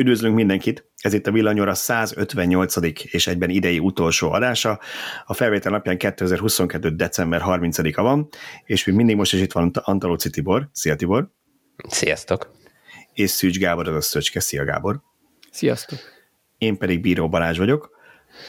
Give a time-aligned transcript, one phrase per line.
[0.00, 0.90] Üdvözlünk mindenkit!
[0.96, 2.76] Ez itt a Villanyóra 158.
[3.12, 4.80] és egyben idei utolsó adása.
[5.24, 6.90] A felvétel napján 2022.
[6.90, 8.28] december 30-a van,
[8.64, 10.68] és még mindig most is itt van Antalóci Tibor.
[10.72, 11.30] Szia Tibor!
[11.88, 12.50] Sziasztok!
[13.12, 14.40] És Szűcs Gábor, az a Szöcske.
[14.40, 15.00] Szia Gábor!
[15.50, 15.98] Sziasztok!
[16.58, 17.99] Én pedig Bíró Balázs vagyok.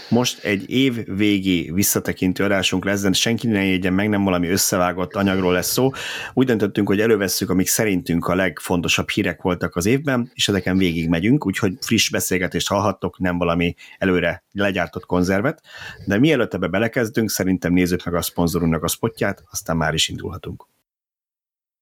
[0.09, 5.15] Most egy év végi visszatekintő adásunk lesz, de senki ne jegyen meg, nem valami összevágott
[5.15, 5.89] anyagról lesz szó.
[6.33, 11.09] Úgy döntöttünk, hogy elővesszük, amik szerintünk a legfontosabb hírek voltak az évben, és ezeken végig
[11.09, 15.61] megyünk, úgyhogy friss beszélgetést hallhattok, nem valami előre legyártott konzervet.
[16.05, 20.67] De mielőtt ebbe belekezdünk, szerintem nézzük meg a szponzorunknak a spotját, aztán már is indulhatunk.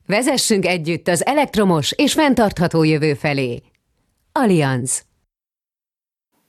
[0.06, 3.62] Vezessünk együtt az elektromos és fenntartható jövő felé.
[4.32, 5.06] Allianz.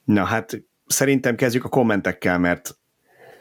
[0.04, 0.62] Na hát
[0.92, 2.78] szerintem kezdjük a kommentekkel, mert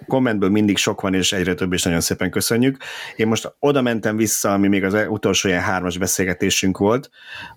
[0.07, 2.77] kommentből mindig sok van, és egyre több, és nagyon szépen köszönjük.
[3.15, 7.09] Én most oda mentem vissza, ami még az utolsó ilyen hármas beszélgetésünk volt,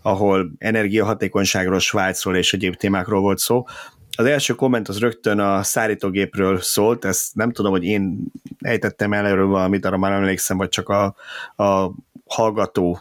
[0.03, 3.65] ahol energiahatékonyságról, Svájcról és egyéb témákról volt szó.
[4.17, 8.19] Az első komment az rögtön a szállítógépről szólt, ezt nem tudom, hogy én
[8.59, 11.15] ejtettem el erről valamit, arra már emlékszem, vagy csak a,
[11.57, 11.93] a
[12.27, 13.01] hallgató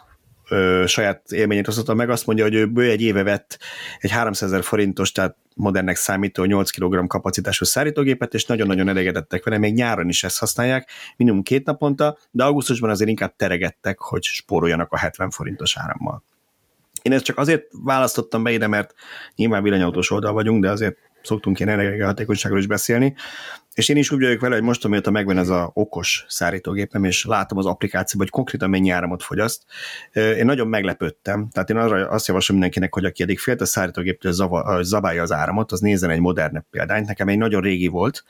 [0.86, 3.60] saját élményét osztotta meg, azt mondja, hogy ő bő egy éve vett
[4.00, 9.58] egy 300 ezer forintos, tehát modernnek számító 8 kg kapacitású szállítógépet, és nagyon-nagyon elégedettek vele,
[9.58, 14.92] még nyáron is ezt használják, minimum két naponta, de augusztusban azért inkább teregettek, hogy spóroljanak
[14.92, 16.24] a 70 forintos árammal.
[17.02, 18.94] Én ezt csak azért választottam be ide, mert
[19.36, 23.16] nyilván villanyautós oldal vagyunk, de azért szoktunk ilyen energiahatékonyságról is beszélni,
[23.74, 27.26] és én is úgy vagyok vele, hogy most, amióta megvan ez a okos szárítógépem, és
[27.26, 29.64] látom az applikációban, hogy konkrétan mennyi áramot fogyaszt,
[30.14, 31.50] én nagyon meglepődtem.
[31.52, 34.32] Tehát én arra azt javaslom mindenkinek, hogy aki eddig félt a szárítógéptől
[34.82, 37.08] zabálja az áramot, az nézzen egy modernebb példányt.
[37.08, 38.24] Nekem egy nagyon régi volt,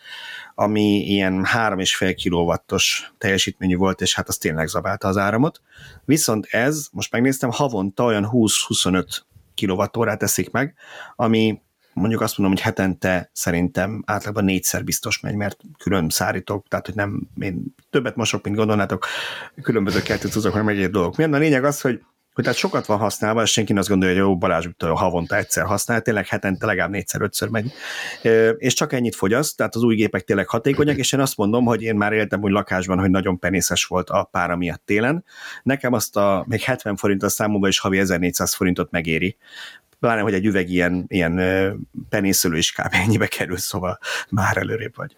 [0.55, 5.61] ami ilyen 3,5 kilowattos teljesítményű volt, és hát az tényleg zabálta az áramot.
[6.05, 9.05] Viszont ez, most megnéztem, havonta olyan 20-25
[9.53, 10.75] kilovattórát teszik meg,
[11.15, 11.61] ami
[11.93, 16.95] mondjuk azt mondom, hogy hetente szerintem átlagban négyszer biztos megy, mert külön szárítok, tehát hogy
[16.95, 19.05] nem, én többet mosok, mint gondolnátok,
[19.61, 21.15] különböző kertét hozok, meg egy dolgok.
[21.15, 22.01] Milyen a lényeg az, hogy
[22.33, 26.01] hogy tehát sokat van használva, és senki azt gondolja, hogy jó, Balázs havonta egyszer használ,
[26.01, 27.71] tényleg hetente legalább négyszer, ötször megy,
[28.57, 31.81] és csak ennyit fogyaszt, tehát az új gépek tényleg hatékonyak, és én azt mondom, hogy
[31.81, 35.23] én már éltem úgy lakásban, hogy nagyon penészes volt a pára miatt télen.
[35.63, 39.37] Nekem azt a még 70 forint a számomba is havi 1400 forintot megéri,
[40.01, 41.35] pláne, hogy egy üveg ilyen, ilyen
[42.09, 42.93] penészölő is kb.
[42.93, 45.15] ennyibe kerül, szóval már előrébb vagy.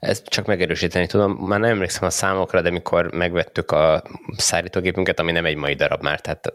[0.00, 4.02] Ezt csak megerősíteni tudom, már nem emlékszem a számokra, de mikor megvettük a
[4.36, 6.52] szállítógépünket, ami nem egy mai darab már, tehát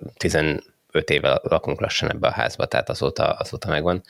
[0.92, 4.04] 15 éve lakunk lassan ebbe a házba, tehát azóta, azóta megvan.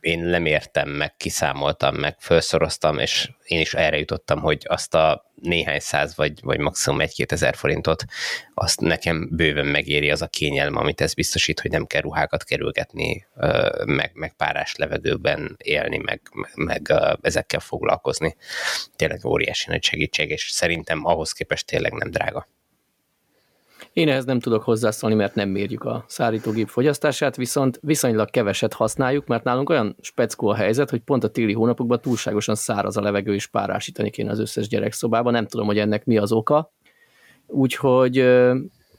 [0.00, 5.78] Én lemértem, meg kiszámoltam, meg felszoroztam, és én is erre jutottam, hogy azt a néhány
[5.78, 8.04] száz, vagy, vagy maximum egy-két ezer forintot,
[8.54, 13.26] azt nekem bőven megéri az a kényelem, amit ez biztosít, hogy nem kell ruhákat kerülgetni,
[13.84, 16.20] meg, meg párás levegőben élni, meg,
[16.54, 18.36] meg ezekkel foglalkozni.
[18.96, 22.48] Tényleg óriási nagy segítség, és szerintem ahhoz képest tényleg nem drága.
[23.92, 29.26] Én ehhez nem tudok hozzászólni, mert nem mérjük a szállítógép fogyasztását, viszont viszonylag keveset használjuk,
[29.26, 33.34] mert nálunk olyan speckó a helyzet, hogy pont a téli hónapokban túlságosan száraz a levegő,
[33.34, 35.32] és párásítani kéne az összes gyerekszobában.
[35.32, 36.72] Nem tudom, hogy ennek mi az oka.
[37.46, 38.24] Úgyhogy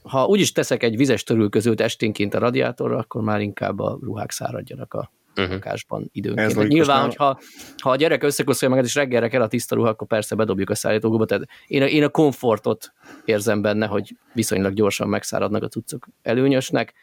[0.02, 4.94] ha úgyis teszek egy vizes törülközőt esténként a radiátorra, akkor már inkább a ruhák száradjanak
[4.94, 5.52] a uh-huh.
[5.54, 6.58] lakásban időnként.
[6.58, 7.08] Ez Nyilván, nem...
[7.08, 7.38] hogyha
[7.78, 10.74] ha a gyerek összekoszolja magát, és reggelre kell a tiszta ruha, akkor persze bedobjuk a
[10.74, 11.24] szállítógóba.
[11.24, 12.92] Tehát én a, én a komfortot
[13.24, 16.94] érzem benne, hogy viszonylag gyorsan megszáradnak a cuccok előnyösnek,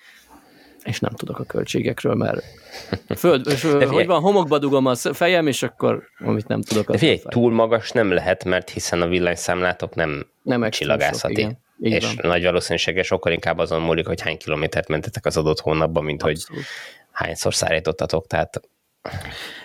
[0.83, 2.43] és nem tudok a költségekről, mert
[3.15, 6.91] föld, és, hogy van, homokba dugom a fejem, és akkor amit nem tudok.
[6.91, 11.41] De figyelj, túl magas nem lehet, mert hiszen a villanyszámlátok nem, nem csillagászati.
[11.41, 12.31] Sok, és van.
[12.31, 16.47] nagy valószínűséggel sokkal inkább azon múlik, hogy hány kilométert mentetek az adott hónapban, mint Abszolút.
[16.47, 16.65] hogy
[17.11, 18.61] hányszor szállítottatok, tehát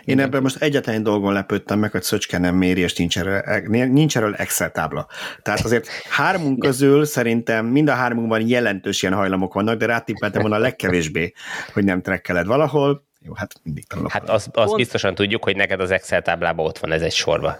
[0.04, 4.16] én ebben most egyetlen dolgon lepődtem meg, hogy Szöcske nem méri, és nincs erről, nincs
[4.16, 5.06] erről Excel tábla.
[5.42, 10.56] Tehát azért hármunk közül szerintem mind a hármunkban jelentős ilyen hajlamok vannak, de rátippeltem volna
[10.56, 11.32] a legkevésbé,
[11.72, 13.04] hogy nem trekkeled valahol.
[13.20, 14.10] Jó, hát mindig tanulok.
[14.10, 17.56] Hát azt, azt biztosan tudjuk, hogy neked az Excel táblában ott van ez egy sorba.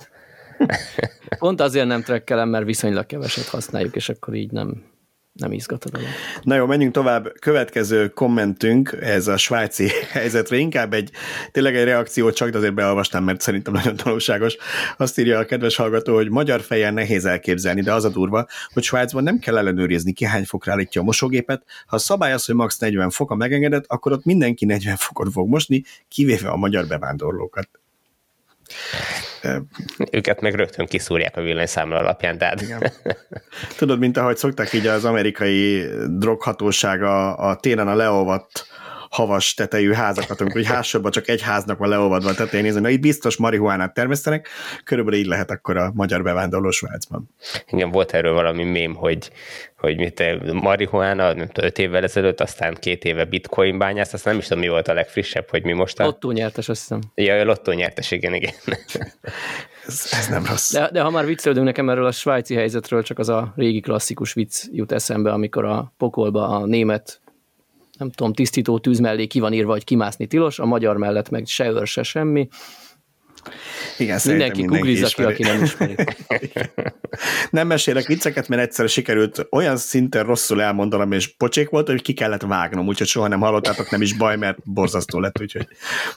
[1.39, 4.85] Pont azért nem trekkelem, mert viszonylag keveset használjuk, és akkor így nem,
[5.37, 6.09] nem izgat a dolog.
[6.43, 7.33] Na jó, menjünk tovább.
[7.39, 11.11] Következő kommentünk, ez a svájci helyzetre, inkább egy,
[11.53, 14.57] tényleg egy reakció, csak azért beolvastam, mert szerintem nagyon tanulságos.
[14.97, 18.83] Azt írja a kedves hallgató, hogy magyar fejjel nehéz elképzelni, de az a durva, hogy
[18.83, 21.63] Svájcban nem kell ellenőrizni, ki hány fokra állítja a mosógépet.
[21.87, 25.33] Ha a szabály az, hogy max 40 fok a megengedett, akkor ott mindenki 40 fokot
[25.33, 27.69] fog mosni, kivéve a magyar bevándorlókat.
[30.11, 32.61] Őket meg rögtön kiszúrják a villanyszámla alapján, tehát...
[32.61, 32.93] Igen.
[33.77, 38.67] Tudod, mint ahogy szokták így az amerikai droghatóság a, a téren a leolvadt
[39.17, 42.89] havas tetejű házakat, amikor hogy házsorban csak egy háznak van leolvadva a tetején nézni, na
[42.89, 44.49] itt biztos marihuánát termesztenek,
[44.85, 47.29] körülbelül így lehet akkor a magyar bevándorló Svájcban.
[47.71, 49.31] Igen, volt erről valami mém, hogy,
[49.79, 50.23] hogy mit
[50.53, 54.63] marihuána, nem tudom, öt évvel ezelőtt, aztán két éve bitcoin bányász, aztán nem is tudom,
[54.63, 56.05] mi volt a legfrissebb, hogy mi most a...
[56.05, 57.01] Lottó nyertes, azt hiszem.
[57.15, 58.53] Ja, a lottó nyertes, igen, igen.
[59.87, 60.73] ez, ez nem rossz.
[60.73, 64.33] De, de ha már viccelődünk nekem erről a svájci helyzetről, csak az a régi klasszikus
[64.33, 67.21] vicc jut eszembe, amikor a pokolba a német
[67.99, 71.47] nem tudom, tisztító tűz mellé ki van írva, hogy kimászni tilos, a magyar mellett meg
[71.47, 72.49] se őr, se semmi.
[73.99, 75.95] Igen, mindenki, mindenki googlizza ki, aki nem ismeri.
[77.51, 82.13] nem mesélek vicceket, mert egyszer sikerült olyan szinten rosszul elmondanom, és pocsék volt, hogy ki
[82.13, 85.67] kellett vágnom, úgyhogy soha nem hallottátok, nem is baj, mert borzasztó lett, úgyhogy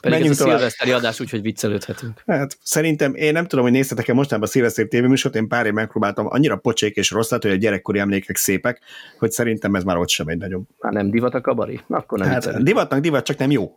[0.00, 2.22] Pedig menjünk ez a szilveszteri adás, úgyhogy viccelődhetünk.
[2.26, 6.26] Hát szerintem, én nem tudom, hogy néztetek-e mostanában a szilveszteri tévéműsort, én pár év megpróbáltam,
[6.28, 8.80] annyira pocsék és rossz lett, hogy a gyerekkori emlékek szépek,
[9.18, 10.68] hogy szerintem ez már ott sem egy nagyon.
[10.78, 11.80] Már nem divat a kabari?
[11.88, 13.76] Akkor nem hát, divatnak divat, csak nem jó.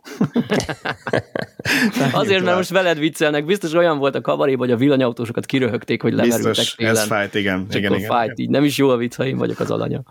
[2.12, 6.12] Azért, mert most veled viccelnek, biztos olyan volt a kabaré, hogy a villanyautósokat kiröhögték, hogy
[6.12, 6.94] lemerültek Biztos, télen.
[6.94, 7.66] ez fájt, igen.
[7.68, 8.44] Csak igen, igen, fájt, igen.
[8.44, 10.02] így nem is jó a vicc, ha én vagyok az alanya.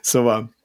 [0.00, 0.55] Szóval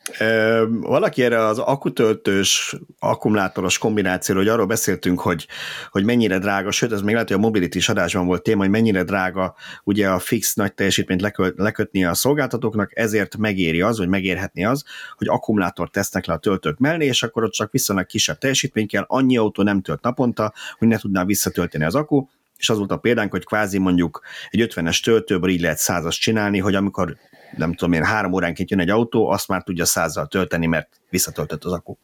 [0.81, 5.47] valaki erre az akutöltős, akkumulátoros kombinációról, hogy arról beszéltünk, hogy,
[5.89, 9.03] hogy mennyire drága, sőt, ez még lehet, hogy a mobility adásban volt téma, hogy mennyire
[9.03, 14.65] drága ugye a fix nagy teljesítményt leköt, lekötni a szolgáltatóknak, ezért megéri az, vagy megérhetni
[14.65, 14.83] az,
[15.17, 19.05] hogy akkumulátor tesznek le a töltők mellé, és akkor ott csak viszonylag kisebb teljesítmény kell,
[19.07, 22.25] annyi autó nem tölt naponta, hogy ne tudná visszatölteni az akku,
[22.57, 26.59] és az volt a példánk, hogy kvázi mondjuk egy 50-es töltőből így lehet százas csinálni,
[26.59, 27.17] hogy amikor
[27.57, 31.63] nem tudom én, három óránként jön egy autó, azt már tudja százzal tölteni, mert visszatöltött
[31.63, 31.95] az akku.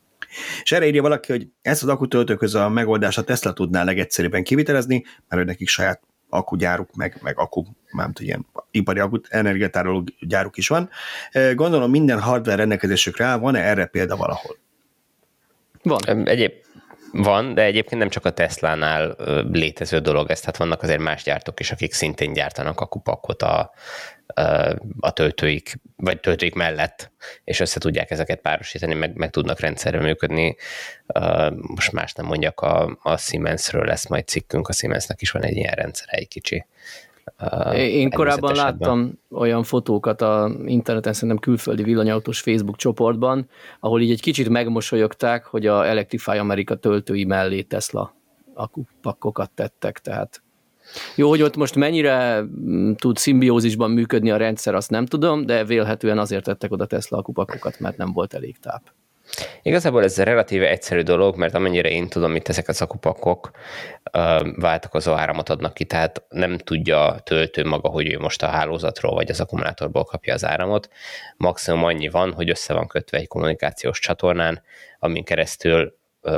[0.64, 5.04] És erre írja valaki, hogy ezt az akkutöltőköz a megoldás a Tesla tudná legegyszerűbben kivitelezni,
[5.04, 10.58] mert hogy nekik saját akkugyáruk, meg, meg akku, nem tudom, ilyen ipari akut, energiatároló gyáruk
[10.58, 10.90] is van.
[11.54, 14.58] Gondolom minden hardware rendelkezésükre áll, van-e erre példa valahol?
[15.84, 16.28] Van.
[16.28, 16.52] Egyéb,
[17.18, 19.16] van, de egyébként nem csak a Tesla-nál
[19.52, 23.74] létező dolog ez, tehát vannak azért más gyártók is, akik szintén gyártanak akupakot a,
[25.00, 27.12] a töltőik, vagy töltőik mellett,
[27.44, 30.56] és össze tudják ezeket párosítani, meg, meg tudnak rendszerre működni.
[31.56, 35.56] Most más nem mondjak, a, a Siemensről lesz majd cikkünk, a Siemensnek is van egy
[35.56, 36.66] ilyen rendszer, egy kicsi.
[37.74, 44.22] Én korábban láttam olyan fotókat a interneten, szerintem külföldi villanyautós Facebook csoportban, ahol így egy
[44.22, 48.16] kicsit megmosolyogták, hogy a Electrify America töltői mellé Tesla
[48.54, 50.42] akupakkokat tettek, tehát
[51.16, 55.64] jó, hogy ott most mennyire mm, tud szimbiózisban működni a rendszer, azt nem tudom, de
[55.64, 58.82] vélhetően azért tettek oda Tesla akupakokat, mert nem volt elég táp.
[59.62, 63.52] Igazából ez relatíve egyszerű dolog, mert amennyire én tudom, itt ezek az akupakok
[64.56, 69.14] váltakozó áramot adnak ki, tehát nem tudja a töltő maga, hogy ő most a hálózatról
[69.14, 70.90] vagy az akkumulátorból kapja az áramot.
[71.38, 74.62] Maximum annyi van, hogy össze van kötve egy kommunikációs csatornán,
[75.00, 75.98] amin keresztül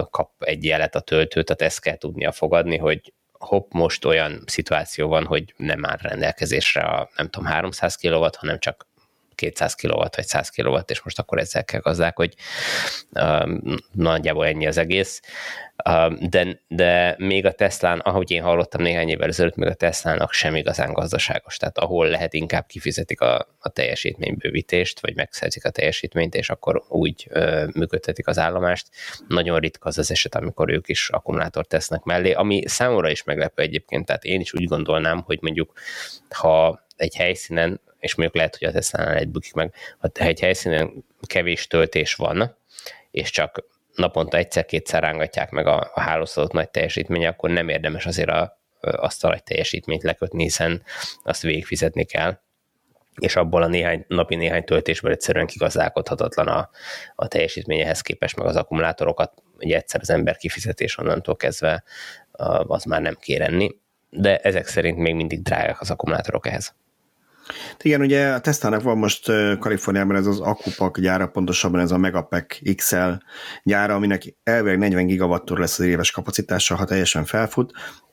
[0.10, 5.08] kap egy jelet a töltő, tehát ezt kell tudnia fogadni, hogy hopp, most olyan szituáció
[5.08, 8.88] van, hogy nem áll rendelkezésre a nem tudom 300 kW, hanem csak
[9.40, 12.34] 200 kW vagy 100 kW, és most akkor ezzel kell gazdák, hogy
[13.12, 13.50] uh,
[13.92, 15.22] nagyjából ennyi az egész.
[15.90, 20.34] Uh, de, de még a Teslán, ahogy én hallottam néhány évvel ezelőtt, még a Teslának
[20.34, 21.58] sem igazán gazdaságos.
[21.58, 27.28] Tehát ahol lehet, inkább kifizetik a, a teljesítménybővítést, vagy megszerzik a teljesítményt, és akkor úgy
[27.32, 28.88] uh, működtetik az állomást.
[29.28, 33.62] Nagyon ritka az az eset, amikor ők is akkumulátort tesznek mellé, ami számomra is meglepő
[33.62, 35.72] egyébként, tehát én is úgy gondolnám, hogy mondjuk
[36.30, 41.06] ha egy helyszínen és mondjuk lehet, hogy a Tesla-nál egy bukik meg, ha egy helyszínen
[41.22, 42.58] kevés töltés van,
[43.12, 43.64] és csak
[43.96, 49.24] naponta egyszer-kétszer rángatják meg a, a hálózatot nagy teljesítménye, akkor nem érdemes azért a, azt
[49.24, 50.84] a nagy teljesítményt lekötni, hiszen
[51.24, 52.40] azt végigfizetni kell.
[53.16, 56.70] És abból a néhány, napi néhány töltésből egyszerűen kigazdálkodhatatlan a,
[57.16, 61.84] a teljesítményehez képest, meg az akkumulátorokat, ugye egyszer az ember kifizetés onnantól kezdve
[62.68, 63.74] az már nem kér
[64.10, 66.76] de ezek szerint még mindig drágák az akkumulátorok ehhez.
[67.82, 72.62] Igen, ugye a Tesla-nak van most Kaliforniában ez az Akupak gyára, pontosabban ez a Megapack
[72.76, 73.12] XL
[73.64, 77.72] gyára, aminek elvileg 40 gigawattor lesz az éves kapacitása, ha teljesen felfut.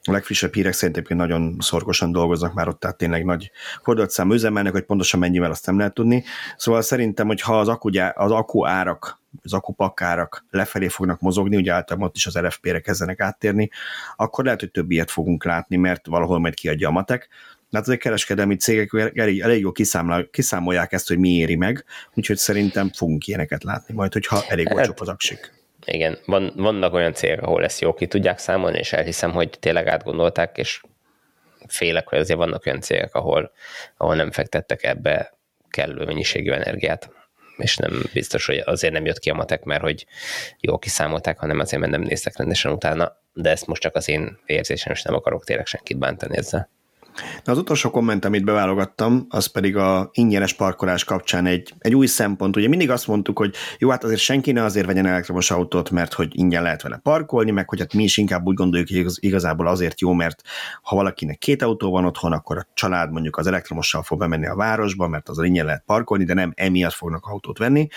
[0.09, 3.51] A legfrissebb hírek szerint nagyon szorgosan dolgoznak már ott, tehát tényleg nagy
[3.83, 6.25] fordulatszám üzemelnek, hogy pontosan mennyivel azt nem lehet tudni.
[6.57, 11.57] Szóval szerintem, hogy ha az akku, az akku árak az akupak árak lefelé fognak mozogni,
[11.57, 13.71] ugye általában ott is az RFP-re kezdenek áttérni,
[14.17, 17.29] akkor lehet, hogy több ilyet fogunk látni, mert valahol majd kiadja a matek
[17.73, 22.37] hát ezek kereskedelmi cégek elég, elég jól kiszámol, kiszámolják ezt, hogy mi éri meg, úgyhogy
[22.37, 25.53] szerintem fogunk ilyeneket látni majd, hogyha elég hát, olcsóbb az aksik.
[25.85, 29.87] Igen, van, vannak olyan cégek, ahol ezt jó ki tudják számolni, és elhiszem, hogy tényleg
[29.87, 30.81] átgondolták, és
[31.67, 33.53] félek, hogy azért vannak olyan cégek, ahol,
[33.97, 35.35] ahol nem fektettek ebbe
[35.71, 37.11] kellő mennyiségű energiát.
[37.57, 40.07] és nem biztos, hogy azért nem jött ki a matek, mert hogy
[40.61, 44.39] jól kiszámolták, hanem azért, mert nem néztek rendesen utána, de ezt most csak az én
[44.47, 46.71] érzésem, és nem akarok tényleg senkit bántani ezzel.
[47.45, 52.07] Na az utolsó komment, amit beválogattam, az pedig a ingyenes parkolás kapcsán egy, egy új
[52.07, 52.57] szempont.
[52.57, 56.13] Ugye mindig azt mondtuk, hogy jó, hát azért senki ne azért vegyen elektromos autót, mert
[56.13, 59.67] hogy ingyen lehet vele parkolni, meg hogy hát mi is inkább úgy gondoljuk, hogy igazából
[59.67, 60.43] azért jó, mert
[60.83, 64.55] ha valakinek két autó van otthon, akkor a család mondjuk az elektromossal fog bemenni a
[64.55, 67.89] városba, mert az ingyen lehet parkolni, de nem emiatt fognak autót venni.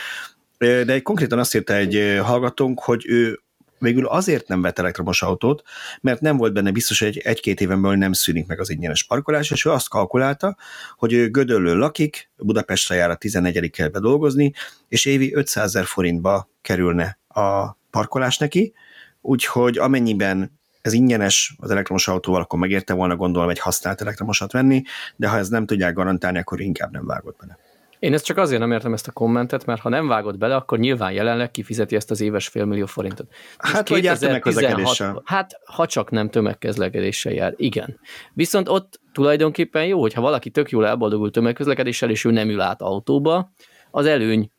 [0.58, 3.40] De egy konkrétan azt írta egy hallgatónk, hogy ő
[3.80, 5.64] végül azért nem vett elektromos autót,
[6.02, 9.52] mert nem volt benne biztos, hogy egy-két éven belül nem szűnik meg az ingyenes parkolás,
[9.52, 10.58] és ő azt kalkulálta,
[10.96, 13.70] hogy ő Gödöllön lakik, Budapestre jár a 14.
[13.70, 14.54] kerbe dolgozni,
[14.88, 18.74] és évi 500 ezer forintba kerülne a parkolás neki,
[19.22, 24.84] úgyhogy amennyiben ez ingyenes az elektromos autóval, akkor megérte volna gondolom egy használt elektromosat venni,
[25.16, 27.58] de ha ez nem tudják garantálni, akkor inkább nem vágott bele.
[28.00, 30.80] Én ezt csak azért nem értem ezt a kommentet, mert ha nem vágod bele, akkor
[30.80, 33.28] nyilván jelenleg kifizeti ezt az éves félmillió forintot.
[33.58, 35.22] Hát, vagy jár tömegközlekedéssel.
[35.26, 38.00] Hát, ha csak nem tömegközlekedéssel jár, igen.
[38.34, 42.82] Viszont ott tulajdonképpen jó, hogyha valaki tök jól elboldogul tömegközlekedéssel, és ő nem ül át
[42.82, 43.52] autóba,
[43.92, 44.52] az előny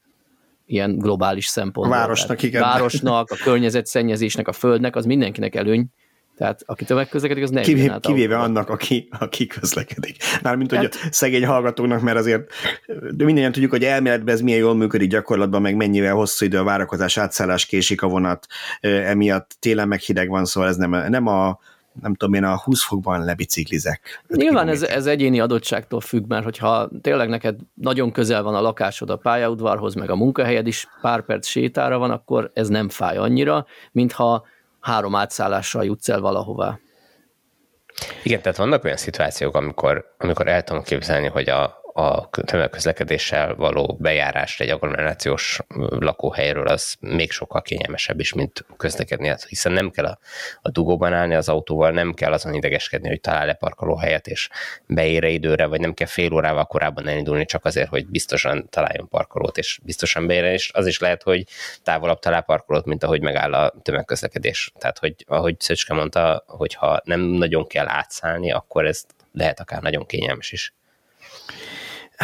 [0.67, 1.97] ilyen globális szempontból.
[1.97, 2.61] A városnak, igen.
[2.63, 5.87] Városnak, a környezetszennyezésnek, a földnek, az mindenkinek előny,
[6.41, 10.17] tehát aki tömegközlekedik, az nem Kivéve, kivéve annak, aki, aki közlekedik.
[10.43, 12.53] Mármint, hogy hát, a szegény hallgatóknak, mert azért
[12.87, 16.65] de mindannyian tudjuk, hogy elméletben ez milyen jól működik gyakorlatban, meg mennyivel hosszú idő a
[16.65, 18.47] várakozás, átszállás késik a vonat,
[18.81, 21.59] emiatt télen meg hideg van, szóval ez nem, nem a
[22.03, 24.23] nem tudom én, a 20 fokban lebiciklizek.
[24.29, 29.11] Nyilván ez, ez egyéni adottságtól függ, mert hogyha tényleg neked nagyon közel van a lakásod
[29.11, 33.67] a pályaudvarhoz, meg a munkahelyed is pár perc sétára van, akkor ez nem fáj annyira,
[33.93, 34.45] mintha
[34.81, 36.79] három átszállással jutsz el valahová.
[38.23, 43.97] Igen, tehát vannak olyan szituációk, amikor, amikor el tudom képzelni, hogy a, a tömegközlekedéssel való
[44.01, 50.05] bejárás egy agglomerációs lakóhelyről az még sokkal kényelmesebb is, mint közlekedni, hát, hiszen nem kell
[50.05, 50.19] a,
[50.63, 54.49] a dugóban állni az autóval, nem kell azon idegeskedni, hogy talál-e parkolóhelyet, és
[54.87, 59.59] beére időre, vagy nem kell fél órával korábban elindulni, csak azért, hogy biztosan találjon parkolót,
[59.59, 61.45] és biztosan beére, és az is lehet, hogy
[61.83, 64.73] távolabb talál parkolót, mint ahogy megáll a tömegközlekedés.
[64.79, 70.07] Tehát, hogy ahogy Szöcske mondta, hogyha nem nagyon kell átszállni, akkor ez lehet akár nagyon
[70.07, 70.75] kényelmes is.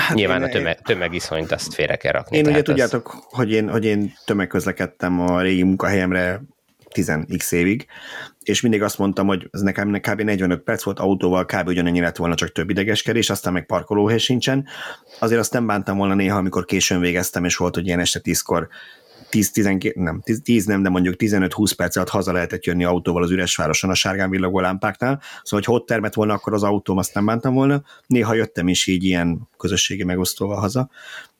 [0.00, 2.36] Hát Nyilván én, a tömeg, tömegiszonyt azt félre kell rakni.
[2.36, 3.24] Én ugye tudjátok, az...
[3.30, 6.42] hogy, én, hogy én tömegközlekedtem a régi munkahelyemre
[6.94, 7.86] 10x évig,
[8.42, 10.20] és mindig azt mondtam, hogy ez nekem kb.
[10.20, 11.68] 45 perc volt autóval, kb.
[11.68, 14.66] ugyanennyi lett volna, csak több idegeskedés, aztán meg parkolóhely sincsen.
[15.18, 18.68] Azért azt nem bántam volna néha, amikor későn végeztem, és volt, hogy ilyen este 10-kor
[19.36, 23.56] 10-12, nem, 10 nem, de mondjuk 15-20 perc alatt haza lehetett jönni autóval az üres
[23.56, 27.24] városon a sárgán villogó lámpáknál, szóval hogy ott termett volna akkor az autóm, azt nem
[27.24, 27.82] bántam volna.
[28.06, 30.90] Néha jöttem is így ilyen közösségi megosztóval haza.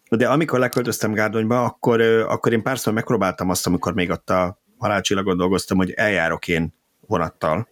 [0.09, 5.37] De amikor leköltöztem Gárdonyba, akkor, akkor én párszor megpróbáltam azt, amikor még ott a halálcsillagon
[5.37, 6.75] dolgoztam, hogy eljárok én
[7.07, 7.69] vonattal.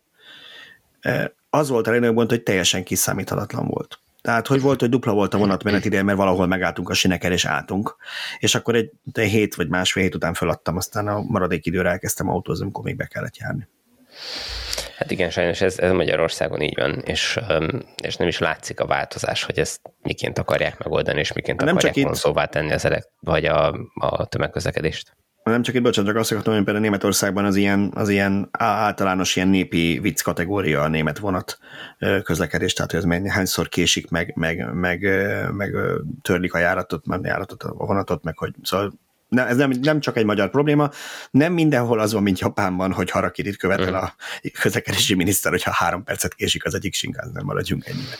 [1.50, 3.99] Az volt a legnagyobb gond, hogy teljesen kiszámíthatatlan volt.
[4.25, 7.45] Tehát, hogy volt, hogy dupla volt a vonat ide, mert valahol megálltunk a sineken és
[7.45, 7.97] álltunk.
[8.38, 12.28] És akkor egy, egy hét vagy másfél hét után feladtam, aztán a maradék időre elkezdtem
[12.28, 13.69] autózni, amikor még be kellett járni.
[14.97, 17.40] Hát igen, sajnos ez, ez Magyarországon így van, és,
[18.02, 22.07] és nem is látszik a változás, hogy ezt miként akarják megoldani, és miként nem akarják
[22.07, 25.16] vonzóvá tenni az elek, vagy a, a tömegközlekedést
[25.51, 29.37] nem csak itt, bocsánat, csak azt akartam, hogy például Németországban az ilyen, az ilyen általános
[29.37, 31.59] ilyen népi vicc kategória a német vonat
[32.23, 35.01] közlekedés, tehát hogy ez hányszor késik, meg, meg, meg,
[35.53, 35.75] meg
[36.23, 38.93] törlik a járatot, meg járatot, a vonatot, meg hogy szóval
[39.29, 40.91] ne, ez nem, nem csak egy magyar probléma,
[41.31, 44.15] nem mindenhol az van, mint Japánban, hogy harakirit követel a
[44.61, 48.17] közlekedési miniszter, hogyha három percet késik az egyik nem maradjunk ennyire.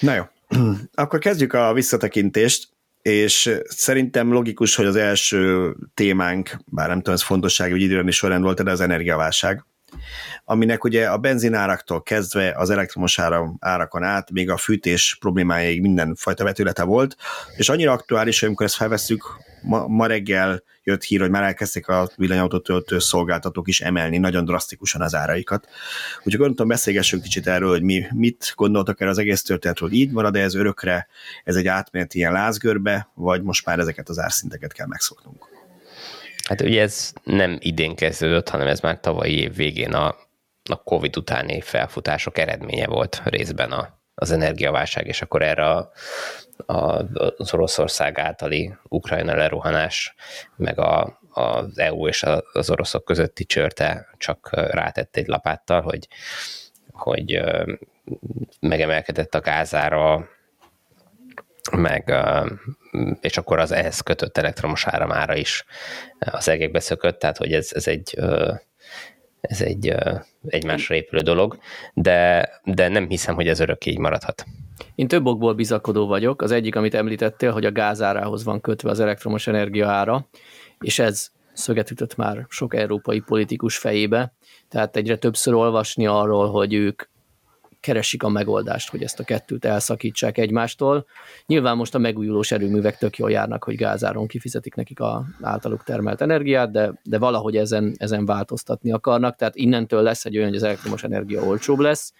[0.00, 0.24] Na jó,
[0.94, 2.68] akkor kezdjük a visszatekintést
[3.02, 8.42] és szerintem logikus, hogy az első témánk, bár nem tudom, ez fontosság, hogy időrendi során
[8.42, 9.64] volt, de az energiaválság,
[10.44, 13.18] aminek ugye a benzináraktól kezdve az elektromos
[13.58, 17.16] árakon át, még a fűtés problémáig mindenfajta vetülete volt,
[17.56, 19.24] és annyira aktuális, hogy amikor ezt felveszünk,
[19.62, 24.44] ma, ma reggel jött hír, hogy már elkezdték a villanyautót töltő szolgáltatók is emelni nagyon
[24.44, 25.68] drasztikusan az áraikat.
[26.16, 30.36] Úgyhogy gondoltam, beszélgessünk kicsit erről, hogy mi mit gondoltak erről az egész történetről, így marad
[30.36, 31.08] -e ez örökre,
[31.44, 35.48] ez egy átmenet ilyen lázgörbe, vagy most már ezeket az árszinteket kell megszoknunk?
[36.48, 40.06] Hát ugye ez nem idén kezdődött, hanem ez már tavalyi év végén a,
[40.70, 45.90] a Covid utáni felfutások eredménye volt részben a, az energiaválság, és akkor erre a,
[46.66, 47.04] a,
[47.36, 50.14] az Oroszország általi Ukrajna lerohanás,
[50.56, 56.08] meg a, az EU és az oroszok közötti csörte csak rátett egy lapáttal, hogy,
[56.92, 57.42] hogy
[58.60, 60.28] megemelkedett a gázára,
[61.72, 62.14] meg,
[63.20, 65.64] és akkor az ehhez kötött elektromos áramára is
[66.18, 68.18] az egekbe szökött, tehát hogy ez, ez egy
[69.40, 69.94] ez egy
[70.46, 71.58] egymásra épülő dolog,
[71.94, 74.44] de, de nem hiszem, hogy ez örökké így maradhat.
[74.94, 76.42] Én több okból bizakodó vagyok.
[76.42, 80.28] Az egyik, amit említettél, hogy a gázárához van kötve az elektromos energia ára,
[80.80, 84.32] és ez szöget ütött már sok európai politikus fejébe,
[84.68, 87.02] tehát egyre többször olvasni arról, hogy ők
[87.80, 91.06] keresik a megoldást, hogy ezt a kettőt elszakítsák egymástól.
[91.46, 96.20] Nyilván most a megújulós erőművek tök jól járnak, hogy gázáron kifizetik nekik a általuk termelt
[96.20, 100.62] energiát, de, de valahogy ezen, ezen változtatni akarnak, tehát innentől lesz egy olyan, hogy az
[100.62, 102.12] elektromos energia olcsóbb lesz,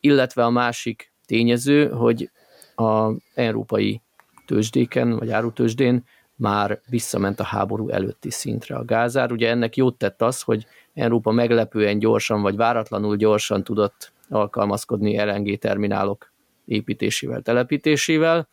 [0.00, 2.30] illetve a másik tényező, hogy
[2.74, 4.02] a európai
[4.46, 6.04] tőzsdéken, vagy árutőzsdén
[6.36, 9.32] már visszament a háború előtti szintre a gázár.
[9.32, 15.58] Ugye ennek jót tett az, hogy Európa meglepően gyorsan, vagy váratlanul gyorsan tudott alkalmazkodni LNG
[15.58, 16.32] terminálok
[16.64, 18.48] építésével, telepítésével.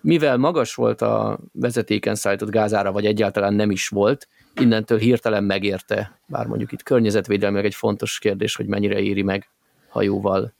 [0.00, 6.20] Mivel magas volt a vezetéken szállított gázára, vagy egyáltalán nem is volt, innentől hirtelen megérte,
[6.26, 9.48] bár mondjuk itt környezetvédelmileg egy fontos kérdés, hogy mennyire éri meg
[9.88, 10.52] hajóval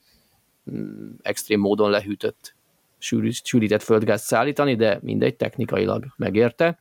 [0.70, 2.54] mm, extrém módon lehűtött,
[3.42, 6.78] sűrített földgázt szállítani, de mindegy, technikailag megérte,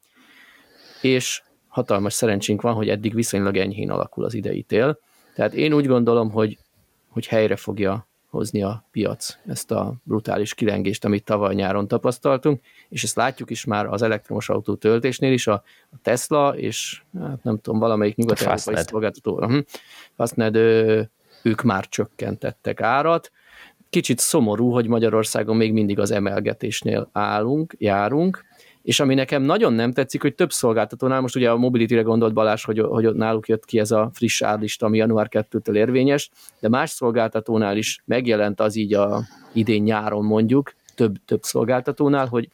[1.01, 4.99] és hatalmas szerencsénk van, hogy eddig viszonylag enyhén alakul az idei tél.
[5.35, 6.57] Tehát én úgy gondolom, hogy
[7.09, 13.03] hogy helyre fogja hozni a piac ezt a brutális kilengést, amit tavaly nyáron tapasztaltunk, és
[13.03, 15.63] ezt látjuk is már az elektromos autó töltésnél is, a
[16.01, 19.63] Tesla és hát nem tudom, valamelyik nyugat-európai szolgáltató, uh-huh,
[20.15, 20.55] Fastned,
[21.43, 23.31] ők már csökkentettek árat.
[23.89, 28.45] Kicsit szomorú, hogy Magyarországon még mindig az emelgetésnél állunk, járunk,
[28.81, 32.63] és ami nekem nagyon nem tetszik, hogy több szolgáltatónál, most ugye a Mobility-re gondolt Balázs,
[32.63, 36.89] hogy, hogy náluk jött ki ez a friss árlista, ami január 2-től érvényes, de más
[36.89, 39.21] szolgáltatónál is megjelent az így a
[39.53, 42.49] idén nyáron mondjuk, több, több szolgáltatónál, hogy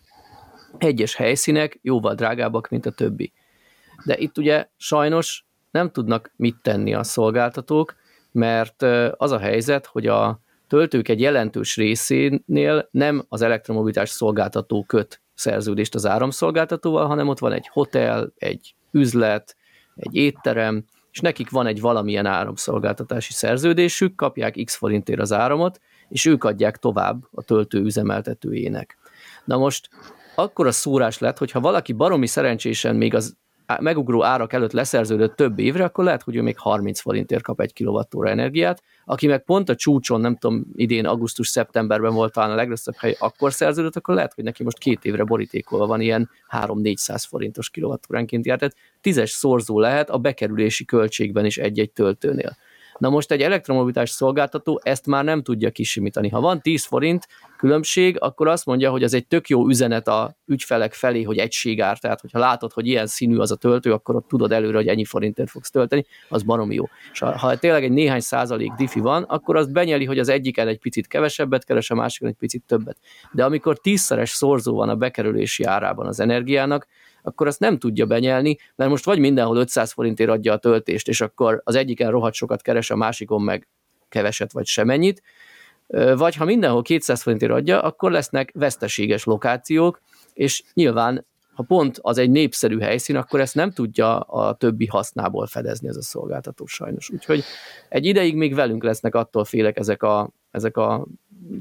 [0.77, 3.33] egyes helyszínek jóval drágábbak, mint a többi.
[4.05, 7.95] De itt ugye sajnos nem tudnak mit tenni a szolgáltatók,
[8.31, 15.21] mert az a helyzet, hogy a töltők egy jelentős részénél nem az elektromobilitás szolgáltató köt
[15.35, 19.55] szerződést az áramszolgáltatóval, hanem ott van egy hotel, egy üzlet,
[19.95, 26.25] egy étterem, és nekik van egy valamilyen áramszolgáltatási szerződésük, kapják x forintért az áramot, és
[26.25, 28.97] ők adják tovább a töltő üzemeltetőjének.
[29.45, 29.89] Na most
[30.35, 33.37] akkor a szúrás lett, hogyha valaki baromi szerencsésen még az
[33.79, 37.73] megugró árak előtt leszerződött több évre, akkor lehet, hogy ő még 30 forintért kap egy
[37.73, 42.95] kilovattóra energiát, aki meg pont a csúcson, nem tudom, idén augusztus-szeptemberben volt talán a legrosszabb
[42.97, 47.69] hely, akkor szerződött, akkor lehet, hogy neki most két évre borítékolva van ilyen 3-400 forintos
[47.69, 52.57] kilovattóránként jár, tehát tízes szorzó lehet a bekerülési költségben is egy-egy töltőnél.
[52.97, 56.29] Na most egy elektromobilitás szolgáltató ezt már nem tudja kisimítani.
[56.29, 57.27] Ha van 10 forint
[57.57, 61.99] különbség, akkor azt mondja, hogy ez egy tök jó üzenet a ügyfelek felé, hogy egységár,
[61.99, 65.05] tehát hogyha látod, hogy ilyen színű az a töltő, akkor ott tudod előre, hogy ennyi
[65.05, 66.83] forintért fogsz tölteni, az baromi jó.
[67.11, 70.79] És ha, tényleg egy néhány százalék diffi van, akkor azt benyeli, hogy az egyiken egy
[70.79, 72.97] picit kevesebbet keres, a másikon egy picit többet.
[73.31, 76.87] De amikor tízszeres szorzó van a bekerülési árában az energiának,
[77.25, 81.21] akkor azt nem tudja benyelni, mert most vagy mindenhol 500 forintért adja a töltést, és
[81.21, 83.67] akkor az egyiken rohadt sokat keres, a másikon meg
[84.09, 85.21] keveset vagy semennyit,
[86.15, 90.01] vagy ha mindenhol 200 forintért adja, akkor lesznek veszteséges lokációk,
[90.33, 95.47] és nyilván ha pont az egy népszerű helyszín, akkor ezt nem tudja a többi hasznából
[95.47, 97.09] fedezni ez a szolgáltató sajnos.
[97.09, 97.43] Úgyhogy
[97.89, 101.05] egy ideig még velünk lesznek, attól félek ezek a, ezek a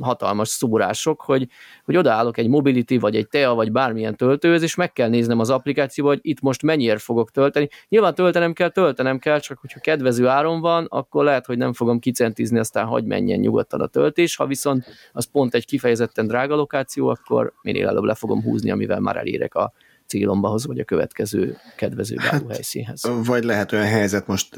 [0.01, 1.49] hatalmas szórások, hogy,
[1.85, 5.51] hogy odaállok egy Mobility, vagy egy TEA, vagy bármilyen töltőhöz, és meg kell néznem az
[5.51, 7.69] applikációba, hogy itt most mennyire fogok tölteni.
[7.89, 11.99] Nyilván töltenem kell, töltenem kell, csak hogyha kedvező áron van, akkor lehet, hogy nem fogom
[11.99, 14.37] kicentizni, aztán hagy menjen nyugodtan a töltés.
[14.37, 19.01] Ha viszont az pont egy kifejezetten drága lokáció, akkor minél előbb le fogom húzni, amivel
[19.01, 19.73] már elérek a
[20.07, 23.03] célomba hoz, vagy a következő kedvező hát, helyszínhez.
[23.25, 24.57] Vagy lehet olyan helyzet, most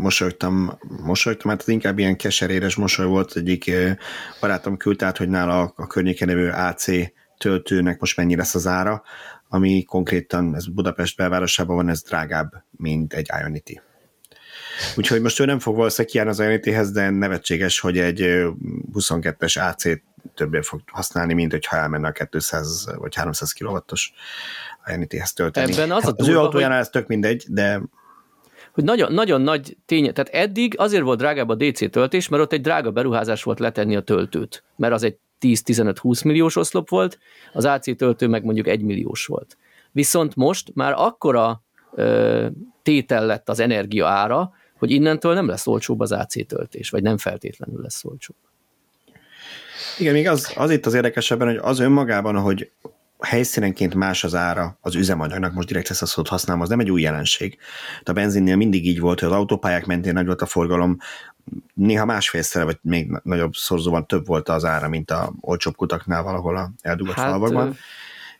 [0.00, 3.70] mosolytam, mosolytam, hát inkább ilyen keseréres mosoly volt, egyik
[4.40, 6.84] barátom küldte át, hogy nála a környéken nevő AC
[7.38, 9.02] töltőnek most mennyi lesz az ára,
[9.48, 13.80] ami konkrétan, ez Budapest belvárosában van, ez drágább, mint egy Ionity.
[14.96, 18.20] Úgyhogy most ő nem fog valószínűleg kijárni az Ionity-hez, de nevetséges, hogy egy
[18.92, 19.84] 22-es AC
[20.34, 24.12] többé fog használni, mint hogyha elmenne a 200 vagy 300 kW-os
[24.86, 25.72] Ionity-hez tölteni.
[25.72, 26.86] Ebben az, a durva, az ő autójánál hogy...
[26.86, 27.82] ez tök mindegy, de
[28.72, 32.52] hogy nagyon, nagyon nagy tény, tehát eddig azért volt drágább a DC töltés, mert ott
[32.52, 37.18] egy drága beruházás volt letenni a töltőt, mert az egy 10-15-20 milliós oszlop volt,
[37.52, 39.56] az AC töltő meg mondjuk 1 milliós volt.
[39.92, 41.62] Viszont most már akkora
[41.94, 42.46] ö,
[42.82, 47.16] tétel lett az energia ára, hogy innentől nem lesz olcsóbb az AC töltés, vagy nem
[47.16, 48.36] feltétlenül lesz olcsóbb.
[49.98, 52.70] Igen, még az, az itt az érdekesebben, hogy az önmagában, hogy
[53.22, 56.90] helyszínenként más az ára az üzemanyagnak, most direkt ezt a szót használom, az nem egy
[56.90, 57.58] új jelenség.
[58.02, 60.98] De a benzinnél mindig így volt, hogy az autópályák mentén nagy volt a forgalom,
[61.74, 66.56] néha másfélszer, vagy még nagyobb szorzóban több volt az ára, mint a olcsóbb kutaknál valahol
[66.56, 67.76] a eldugott hát, falvakban.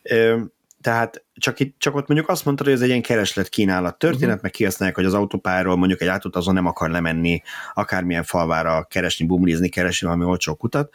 [0.01, 0.39] Ö...
[0.81, 4.41] Tehát csak, itt, csak ott mondjuk azt mondtad, hogy ez egy ilyen kereslet-kínálat történet, uh-huh.
[4.41, 7.41] meg kihasználják, hogy az autópályáról mondjuk egy azon nem akar lemenni,
[7.73, 10.93] akármilyen falvára keresni, bumlizni, keresni valami olcsó kutat,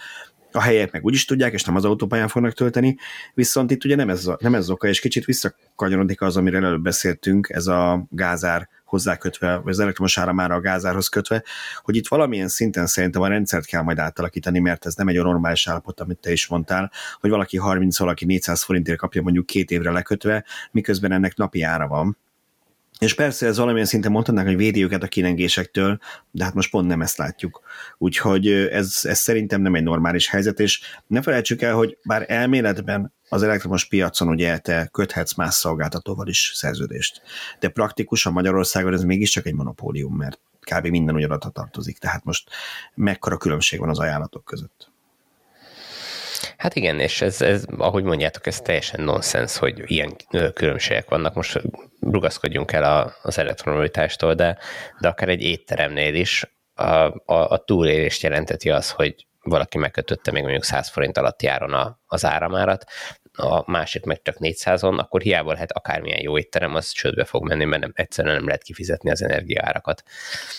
[0.59, 2.97] a helyek meg úgyis tudják, és nem az autópályán fognak tölteni,
[3.35, 6.83] viszont itt ugye nem ez, nem ez az oka, és kicsit visszakanyarodik az, amiről előbb
[6.83, 11.42] beszéltünk, ez a gázár hozzákötve, vagy az elektromos áramára a gázárhoz kötve,
[11.83, 15.31] hogy itt valamilyen szinten szerintem a rendszert kell majd átalakítani, mert ez nem egy olyan
[15.31, 19.71] normális állapot, amit te is mondtál, hogy valaki 30, valaki 400 forintért kapja mondjuk két
[19.71, 22.16] évre lekötve, miközben ennek napi ára van
[22.98, 25.98] és persze ez valamilyen szinten mondhatnánk, hogy védi őket a kilengésektől,
[26.30, 27.61] de hát most pont nem ezt látjuk.
[27.98, 33.12] Úgyhogy ez, ez szerintem nem egy normális helyzet, és ne felejtsük el, hogy bár elméletben
[33.28, 37.22] az elektromos piacon ugye te köthetsz más szolgáltatóval is szerződést,
[37.61, 40.87] de praktikusan Magyarországon ez mégiscsak egy monopólium, mert kb.
[40.87, 42.50] minden ugyanadha tartozik, tehát most
[42.94, 44.90] mekkora különbség van az ajánlatok között.
[46.59, 50.16] Hát igen, és ez, ez, ahogy mondjátok, ez teljesen nonsens, hogy ilyen
[50.55, 51.35] különbségek vannak.
[51.35, 51.61] Most
[52.01, 54.59] rugaszkodjunk el az elektromobilitástól, de,
[55.01, 60.42] de akár egy étteremnél is a, a, a túlélést jelenteti az, hogy valaki megkötötte még
[60.42, 62.85] mondjuk 100 forint alatt járon a, az áramárat,
[63.33, 67.64] a másik meg csak 400-on, akkor hiába lehet akármilyen jó étterem, az csődbe fog menni,
[67.64, 70.03] mert nem, egyszerűen nem lehet kifizetni az energiaárakat.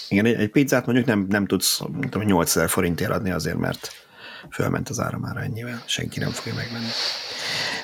[0.10, 4.08] Igen, egy, egy pizzát mondjuk nem, nem tudsz tudom, 8000 forintért adni azért, mert
[4.52, 6.90] fölment az ára már ennyivel, senki nem fogja megvenni.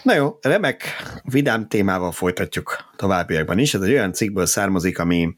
[0.03, 0.83] Na jó, remek,
[1.23, 3.73] vidám témával folytatjuk továbbiakban is.
[3.73, 5.35] Ez egy olyan cikkből származik, ami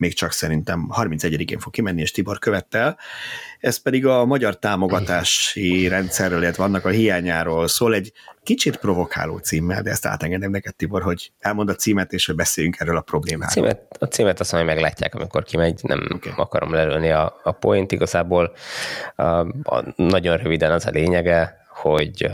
[0.00, 2.98] még csak szerintem 31-én fog kimenni, és Tibor követtel.
[3.60, 9.82] Ez pedig a magyar támogatási rendszerről, illetve vannak a hiányáról szól, egy kicsit provokáló címmel,
[9.82, 13.48] de ezt átengedem neked, Tibor, hogy elmond a címet, és hogy beszéljünk erről a problémáról.
[13.48, 16.32] A címet, a címet azt mondja, hogy meglátják, amikor kimegy, nem okay.
[16.36, 18.52] akarom lelőni a, a point, igazából
[19.16, 22.28] a, a, nagyon röviden az a lényege, hogy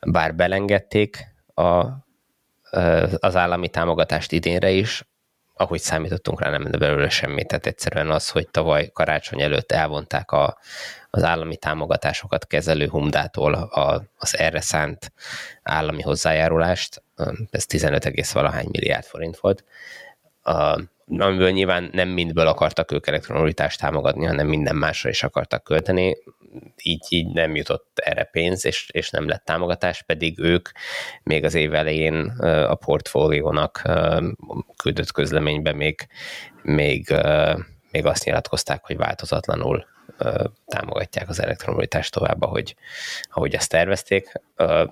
[0.00, 1.86] bár belengedték a,
[3.18, 5.04] az állami támogatást idénre is,
[5.60, 7.46] ahogy számítottunk rá, nem belőle semmit.
[7.46, 10.58] Tehát egyszerűen az, hogy tavaly karácsony előtt elvonták a,
[11.10, 15.12] az állami támogatásokat kezelő Humdától a, az erre szánt
[15.62, 17.02] állami hozzájárulást,
[17.50, 19.64] ez 15, valahány milliárd forint volt,
[20.42, 20.80] a,
[21.18, 26.16] amiből nyilván nem mindből akartak ők elektromobilitást támogatni, hanem minden másra is akartak költeni.
[26.82, 30.68] Így, így nem jutott erre pénz, és, és nem lett támogatás, pedig ők
[31.22, 32.14] még az év elején
[32.68, 33.82] a portfóliónak
[34.76, 36.06] küldött közleményben még,
[36.62, 37.14] még,
[37.90, 39.86] még azt nyilatkozták, hogy változatlanul
[40.66, 42.76] támogatják az elektromobilitást tovább, ahogy,
[43.30, 44.32] ahogy ezt tervezték.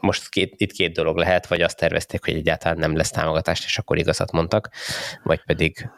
[0.00, 3.78] Most két, itt két dolog lehet, vagy azt tervezték, hogy egyáltalán nem lesz támogatást, és
[3.78, 4.70] akkor igazat mondtak,
[5.22, 5.90] vagy pedig,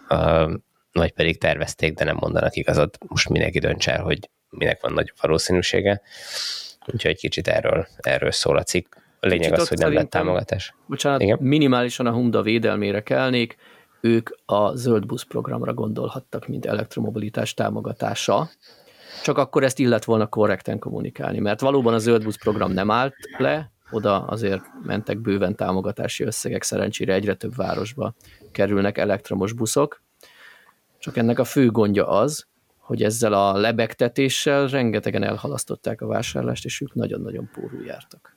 [0.92, 2.98] vagy pedig tervezték, de nem mondanak igazat.
[3.06, 6.00] Most mindenki dönts el, hogy minek van nagy valószínűsége.
[6.86, 8.94] Úgyhogy egy kicsit erről, erről szól a cikk.
[9.20, 10.74] A lényeg kicsit az, hogy nem lett támogatás.
[10.86, 11.38] Bocsánat, Igen?
[11.40, 13.56] minimálisan a Humda védelmére kelnék,
[14.00, 18.50] ők a zöld busz programra gondolhattak, mint elektromobilitás támogatása,
[19.22, 23.14] csak akkor ezt illet volna korrekten kommunikálni, mert valóban a zöld busz program nem állt
[23.38, 28.14] le, oda azért mentek bőven támogatási összegek, szerencsére egyre több városba
[28.52, 30.02] kerülnek elektromos buszok,
[30.98, 32.46] csak ennek a fő gondja az,
[32.78, 38.36] hogy ezzel a lebegtetéssel rengetegen elhalasztották a vásárlást, és ők nagyon-nagyon pórul jártak.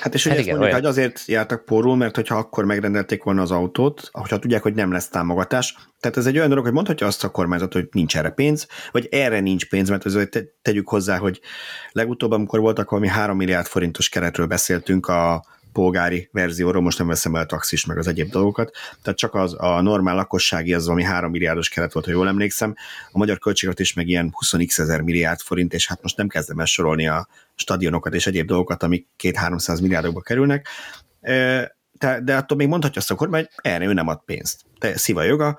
[0.00, 3.42] Hát és hát ugye igen, mondjuk, hogy azért jártak pórul, mert hogyha akkor megrendelték volna
[3.42, 7.06] az autót, hogyha tudják, hogy nem lesz támogatás, tehát ez egy olyan dolog, hogy mondhatja
[7.06, 11.18] azt a kormányzat, hogy nincs erre pénz, vagy erre nincs pénz, mert azért tegyük hozzá,
[11.18, 11.40] hogy
[11.92, 17.34] legutóbb, amikor voltak valami 3 milliárd forintos keretről beszéltünk a polgári verzióról, most nem veszem
[17.34, 21.02] el a taxis meg az egyéb dolgokat, tehát csak az a normál lakossági, az ami
[21.02, 22.74] 3 milliárdos keret volt, ha jól emlékszem,
[23.12, 23.38] a magyar
[23.76, 27.28] is meg ilyen 20 ezer milliárd forint, és hát most nem kezdem el sorolni a
[27.54, 30.68] stadionokat és egyéb dolgokat, amik 2-300 milliárdokba kerülnek,
[32.22, 34.60] de attól még mondhatja azt a kormány, hogy erre ő nem ad pénzt.
[34.78, 35.58] Te szíva joga,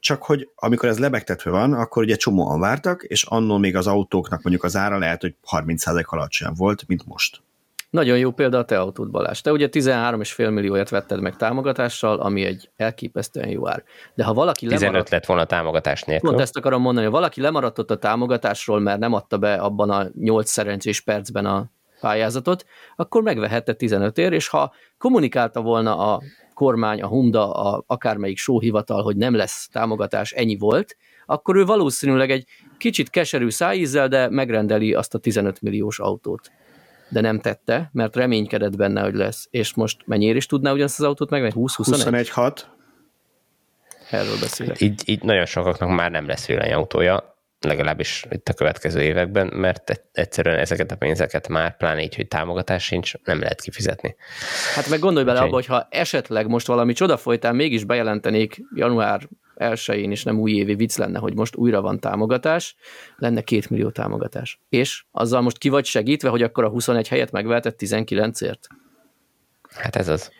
[0.00, 4.42] csak hogy amikor ez lebegtetve van, akkor ugye csomóan vártak, és annól még az autóknak
[4.42, 7.42] mondjuk az ára lehet, hogy 30% alacsonyabb volt, mint most.
[7.92, 9.40] Nagyon jó példa a te autód, Balázs.
[9.40, 13.84] Te ugye 13,5 millióért vetted meg támogatással, ami egy elképesztően jó ár.
[14.14, 16.28] De ha valaki 15 lemaradt, lett volna támogatás nélkül.
[16.28, 19.90] Pont ezt akarom mondani, ha valaki lemaradt ott a támogatásról, mert nem adta be abban
[19.90, 22.64] a 8 szerencsés percben a pályázatot,
[22.96, 26.22] akkor megvehette 15 ér, és ha kommunikálta volna a
[26.54, 32.30] kormány, a Humda, a akármelyik sóhivatal, hogy nem lesz támogatás, ennyi volt, akkor ő valószínűleg
[32.30, 32.44] egy
[32.78, 36.50] kicsit keserű szájízzel, de megrendeli azt a 15 milliós autót.
[37.12, 39.46] De nem tette, mert reménykedett benne, hogy lesz.
[39.50, 41.52] És most mennyire is tudná ugyanazt az autót meg?
[41.54, 42.28] 20-21?
[42.34, 42.60] 21-6.
[44.10, 44.80] Erről beszélek.
[44.80, 50.58] Így, így nagyon sokaknak már nem lesz villanyautója, legalábbis itt a következő években, mert egyszerűen
[50.58, 54.16] ezeket a pénzeket már, pláne így, hogy támogatás sincs, nem lehet kifizetni.
[54.74, 59.28] Hát meg gondolj bele abba, hogy ha esetleg most valami csoda folytán mégis bejelentenék január
[59.56, 62.76] 1-én, és nem új évi vicc lenne, hogy most újra van támogatás,
[63.16, 64.60] lenne két millió támogatás.
[64.68, 68.66] És azzal most ki vagy segítve, hogy akkor a 21 helyet megvehetett 19-ért?
[69.74, 70.30] Hát ez az.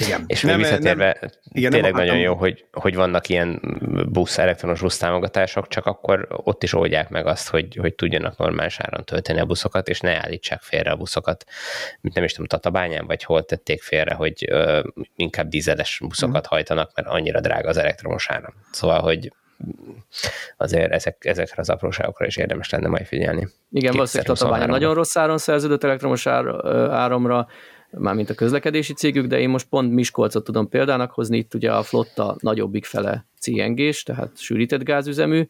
[0.00, 0.24] Igen.
[0.26, 3.60] És még Nem, visszatérve, nem- igen, tényleg nem nagyon akartam- jó, hogy, hogy vannak ilyen
[4.08, 8.78] busz, elektronos busz támogatások, csak akkor ott is oldják meg azt, hogy, hogy tudjanak normális
[8.80, 11.44] áron tölteni a buszokat, és ne állítsák félre a buszokat.
[12.00, 14.80] Nem is tudom, Tatabányán, vagy hol tették félre, hogy ö,
[15.16, 16.54] inkább dízeles buszokat Mhm.
[16.54, 18.54] hajtanak, mert annyira drága az elektromos áram.
[18.70, 19.32] Szóval, hogy
[20.56, 23.48] azért ezek, ezekre az apróságokra is érdemes lenne majd figyelni.
[23.70, 24.68] Igen, valószínűleg Tatabánya 2023-ban.
[24.68, 26.44] nagyon rossz áron szerződött elektromos ár,
[26.90, 27.46] áramra,
[27.90, 31.82] mármint a közlekedési cégük, de én most pont Miskolcot tudom példának hozni, itt ugye a
[31.82, 35.48] flotta nagyobbik fele CNG-s, tehát sűrített gázüzemű,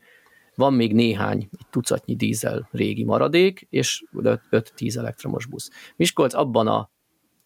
[0.54, 4.04] van még néhány tucatnyi dízel régi maradék, és
[4.50, 5.70] 5-10 elektromos busz.
[5.96, 6.90] Miskolc abban a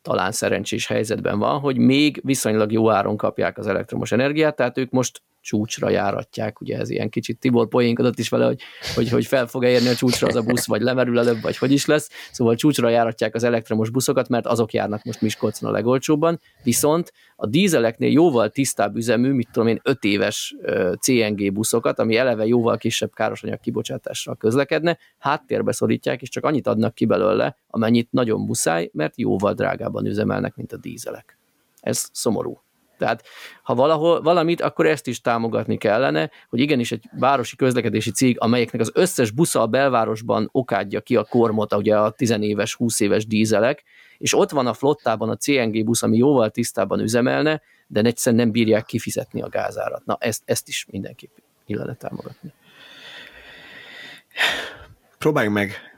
[0.03, 4.91] talán szerencsés helyzetben van, hogy még viszonylag jó áron kapják az elektromos energiát, tehát ők
[4.91, 8.61] most csúcsra járatják, ugye ez ilyen kicsit Tibor poénkodott is vele, hogy,
[8.95, 11.73] hogy, hogy fel fog érni a csúcsra az a busz, vagy lemerül előbb, vagy hogy
[11.73, 16.41] is lesz, szóval csúcsra járatják az elektromos buszokat, mert azok járnak most Miskolcon a legolcsóbban,
[16.63, 20.55] viszont a dízeleknél jóval tisztább üzemű, mit tudom én, 5 éves
[21.01, 26.95] CNG buszokat, ami eleve jóval kisebb károsanyag kibocsátással közlekedne, háttérbe szorítják, és csak annyit adnak
[26.95, 31.39] ki belőle, amennyit nagyon muszáj, mert jóval drágában üzemelnek, mint a dízelek.
[31.81, 32.64] Ez szomorú.
[32.99, 33.23] Tehát
[33.63, 38.81] ha valahol valamit, akkor ezt is támogatni kellene, hogy igenis egy városi közlekedési cég, amelyeknek
[38.81, 43.27] az összes busza a belvárosban okádja ki a kormot, ugye a 10 éves, 20 éves
[43.27, 43.83] dízelek,
[44.19, 48.53] és ott van a flottában a CNG busz, ami jóval tisztában üzemelne, de egyszerűen nem
[48.53, 50.05] bírják kifizetni a gázárat.
[50.05, 52.53] Na, ezt, ezt is mindenképp illene támogatni.
[55.19, 55.94] Próbáljunk meg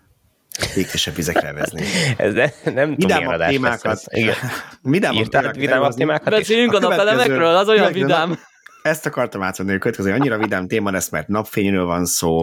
[0.74, 1.82] békésebb vizekre vezni.
[2.16, 3.92] Ez ne, nem tudom, milyen adás lesz témákat.
[3.92, 4.04] ez.
[4.08, 4.34] Igen.
[4.82, 6.30] Vidámabb Írtál vidámabb témákat?
[6.30, 8.38] Beszéljünk a A napelemekről, az olyan következő nap- vidám.
[8.82, 12.42] Ezt akartam átadni, hogy a következő annyira vidám téma lesz, mert napfényről van szó,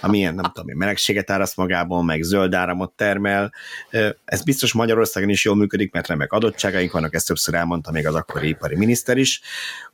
[0.00, 3.52] ami ilyen, nem tudom, melegséget áraszt magából, meg zöld áramot termel.
[4.24, 8.14] Ez biztos Magyarországon is jól működik, mert remek adottságaink vannak, ezt többször elmondta még az
[8.14, 9.40] akkori ipari miniszter is.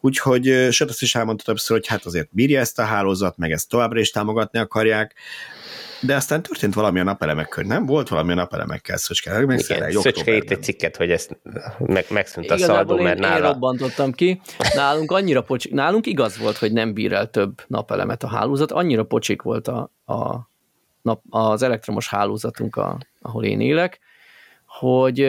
[0.00, 3.68] Úgyhogy, sőt, azt is elmondta többször, hogy hát azért bírja ezt a hálózat, meg ezt
[3.68, 5.14] továbbra is támogatni akarják.
[6.00, 7.86] De aztán történt valami a napelemek körül, nem?
[7.86, 9.42] Volt valami a napelemekkel, Szöcske.
[9.42, 9.58] Igen,
[9.90, 11.40] Szöcske írt egy cikket, hogy ezt
[11.78, 13.52] meg, megszűnt a szaldó, én, mert én nála...
[13.52, 14.40] robbantottam ki.
[14.74, 19.04] Nálunk annyira pocsik, nálunk igaz volt, hogy nem bír el több napelemet a hálózat, annyira
[19.04, 20.48] pocsik volt a, a
[21.02, 24.00] nap, az elektromos hálózatunk, a, ahol én élek,
[24.66, 25.26] hogy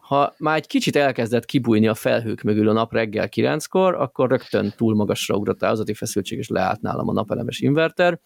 [0.00, 4.72] ha már egy kicsit elkezdett kibújni a felhők mögül a nap reggel kilenckor, akkor rögtön
[4.76, 8.18] túl magasra ugrott a házati feszültség, és leállt nálam a napelemes inverter.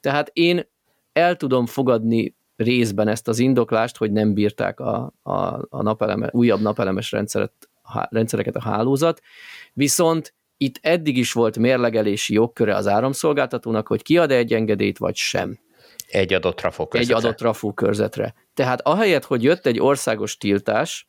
[0.00, 0.70] Tehát én
[1.12, 5.32] el tudom fogadni részben ezt az indoklást, hogy nem bírták a, a,
[5.68, 9.20] a napeleme, újabb napelemes rendszeret, há- rendszereket a hálózat,
[9.72, 15.58] viszont itt eddig is volt mérlegelési jogköre az áramszolgáltatónak, hogy kiad-e egy engedélyt, vagy sem
[16.08, 17.16] Egy adott trafó egy közvetre.
[17.28, 18.34] adott rafú körzetre.
[18.54, 21.06] Tehát ahelyett, hogy jött egy országos tiltás,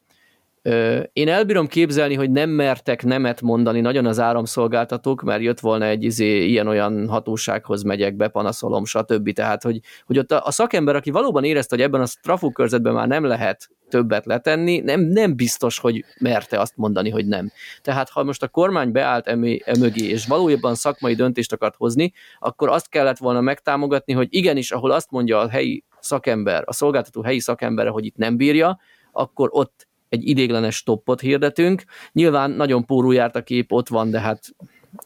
[1.13, 6.03] én elbírom képzelni, hogy nem mertek nemet mondani nagyon az áramszolgáltatók, mert jött volna egy
[6.03, 9.31] izé, ilyen-olyan hatósághoz megyek, bepanaszolom, stb.
[9.33, 12.93] Tehát, hogy, hogy ott a, a szakember, aki valóban érezte, hogy ebben a trafú körzetben
[12.93, 17.51] már nem lehet többet letenni, nem, nem biztos, hogy merte azt mondani, hogy nem.
[17.81, 19.27] Tehát ha most a kormány beállt
[19.65, 24.91] emögé, és valójában szakmai döntést akart hozni, akkor azt kellett volna megtámogatni, hogy igenis, ahol
[24.91, 28.79] azt mondja a helyi szakember, a szolgáltató helyi szakembere, hogy itt nem bírja,
[29.11, 31.83] akkor ott egy idéglenes stoppot hirdetünk.
[32.11, 34.55] Nyilván nagyon pórú járt a kép, ott van, de hát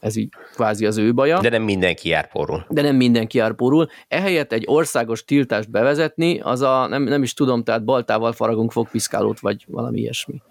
[0.00, 2.66] ez így kvázi az ő baja De nem mindenki jár porul.
[2.68, 3.88] de nem mindenki árpórul.
[4.08, 9.40] Ehelyett egy országos tiltást bevezetni, az a, nem, nem is tudom, tehát baltával faragunk fogpiszkálót,
[9.40, 10.42] vagy valami ilyesmi.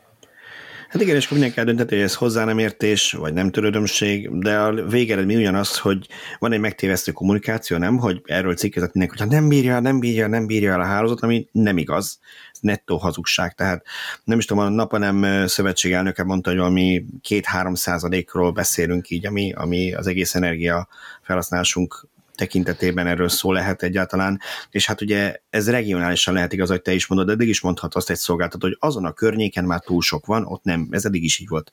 [0.89, 4.57] Hát igen, és akkor mindenki eldönteti, hogy ez hozzá nem értés, vagy nem törődömség, de
[4.57, 6.07] a végeredmény ugyanaz, hogy
[6.39, 10.45] van egy megtévesztő kommunikáció, nem, hogy erről cikkezett mindenki, hogy nem bírja, nem bírja, nem
[10.45, 12.19] bírja el a hálózat, ami nem igaz.
[12.51, 13.53] Ez nettó hazugság.
[13.53, 13.85] Tehát
[14.23, 19.53] nem is tudom, a Napanem szövetség elnöke mondta, hogy valami két-három százalékról beszélünk így, ami,
[19.53, 20.87] ami az egész energia
[21.21, 26.93] felhasználásunk tekintetében erről szó lehet egyáltalán, és hát ugye ez regionálisan lehet igaz, hogy te
[26.93, 30.25] is mondod, eddig is mondhat azt egy szolgáltató, hogy azon a környéken már túl sok
[30.25, 31.71] van, ott nem, ez eddig is így volt.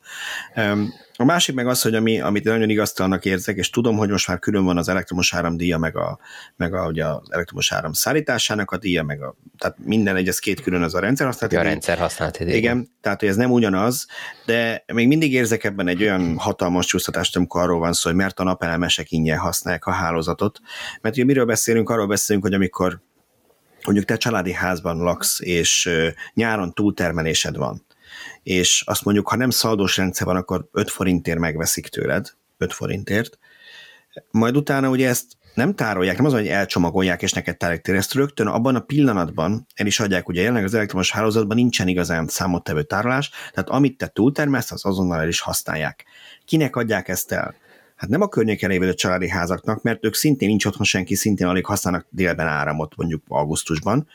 [1.17, 4.39] A másik meg az, hogy ami, amit nagyon igaztalannak érzek, és tudom, hogy most már
[4.39, 6.19] külön van az elektromos áram díja, meg, a,
[6.57, 10.39] meg a, ugye az elektromos áram szállításának a díja, meg a, tehát minden egy, ez
[10.39, 11.57] két külön az a rendszer használati.
[11.57, 12.57] A rendszer használati díj.
[12.57, 14.07] Igen, tehát hogy ez nem ugyanaz,
[14.47, 18.41] de még mindig érzek ebben egy olyan hatalmas csúsztatást, amikor arról van szó, hogy mert
[18.41, 20.61] a napelemesek ingyen használják a hálózatot.
[21.01, 21.91] Mert ugye miről beszélünk?
[21.91, 23.01] Arról beszélünk, hogy amikor
[23.85, 25.91] mondjuk te családi házban laksz, és
[26.35, 27.87] nyáron túltermelésed van,
[28.45, 33.39] és azt mondjuk, ha nem szaldós rendszer van, akkor 5 forintért megveszik tőled, 5 forintért,
[34.31, 38.47] majd utána ugye ezt nem tárolják, nem az, hogy elcsomagolják és neked tárolják ezt rögtön
[38.47, 43.31] abban a pillanatban el is adják, ugye jelenleg az elektromos hálózatban nincsen igazán számottevő tárolás,
[43.53, 46.05] tehát amit te túltermelsz, az azonnal el is használják.
[46.45, 47.55] Kinek adják ezt el?
[47.97, 51.65] Hát nem a környéken lévő családi házaknak, mert ők szintén nincs otthon senki, szintén alig
[51.65, 54.09] használnak délben áramot mondjuk augusztusban,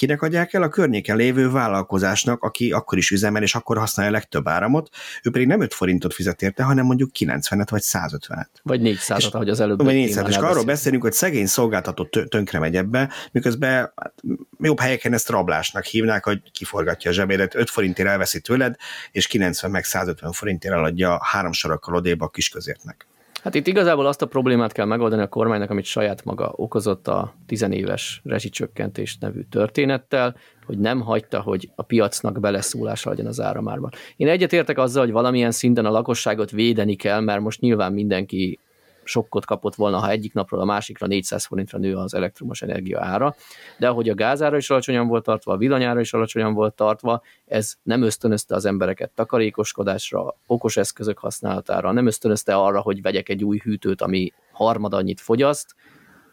[0.00, 0.62] Kinek adják el?
[0.62, 4.88] A környéken lévő vállalkozásnak, aki akkor is üzemel, és akkor használja a legtöbb áramot,
[5.22, 8.46] ő pedig nem 5 forintot fizet érte, hanem mondjuk 90-et vagy 150-et.
[8.62, 9.82] Vagy 400-at, ahogy az előbb.
[9.82, 14.14] Vagy 400 és arról beszélünk, hogy szegény szolgáltató tönkre megy ebbe, miközben hát,
[14.58, 18.76] jobb helyeken ezt rablásnak hívnák, hogy kiforgatja a zsebédet, 5 forintért elveszi tőled,
[19.12, 23.06] és 90 meg 150 forintért eladja három sorokkal odébb a kisközértnek.
[23.42, 27.34] Hát itt igazából azt a problémát kell megoldani a kormánynak, amit saját maga okozott a
[27.46, 33.90] tizenéves rezsicsökkentés nevű történettel, hogy nem hagyta, hogy a piacnak beleszólása legyen az áramárban.
[34.16, 38.58] Én egyetértek azzal, hogy valamilyen szinten a lakosságot védeni kell, mert most nyilván mindenki
[39.04, 43.34] sokkot kapott volna, ha egyik napról a másikra 400 forintra nő az elektromos energia ára,
[43.78, 47.74] de ahogy a gázára is alacsonyan volt tartva, a villanyára is alacsonyan volt tartva, ez
[47.82, 53.60] nem ösztönözte az embereket takarékoskodásra, okos eszközök használatára, nem ösztönözte arra, hogy vegyek egy új
[53.64, 55.74] hűtőt, ami harmad annyit fogyaszt,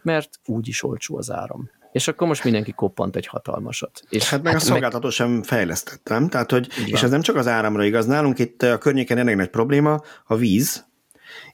[0.01, 1.69] mert úgyis olcsó az áram.
[1.91, 4.03] És akkor most mindenki koppant egy hatalmasat.
[4.09, 5.11] És hát meg hát a szolgáltató meg...
[5.11, 6.29] sem fejlesztett, nem?
[6.29, 9.49] Tehát, hogy, és ez nem csak az áramra igaz, nálunk itt a környéken elég nagy
[9.49, 10.86] probléma a víz,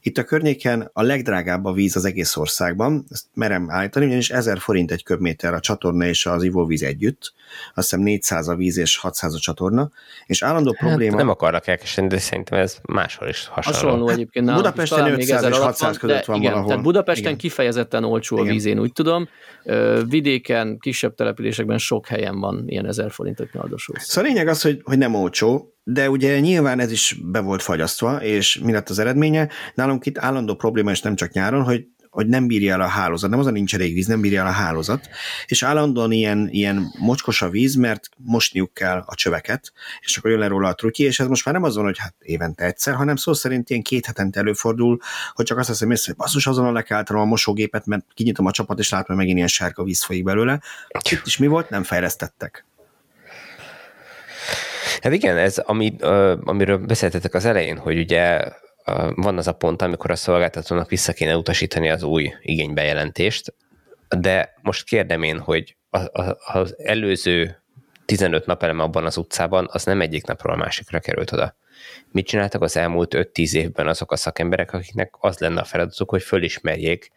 [0.06, 4.60] itt a környéken a legdrágább a víz az egész országban, ezt merem állítani, ugyanis 1000
[4.60, 7.34] forint egy köbméter a csatorna és az ivóvíz együtt,
[7.76, 9.92] azt hiszem 400 a víz és 600 a csatorna,
[10.26, 11.18] és állandó hát, probléma...
[11.18, 13.80] Nem akarnak elkezdeni, de szerintem ez máshol is hasonló.
[13.80, 14.48] Hasonló egyébként.
[14.50, 16.70] Hát, Budapesten 500 és 600 között van igen, valahol.
[16.70, 17.38] Tehát Budapesten igen.
[17.38, 19.28] kifejezetten olcsó a víz, én úgy tudom.
[20.08, 23.94] Vidéken, kisebb településekben sok helyen van ilyen 1000 forintot nyaldosó.
[23.98, 27.62] Szóval a lényeg az, hogy, hogy nem olcsó, de ugye nyilván ez is be volt
[27.62, 29.50] fagyasztva, és mi lett az eredménye?
[29.74, 33.30] Nálunk itt állandó probléma, és nem csak nyáron, hogy hogy nem bírja el a hálózat,
[33.30, 35.10] nem az a nincs elég víz, nem bírja el a hálózat,
[35.46, 40.40] és állandóan ilyen, ilyen mocskos a víz, mert mosniuk kell a csöveket, és akkor jön
[40.40, 43.16] le róla a trutyi, és ez most már nem azon, hogy hát évente egyszer, hanem
[43.16, 45.00] szó szerint ilyen két hetente előfordul,
[45.34, 48.52] hogy csak azt hiszem észre, hogy basszus, azonnal le kell a mosógépet, mert kinyitom a
[48.52, 50.62] csapat, és látom, hogy megint ilyen sárga víz folyik belőle.
[51.12, 51.70] Itt is mi volt?
[51.70, 52.66] Nem fejlesztettek.
[55.04, 55.96] Hát igen, ez, ami,
[56.44, 58.42] amiről beszéltetek az elején, hogy ugye
[59.16, 63.54] van az a pont, amikor a szolgáltatónak vissza kéne utasítani az új igénybejelentést,
[64.20, 65.76] de most kérdem én, hogy
[66.54, 67.64] az előző
[68.06, 71.56] 15 napelem abban az utcában, az nem egyik napról a másikra került oda.
[72.12, 76.24] Mit csináltak az elmúlt 5-10 évben azok a szakemberek, akiknek az lenne a feladatuk, hogy
[76.24, 77.12] fölismerjék,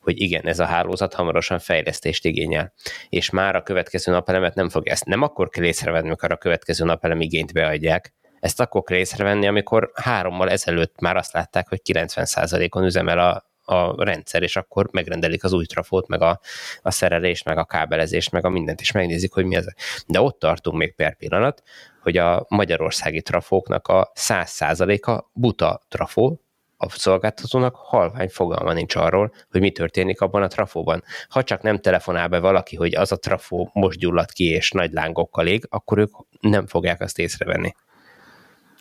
[0.00, 2.72] hogy igen, ez a hálózat hamarosan fejlesztést igényel.
[3.08, 6.84] És már a következő napelemet nem fog ezt nem akkor kell észrevenni, amikor a következő
[6.84, 12.84] napelem igényt beadják, ezt akkor kell észrevenni, amikor hárommal ezelőtt már azt látták, hogy 90%-on
[12.84, 16.40] üzemel a, a rendszer, és akkor megrendelik az új trafót, meg a,
[16.82, 19.66] a szerelést, meg a kábelezést, meg a mindent, és megnézik, hogy mi ez.
[20.06, 21.62] De ott tartunk még per pillanat,
[22.02, 26.40] hogy a magyarországi trafóknak a 100%-a buta trafó,
[26.76, 31.04] a szolgáltatónak halvány fogalma nincs arról, hogy mi történik abban a trafóban.
[31.28, 34.92] Ha csak nem telefonál be valaki, hogy az a trafó most gyulladt ki és nagy
[34.92, 36.10] lángokkal ég, akkor ők
[36.40, 37.74] nem fogják azt észrevenni.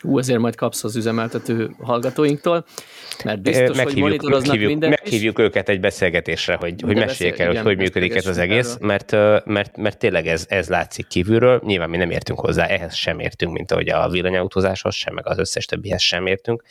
[0.02, 2.66] Hú, ezért majd kapsz az üzemeltető hallgatóinktól,
[3.24, 5.04] mert biztos, meghívjuk, hogy monitoroznak meghívjuk, mindent.
[5.04, 5.46] Meghívjuk is.
[5.46, 9.12] őket egy beszélgetésre, hogy, hogy meséljék el, hogy hogy működik ez az egész, mert,
[9.46, 13.54] mert, mert tényleg ez, ez látszik kívülről, nyilván mi nem értünk hozzá, ehhez sem értünk,
[13.54, 16.64] mint ahogy a villanyautózáshoz sem, meg az összes többihez sem értünk,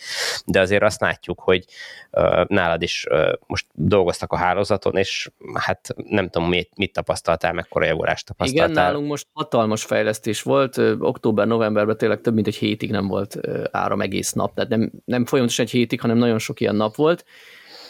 [0.47, 1.65] de azért azt látjuk, hogy
[2.11, 7.53] uh, nálad is uh, most dolgoztak a hálózaton, és hát nem tudom, mit, mit tapasztaltál,
[7.53, 8.71] mekkora javulást tapasztaltál.
[8.71, 13.39] Igen, nálunk most hatalmas fejlesztés volt, október-novemberben tényleg több mint egy hétig nem volt volt
[13.71, 17.25] áram egész nap, tehát nem, nem folyamatosan egy hétig, hanem nagyon sok ilyen nap volt,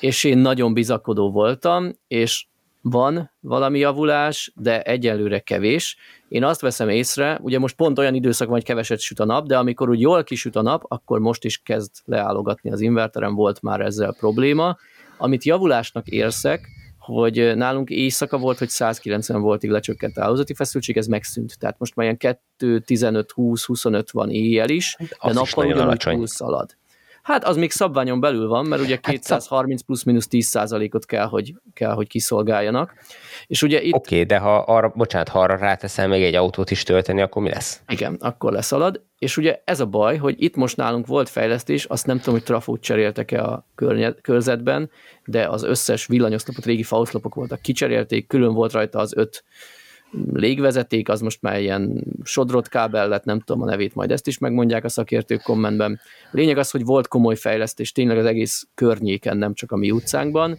[0.01, 2.47] és én nagyon bizakodó voltam, és
[2.83, 5.97] van valami javulás, de egyelőre kevés.
[6.29, 9.47] Én azt veszem észre, ugye most pont olyan időszak van, hogy keveset süt a nap,
[9.47, 13.63] de amikor úgy jól kisüt a nap, akkor most is kezd leállogatni az inverterem, volt
[13.63, 14.77] már ezzel probléma.
[15.19, 16.69] Amit javulásnak érzek,
[17.01, 21.59] hogy nálunk éjszaka volt, hogy 190 voltig lecsökkent a hálózati feszültség, ez megszűnt.
[21.59, 22.19] Tehát most már ilyen
[22.57, 26.77] 2, 15, 20, 25 van éjjel is, hát, de nappal ugyanúgy szalad.
[27.31, 31.55] Hát az még szabványon belül van, mert ugye 230 hát plusz-minusz 10 százalékot kell hogy,
[31.75, 32.95] kell, hogy kiszolgáljanak.
[33.47, 33.95] És ugye itt...
[33.95, 37.43] Oké, okay, de ha arra, bocsánat, ha arra ráteszel még egy autót is tölteni, akkor
[37.43, 37.81] mi lesz?
[37.89, 39.03] Igen, akkor leszalad.
[39.19, 42.45] És ugye ez a baj, hogy itt most nálunk volt fejlesztés, azt nem tudom, hogy
[42.45, 43.67] trafót cseréltek-e a
[44.23, 44.91] körzetben,
[45.25, 49.45] de az összes villanyoszlopot, régi faoszlopok voltak, kicserélték, külön volt rajta az öt
[50.33, 54.39] légvezeték, az most már ilyen sodrott kábel lett, nem tudom a nevét, majd ezt is
[54.39, 56.01] megmondják a szakértők kommentben.
[56.31, 60.59] Lényeg az, hogy volt komoly fejlesztés tényleg az egész környéken, nem csak a mi utcánkban,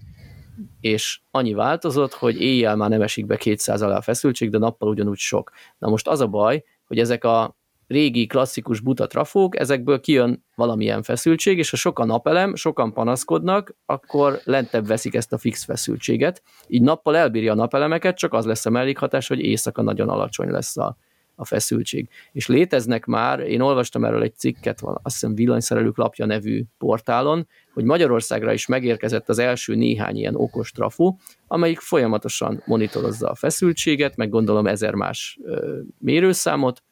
[0.79, 4.89] és annyi változott, hogy éjjel már nem esik be 200 alá a feszültség, de nappal
[4.89, 5.51] ugyanúgy sok.
[5.77, 7.57] Na most az a baj, hogy ezek a
[7.91, 14.39] régi klasszikus buta trafók, ezekből kijön valamilyen feszültség, és ha sokan napelem, sokan panaszkodnak, akkor
[14.43, 16.41] lentebb veszik ezt a fix feszültséget.
[16.67, 20.77] Így nappal elbírja a napelemeket, csak az lesz a mellékhatás, hogy éjszaka nagyon alacsony lesz
[20.77, 20.97] a,
[21.35, 22.09] a feszültség.
[22.31, 27.83] És léteznek már, én olvastam erről egy cikket, azt hiszem villanyszerelők lapja nevű portálon, hogy
[27.83, 34.29] Magyarországra is megérkezett az első néhány ilyen okos trafó, amelyik folyamatosan monitorozza a feszültséget, meg
[34.29, 36.83] gondolom ezer más ö, mérőszámot,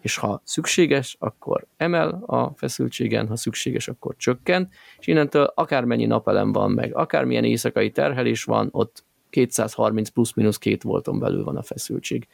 [0.00, 6.52] és ha szükséges, akkor emel a feszültségen, ha szükséges, akkor csökkent, és innentől akármennyi napelem
[6.52, 12.26] van, meg akármilyen éjszakai terhelés van, ott 230 plusz-minusz két volton belül van a feszültség.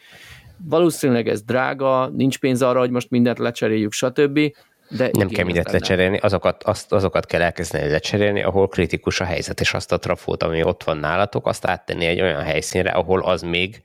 [0.56, 4.40] Valószínűleg ez drága, nincs pénz arra, hogy most mindent lecseréljük, stb.,
[4.88, 9.60] de nem kell mindent lecserélni, azokat, azt, azokat kell elkezdeni lecserélni, ahol kritikus a helyzet,
[9.60, 13.42] és azt a trafót, ami ott van nálatok, azt áttenni egy olyan helyszínre, ahol az
[13.42, 13.82] még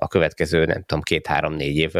[0.00, 1.92] a következő, nem tudom, két-három-négy év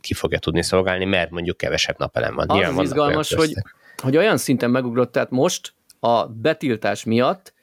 [0.00, 2.48] ki fogja tudni szolgálni, mert mondjuk kevesebb napelem van.
[2.48, 3.54] Az, Nyilván az izgalmas, hogy,
[4.02, 7.54] hogy olyan szinten megugrott, tehát most a betiltás miatt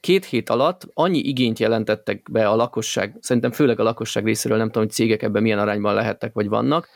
[0.00, 4.66] két hét alatt annyi igényt jelentettek be a lakosság, szerintem főleg a lakosság részéről, nem
[4.66, 6.88] tudom, hogy cégek ebben milyen arányban lehettek, vagy vannak,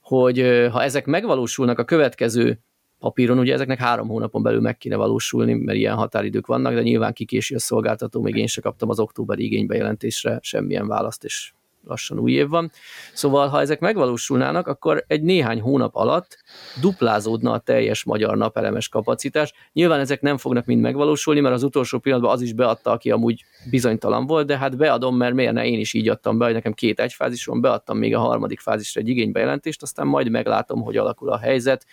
[0.00, 0.38] hogy
[0.72, 2.58] ha ezek megvalósulnak a következő
[3.04, 7.12] papíron, ugye ezeknek három hónapon belül meg kéne valósulni, mert ilyen határidők vannak, de nyilván
[7.12, 11.52] kikési a szolgáltató, még én se kaptam az októberi igénybejelentésre semmilyen választ, és
[11.86, 12.70] lassan új év van.
[13.12, 16.38] Szóval, ha ezek megvalósulnának, akkor egy néhány hónap alatt
[16.80, 19.52] duplázódna a teljes magyar napelemes kapacitás.
[19.72, 23.44] Nyilván ezek nem fognak mind megvalósulni, mert az utolsó pillanatban az is beadta, aki amúgy
[23.70, 26.72] bizonytalan volt, de hát beadom, mert miért ne én is így adtam be, hogy nekem
[26.72, 31.38] két egyfázison, beadtam még a harmadik fázisra egy igénybejelentést, aztán majd meglátom, hogy alakul a
[31.38, 31.86] helyzet,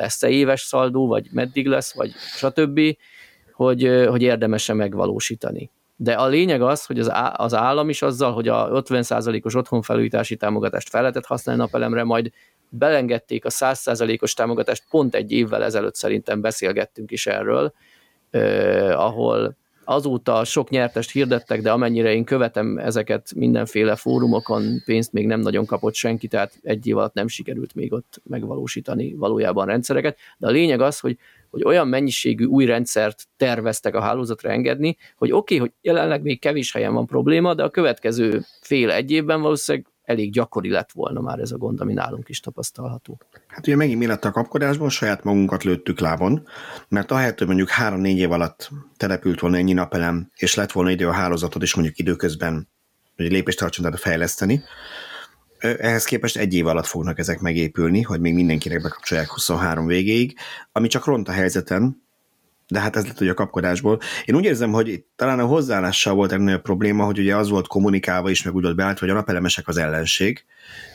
[0.00, 2.80] lesz-e éves szaldó, vagy meddig lesz, vagy stb.,
[3.52, 5.70] hogy, hogy érdemese megvalósítani.
[5.96, 11.00] De a lényeg az, hogy az, állam is azzal, hogy a 50%-os otthonfelújítási támogatást fel
[11.00, 12.30] lehetett használni napelemre, majd
[12.68, 17.72] belengedték a 100%-os támogatást, pont egy évvel ezelőtt szerintem beszélgettünk is erről,
[18.30, 19.56] eh, ahol
[19.90, 25.66] azóta sok nyertest hirdettek, de amennyire én követem ezeket mindenféle fórumokon, pénzt még nem nagyon
[25.66, 30.18] kapott senki, tehát egy év alatt nem sikerült még ott megvalósítani valójában rendszereket.
[30.38, 31.16] De a lényeg az, hogy
[31.50, 36.40] hogy olyan mennyiségű új rendszert terveztek a hálózatra engedni, hogy oké, okay, hogy jelenleg még
[36.40, 41.20] kevés helyen van probléma, de a következő fél egy évben valószínűleg elég gyakori lett volna
[41.20, 43.20] már ez a gond, ami nálunk is tapasztalható.
[43.46, 46.46] Hát ugye megint mi lett a kapkodásból, saját magunkat lőttük lábon,
[46.88, 51.08] mert ahelyett, hogy mondjuk három-négy év alatt települt volna ennyi napelem, és lett volna idő
[51.08, 52.68] a hálózatot is mondjuk időközben,
[53.16, 54.62] hogy lépést tartson, tehát fejleszteni,
[55.58, 60.38] ehhez képest egy év alatt fognak ezek megépülni, hogy még mindenkinek bekapcsolják 23 végéig,
[60.72, 62.08] ami csak ront a helyzeten,
[62.70, 63.98] de hát ez lett ugye a kapkodásból.
[64.24, 67.66] Én úgy érzem, hogy talán a hozzáállással volt egy nagyobb probléma, hogy ugye az volt
[67.66, 70.44] kommunikálva is, meg úgy volt beállt, hogy a napelemesek az ellenség.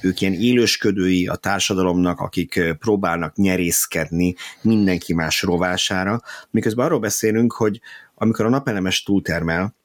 [0.02, 6.22] Ők ilyen élősködői a társadalomnak, akik próbálnak nyerészkedni mindenki más rovására,
[6.52, 7.80] miközben arról beszélünk, hogy
[8.16, 9.76] amikor a napelemes túltermel,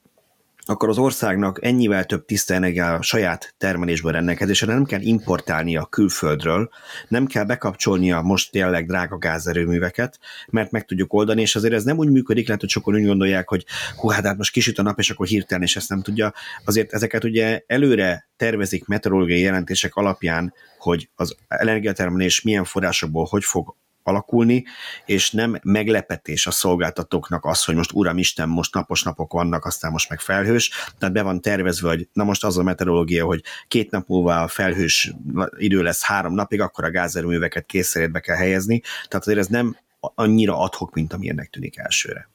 [0.71, 5.85] akkor az országnak ennyivel több tiszta energia a saját termelésből rendelkezésre, nem kell importálni a
[5.85, 6.71] külföldről,
[7.09, 10.19] nem kell bekapcsolni a most tényleg drága gázerőműveket,
[10.49, 13.49] mert meg tudjuk oldani, és azért ez nem úgy működik, lehet, hogy sokan úgy gondolják,
[13.49, 13.65] hogy
[13.97, 16.33] hú, hát, hát most kisüt a nap, és akkor hirtelen, és ezt nem tudja.
[16.65, 23.75] Azért ezeket ugye előre tervezik meteorológiai jelentések alapján, hogy az energiatermelés milyen forrásokból hogy fog
[24.03, 24.65] alakulni,
[25.07, 29.93] és nem meglepetés a szolgáltatóknak az, hogy most uram Isten, most napos napok vannak, aztán
[29.93, 33.91] most meg felhős, tehát be van tervezve, hogy na most az a meteorológia, hogy két
[33.91, 35.13] nap múlva a felhős
[35.57, 40.59] idő lesz három napig, akkor a gázerőműveket készszerétbe kell helyezni, tehát azért ez nem annyira
[40.59, 42.29] adhok, mint amilyennek tűnik elsőre.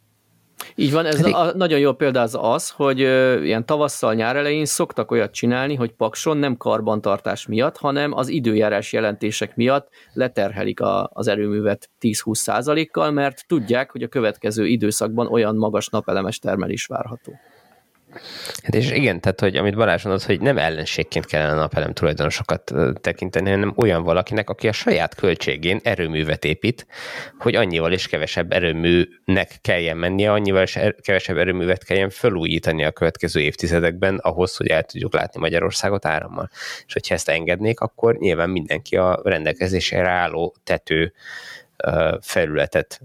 [0.76, 4.66] Így van, ez a, nagyon jó példa az az, hogy ö, ilyen tavasszal, nyár elején
[4.66, 11.10] szoktak olyat csinálni, hogy Pakson nem karbantartás miatt, hanem az időjárás jelentések miatt leterhelik a,
[11.14, 17.34] az erőművet 10-20 százalékkal, mert tudják, hogy a következő időszakban olyan magas napelemes termelés várható.
[18.64, 22.74] Hát és igen, tehát hogy amit Balázs mondott, hogy nem ellenségként kellene a napelem tulajdonosokat
[23.02, 26.88] tekinteni, hanem olyan valakinek, aki a saját költségén erőművet épít,
[27.40, 32.92] hogy annyival is kevesebb erőműnek kelljen mennie, annyival is er- kevesebb erőművet kelljen felújítani a
[32.92, 36.50] következő évtizedekben ahhoz, hogy el tudjuk látni Magyarországot árammal.
[36.88, 41.14] És hogyha ezt engednék, akkor nyilván mindenki a rendelkezésére álló tető
[42.22, 43.02] felületet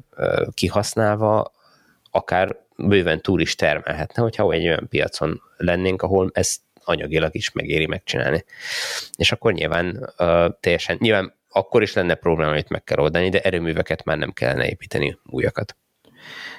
[0.54, 1.52] kihasználva
[2.10, 2.56] akár
[2.88, 8.44] bőven túl is termelhetne, hogyha egy olyan piacon lennénk, ahol ezt anyagilag is megéri megcsinálni.
[9.16, 13.40] És akkor nyilván uh, teljesen, nyilván akkor is lenne probléma, amit meg kell oldani, de
[13.40, 15.76] erőműveket már nem kellene építeni újakat.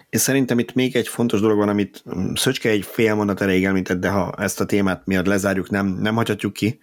[0.09, 2.03] És szerintem itt még egy fontos dolog van, amit
[2.33, 6.15] Szöcske egy fél mondat elég említett, de ha ezt a témát miatt lezárjuk, nem, nem
[6.15, 6.79] hagyhatjuk ki.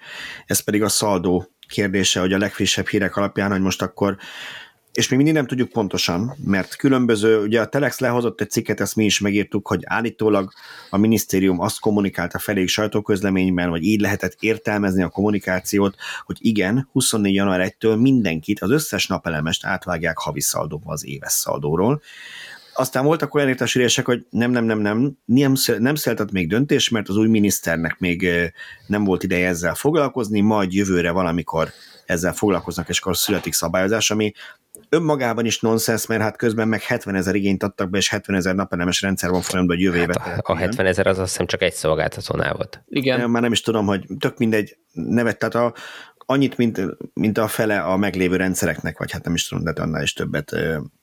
[0.47, 4.17] Ez pedig a szaldó kérdése, hogy a legfrissebb hírek alapján, hogy most akkor
[4.99, 8.97] és még mindig nem tudjuk pontosan, mert különböző, ugye a Telex lehozott egy cikket, ezt
[8.97, 10.53] mi is megírtuk, hogy állítólag
[10.91, 17.35] a minisztérium azt kommunikálta felé sajtóközleményben, vagy így lehetett értelmezni a kommunikációt, hogy igen, 24.
[17.35, 22.03] január 1-től mindenkit, az összes napelemest átvágják havi szaldóba az éves szaldóról.
[22.75, 27.09] Aztán voltak olyan értesülések, hogy nem, nem, nem, nem, nem, nem született még döntés, mert
[27.09, 28.29] az új miniszternek még
[28.87, 31.69] nem volt ideje ezzel foglalkozni, majd jövőre valamikor
[32.07, 34.33] ezzel foglalkoznak, és akkor születik szabályozás, ami
[34.89, 38.55] önmagában is nonsens, mert hát közben meg 70 ezer igényt adtak be, és 70 ezer
[38.55, 41.63] napelemes rendszer van folyamatban, hogy jövő hát a, a 70 ezer az azt hiszem csak
[41.63, 42.83] egy szolgáltatónál volt.
[42.89, 43.21] Igen.
[43.21, 45.75] Én már nem is tudom, hogy tök mindegy nevet, tehát a,
[46.17, 46.81] annyit, mint,
[47.15, 50.57] mint a fele a meglévő rendszereknek, vagy hát nem is tudom, de annál is többet.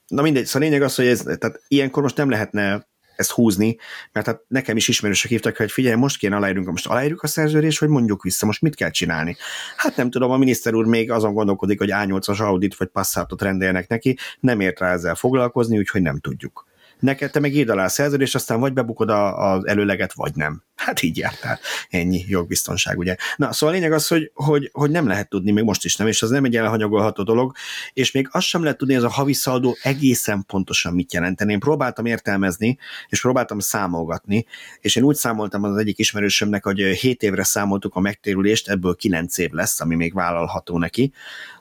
[0.08, 3.78] Na mindegy, szóval a lényeg az, hogy ez, tehát ilyenkor most nem lehetne ezt húzni,
[4.12, 7.80] mert hát nekem is ismerősök hívtak, hogy figyelj, most kéne aláírunk, most aláírjuk a szerződést,
[7.80, 9.36] hogy mondjuk vissza, most mit kell csinálni?
[9.76, 13.88] Hát nem tudom, a miniszter úr még azon gondolkodik, hogy A8-as Audit vagy Passatot rendeljenek
[13.88, 16.66] neki, nem ért rá ezzel foglalkozni, úgyhogy nem tudjuk
[17.00, 20.64] neked te meg írd alá a szerződést, aztán vagy bebukod az előleget, vagy nem.
[20.76, 21.60] Hát így jártál.
[21.90, 23.16] Ennyi jogbiztonság, ugye.
[23.36, 26.08] Na, szóval a lényeg az, hogy, hogy, hogy nem lehet tudni, még most is nem,
[26.08, 27.56] és az nem egy elhanyagolható dolog,
[27.94, 31.52] és még azt sem lehet tudni, ez a havi szaldó egészen pontosan mit jelenteni.
[31.52, 34.46] Én próbáltam értelmezni, és próbáltam számolgatni,
[34.80, 39.38] és én úgy számoltam az egyik ismerősömnek, hogy 7 évre számoltuk a megtérülést, ebből 9
[39.38, 41.14] év lesz, ami még vállalható neki,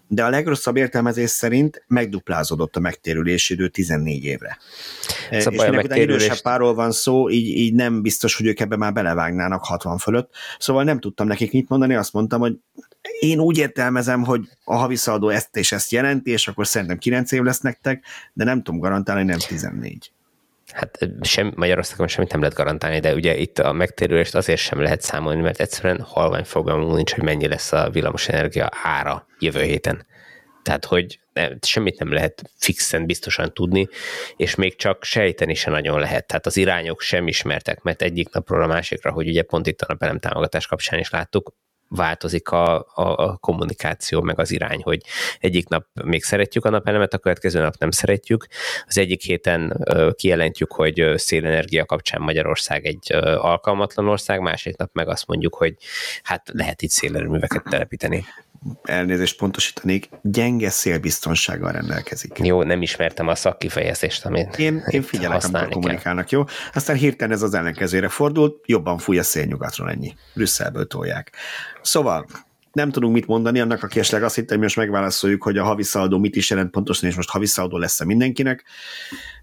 [0.09, 4.59] de a legrosszabb értelmezés szerint megduplázódott a megtérülési idő 14 évre.
[5.31, 6.25] Szóval és minek megtérülés...
[6.25, 10.31] idősebb párról van szó, így, így nem biztos, hogy ők ebbe már belevágnának 60 fölött.
[10.59, 12.57] Szóval nem tudtam nekik mit mondani, azt mondtam, hogy
[13.21, 17.43] én úgy értelmezem, hogy a haviszaldó ezt és ezt jelenti, és akkor szerintem 9 év
[17.43, 20.13] lesz nektek, de nem tudom garantálni, nem 14.
[20.73, 25.01] Hát sem, Magyarországon semmit nem lehet garantálni, de ugye itt a megtérülést azért sem lehet
[25.03, 30.07] számolni, mert egyszerűen halvány fogalmunk nincs, hogy mennyi lesz a villamosenergia ára jövő héten.
[30.65, 33.89] Tehát, hogy nem, semmit nem lehet fixen biztosan tudni,
[34.37, 36.27] és még csak sejteni se nagyon lehet.
[36.27, 39.87] Tehát az irányok sem ismertek, mert egyik napról a másikra, hogy ugye pont itt a
[39.89, 41.55] napelem támogatás kapcsán is láttuk,
[41.89, 45.01] változik a, a, a kommunikáció, meg az irány, hogy
[45.39, 48.47] egyik nap még szeretjük a napelemet, a következő nap nem szeretjük.
[48.87, 54.91] Az egyik héten ö, kijelentjük, hogy szélenergia kapcsán Magyarország egy ö, alkalmatlan ország, másik nap
[54.93, 55.77] meg azt mondjuk, hogy
[56.23, 58.25] hát lehet itt szélerőműveket telepíteni
[58.83, 62.39] elnézést pontosítanék, gyenge szélbiztonsággal rendelkezik.
[62.39, 66.45] Jó, nem ismertem a szakkifejezést, amit Én, én figyelek, amikor kommunikálnak, jó?
[66.75, 70.15] Aztán hirtelen ez az ellenkezőre fordult, jobban fúj a szélnyugatról ennyi.
[70.35, 71.33] Brüsszelből tolják.
[71.83, 72.27] Szóval
[72.75, 76.19] nem tudunk mit mondani, annak, aki esetleg azt hitte, hogy most megválaszoljuk, hogy a haviszaldó
[76.19, 78.65] mit is jelent pontosan, és most haviszaldó lesz-e mindenkinek,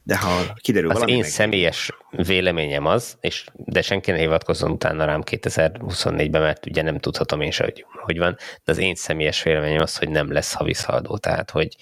[0.03, 1.11] de ha kiderül az valami...
[1.11, 1.29] én meg...
[1.29, 7.41] személyes véleményem az, és de senki ne hivatkozzon utána rám 2024-ben, mert ugye nem tudhatom
[7.41, 11.17] én se, hogy, hogy van, de az én személyes véleményem az, hogy nem lesz haviszaldó,
[11.17, 11.75] tehát hogy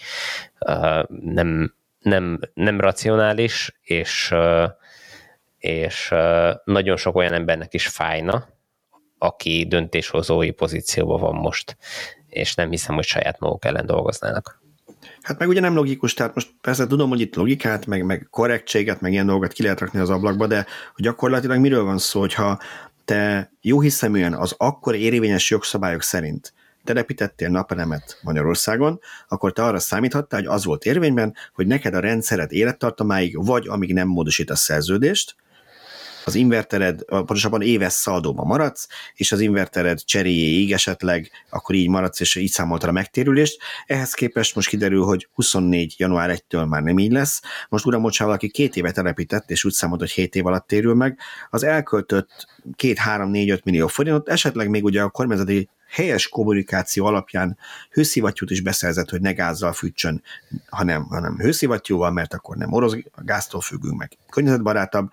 [0.59, 4.69] uh, nem, nem, nem racionális, és, uh,
[5.57, 6.13] és
[6.63, 8.47] nagyon sok olyan embernek is fájna,
[9.20, 11.78] aki döntéshozói pozícióban van most,
[12.30, 14.61] és nem hiszem, hogy saját maguk ellen dolgoznának.
[15.22, 19.01] Hát meg ugye nem logikus, tehát most persze tudom, hogy itt logikát, meg, meg korrektséget,
[19.01, 20.65] meg ilyen dolgokat ki lehet rakni az ablakba, de
[20.95, 22.59] gyakorlatilag miről van szó, hogyha
[23.05, 26.53] te jó hiszeműen az akkor érvényes jogszabályok szerint
[26.84, 32.51] telepítettél napelemet Magyarországon, akkor te arra számíthattál, hogy az volt érvényben, hogy neked a rendszered
[32.51, 35.36] élettartamáig, vagy amíg nem módosít a szerződést,
[36.30, 42.36] az invertered, pontosabban éves szaldóban maradsz, és az invertered cseréjéig esetleg akkor így maradsz, és
[42.36, 43.59] így számoltad a megtérülést.
[43.86, 45.95] Ehhez képest most kiderül, hogy 24.
[45.97, 47.41] január 1-től már nem így lesz.
[47.69, 50.93] Most uram, hogyha valaki két évet telepített, és úgy számolt, hogy 7 év alatt térül
[50.93, 51.19] meg,
[51.49, 57.57] az elköltött 2-3-4-5 millió forintot, esetleg még ugye a kormányzati helyes kommunikáció alapján
[57.91, 60.23] hőszivattyút is beszerzett, hogy ne gázzal fűtsön,
[60.69, 65.11] hanem, hanem hőszivattyúval, mert akkor nem orosz gáztól függünk meg, környezetbarátabb,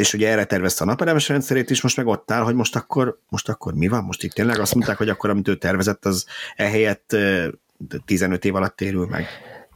[0.00, 3.20] és ugye erre tervezte a napelemes rendszerét is, most meg ott áll, hogy most akkor,
[3.28, 4.04] most akkor mi van?
[4.04, 6.26] Most itt tényleg azt mondták, hogy akkor, amit ő tervezett, az
[6.56, 7.16] ehelyett
[8.04, 9.26] 15 év alatt térül meg.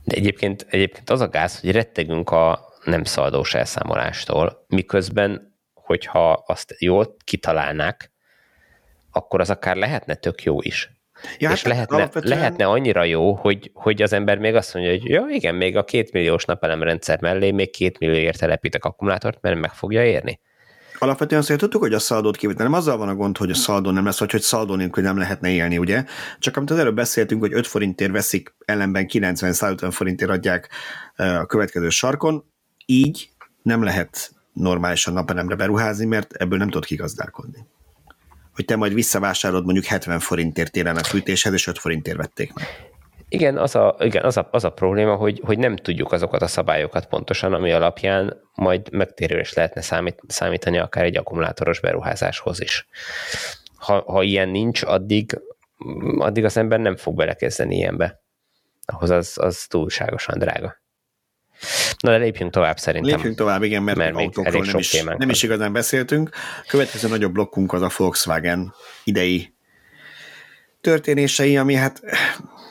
[0.04, 6.74] De egyébként, egyébként az a gáz, hogy rettegünk a nem szaldós elszámolástól, miközben, hogyha azt
[6.78, 8.12] jól kitalálnák,
[9.10, 10.90] akkor az akár lehetne tök jó is.
[11.38, 12.38] Ja, és hát lehetne, alapvetően...
[12.38, 15.84] lehetne annyira jó, hogy, hogy az ember még azt mondja, hogy jó, igen, még a
[15.84, 20.40] két milliós napelemrendszer mellé még két millióért telepítek akkumulátort, mert meg fogja érni.
[20.98, 23.90] Alapvetően azt tudtuk, hogy a szaldót kivet, nem azzal van a gond, hogy a szaldó
[23.90, 26.04] nem lesz, vagy hogy szaldó nélkül nem lehetne élni, ugye?
[26.38, 30.70] Csak amit az előbb beszéltünk, hogy 5 forintért veszik, ellenben 90-150 forintért adják
[31.16, 32.44] a következő sarkon,
[32.86, 33.28] így
[33.62, 37.66] nem lehet normálisan napelemre beruházni, mert ebből nem tudod kigazdálkodni
[38.54, 42.66] hogy te majd visszavásárolod mondjuk 70 forintért télen a fűtéshez, és 5 forintért vették meg.
[43.28, 46.46] Igen, az a, igen, az a, az a probléma, hogy, hogy nem tudjuk azokat a
[46.46, 52.86] szabályokat pontosan, ami alapján majd megtérülés lehetne számít, számítani akár egy akkumulátoros beruházáshoz is.
[53.76, 55.40] Ha, ha ilyen nincs, addig,
[56.18, 58.22] addig az ember nem fog belekezdeni ilyenbe.
[58.86, 60.82] Ahhoz az, az túlságosan drága.
[61.98, 63.14] Na de lépjünk tovább szerintem.
[63.14, 66.30] Lépjünk tovább, igen, mert, mert még elég nem, is, nem is igazán beszéltünk.
[66.62, 68.74] A következő nagyobb blokkunk az a Volkswagen
[69.04, 69.54] idei
[70.80, 72.00] történései, ami hát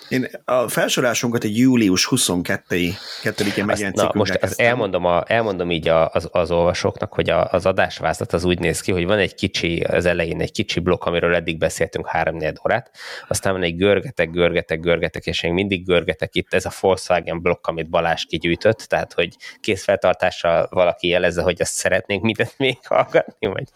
[0.09, 5.87] én a felsorásunkat egy július 22-i kettődikén megjelent Na, most az elmondom, a, elmondom így
[5.87, 9.35] a, az, az olvasóknak, hogy a, az adásvázlat az úgy néz ki, hogy van egy
[9.35, 12.91] kicsi, az elején egy kicsi blokk, amiről eddig beszéltünk három órát,
[13.27, 16.35] aztán van egy görgetek, görgetek, görgetek, és még mindig görgetek.
[16.35, 21.73] Itt, ez a Volkswagen blokk, amit Balázs kigyűjtött, tehát hogy készfeltartással valaki jelezze, hogy ezt
[21.73, 23.67] szeretnénk mindent még hallgatni, vagy...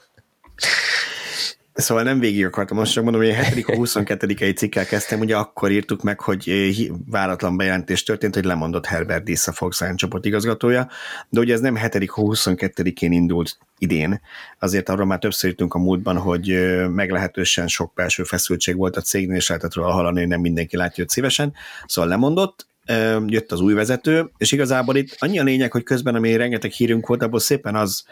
[1.77, 3.65] Szóval nem végig akartam, most csak mondom, hogy a 7.
[3.67, 4.53] a 22.
[4.53, 9.47] cikkel kezdtem, ugye akkor írtuk meg, hogy eh, váratlan bejelentés történt, hogy lemondott Herbert Diss
[9.47, 10.89] a Volkswagen csoport igazgatója,
[11.29, 11.95] de ugye ez nem 7.
[11.95, 14.21] a 22-én indult idén,
[14.59, 19.01] azért arról már többször írtunk a múltban, hogy eh, meglehetősen sok belső feszültség volt a
[19.01, 21.53] cégnél, és lehetett róla hallani, hogy nem mindenki látja őt szívesen,
[21.85, 26.15] szóval lemondott, eh, jött az új vezető, és igazából itt annyi a lényeg, hogy közben,
[26.15, 28.05] ami rengeteg hírünk volt, abból szépen az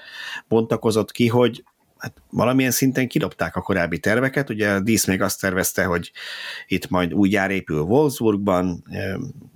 [0.48, 1.64] bontakozott ki, hogy
[1.98, 6.12] hát valamilyen szinten kidobták a korábbi terveket, ugye a Dísz még azt tervezte, hogy
[6.68, 8.84] itt majd új gyár épül Wolfsburgban,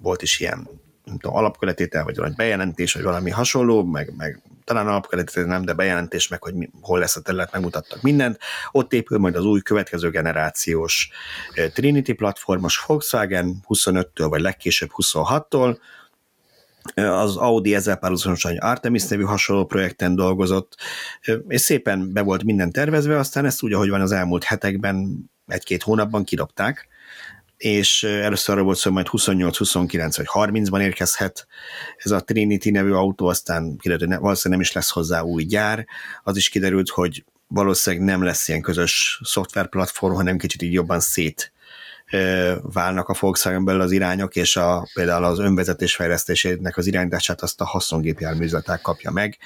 [0.02, 0.68] volt is ilyen
[1.04, 5.74] nem tudom, alapköletétel, vagy valami bejelentés, vagy valami hasonló, meg, meg talán alapköletétel nem, de
[5.74, 8.40] bejelentés, meg hogy mi, hol lesz a terület, megmutattak mindent.
[8.72, 11.10] Ott épül majd az új következő generációs
[11.74, 15.78] Trinity platformos Volkswagen 25-től, vagy legkésőbb 26-tól,
[16.96, 20.76] az Audi ezzel párhuzamosan Artemis nevű hasonló projekten dolgozott,
[21.48, 25.84] és szépen be volt minden tervezve, aztán ezt úgy, ahogy van az elmúlt hetekben, egy-két
[25.84, 26.88] hónapban kidobták,
[27.58, 31.48] és először arra volt szó, majd 28, 29 vagy 30-ban érkezhet
[31.98, 35.86] ez a Trinity nevű autó, aztán kiderült, hogy valószínűleg nem is lesz hozzá új gyár,
[36.24, 41.52] az is kiderült, hogy valószínűleg nem lesz ilyen közös szoftverplatform, hanem kicsit így jobban szét
[42.62, 47.62] válnak a Volkswagen belül az irányok, és a, például az önvezetés fejlesztésének az irányítását azt
[47.62, 49.38] a haszongépjárműzleták kapja meg.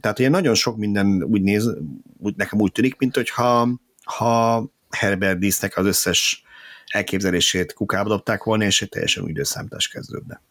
[0.00, 1.70] Tehát ugye nagyon sok minden úgy néz,
[2.18, 3.68] úgy, nekem úgy tűnik, mint hogyha
[4.04, 6.42] ha Herbert Dísznek az összes
[6.86, 10.42] elképzelését kukába dobták volna, és egy teljesen új időszámítás kezdődne.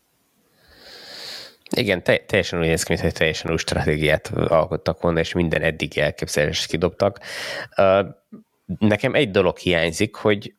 [1.75, 5.61] Igen, te, teljesen úgy néz ki, mint hogy teljesen új stratégiát alkottak volna, és minden
[5.61, 7.19] eddigi elképzelést kidobtak.
[8.79, 10.53] Nekem egy dolog hiányzik, hogy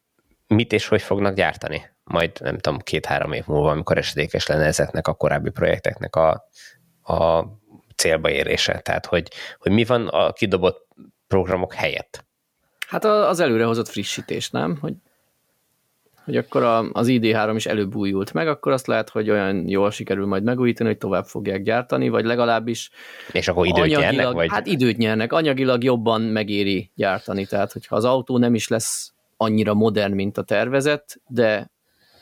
[0.55, 1.91] mit és hogy fognak gyártani.
[2.05, 6.49] Majd nem tudom, két-három év múlva, amikor esedékes lenne ezeknek a korábbi projekteknek a,
[7.03, 7.45] a
[7.97, 8.79] célba érése.
[8.79, 9.29] Tehát, hogy,
[9.59, 10.89] hogy mi van a kidobott
[11.27, 12.25] programok helyett.
[12.89, 14.79] Hát az előrehozott frissítés, nem?
[14.81, 14.95] Hogy,
[16.25, 19.91] hogy akkor a, az ID3 is előbb újult meg, akkor azt lehet, hogy olyan jól
[19.91, 22.91] sikerül majd megújítani, hogy tovább fogják gyártani, vagy legalábbis
[23.33, 24.33] És akkor időt anyagilag, nyernek?
[24.33, 24.51] Vagy?
[24.51, 29.75] Hát időt nyernek, anyagilag jobban megéri gyártani, tehát hogyha az autó nem is lesz annyira
[29.75, 31.71] modern, mint a tervezet, de,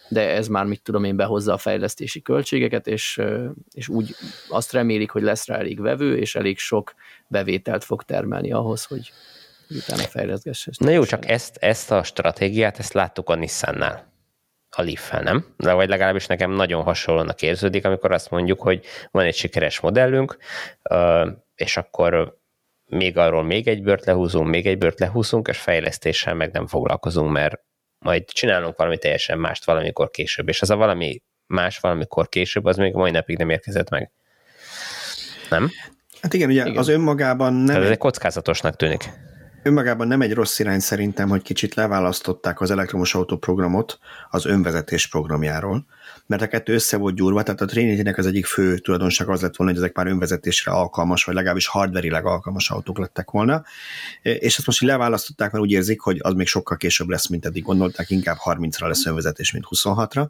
[0.09, 3.21] de ez már, mit tudom én, behozza a fejlesztési költségeket, és,
[3.75, 4.15] és úgy
[4.49, 6.95] azt remélik, hogy lesz rá elég vevő, és elég sok
[7.29, 9.13] bevételt fog termelni ahhoz, hogy
[9.71, 10.71] utána fejleszgesse.
[10.79, 14.13] Na jó, csak ezt, ezt a stratégiát, ezt láttuk a Nissannál
[14.77, 15.55] a leaf nem?
[15.57, 20.37] De vagy legalábbis nekem nagyon hasonlónak érződik, amikor azt mondjuk, hogy van egy sikeres modellünk,
[21.55, 22.41] és akkor
[22.93, 27.33] még arról még egy bört lehúzunk, még egy bört lehúzunk, és fejlesztéssel meg nem foglalkozunk,
[27.33, 27.61] mert
[27.99, 32.77] majd csinálunk valami teljesen mást valamikor később, és az a valami más valamikor később, az
[32.77, 34.11] még mai napig nem érkezett meg.
[35.51, 35.71] Nem?
[36.21, 36.77] Hát igen, ugye igen.
[36.77, 37.67] az önmagában nem...
[37.67, 39.11] Tehát ez egy kockázatosnak tűnik.
[39.63, 43.99] Önmagában nem egy rossz irány szerintem, hogy kicsit leválasztották az elektromos autó programot
[44.31, 45.87] az önvezetés programjáról,
[46.27, 49.57] mert a kettő össze volt gyúrva, tehát a trinity az egyik fő tulajdonság az lett
[49.57, 53.65] volna, hogy ezek már önvezetésre alkalmas, vagy legalábbis hardverileg alkalmas autók lettek volna,
[54.23, 57.63] és ezt most leválasztották, mert úgy érzik, hogy az még sokkal később lesz, mint eddig
[57.63, 60.27] gondolták, inkább 30-ra lesz önvezetés, mint 26-ra,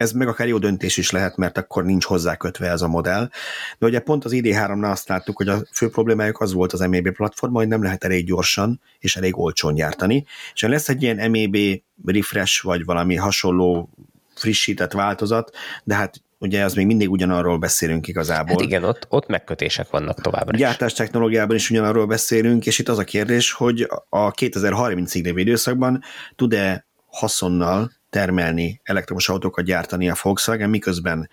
[0.00, 3.30] ez meg akár jó döntés is lehet, mert akkor nincs hozzá kötve ez a modell.
[3.78, 7.10] De ugye pont az ID3-nál azt láttuk, hogy a fő problémájuk az volt az MEB
[7.12, 10.24] platform, hogy nem lehet elég gyorsan és elég olcsón gyártani.
[10.54, 11.56] És ha lesz egy ilyen MEB
[12.04, 13.90] refresh, vagy valami hasonló
[14.34, 18.56] frissített változat, de hát ugye az még mindig ugyanarról beszélünk igazából.
[18.56, 20.60] Hát igen, ott, ott megkötések vannak továbbra is.
[20.60, 26.02] Gyártás technológiában is ugyanarról beszélünk, és itt az a kérdés, hogy a 2030-ig lévő időszakban
[26.36, 31.28] tud-e haszonnal termelni elektromos autókat gyártani a Volkswagen, miközben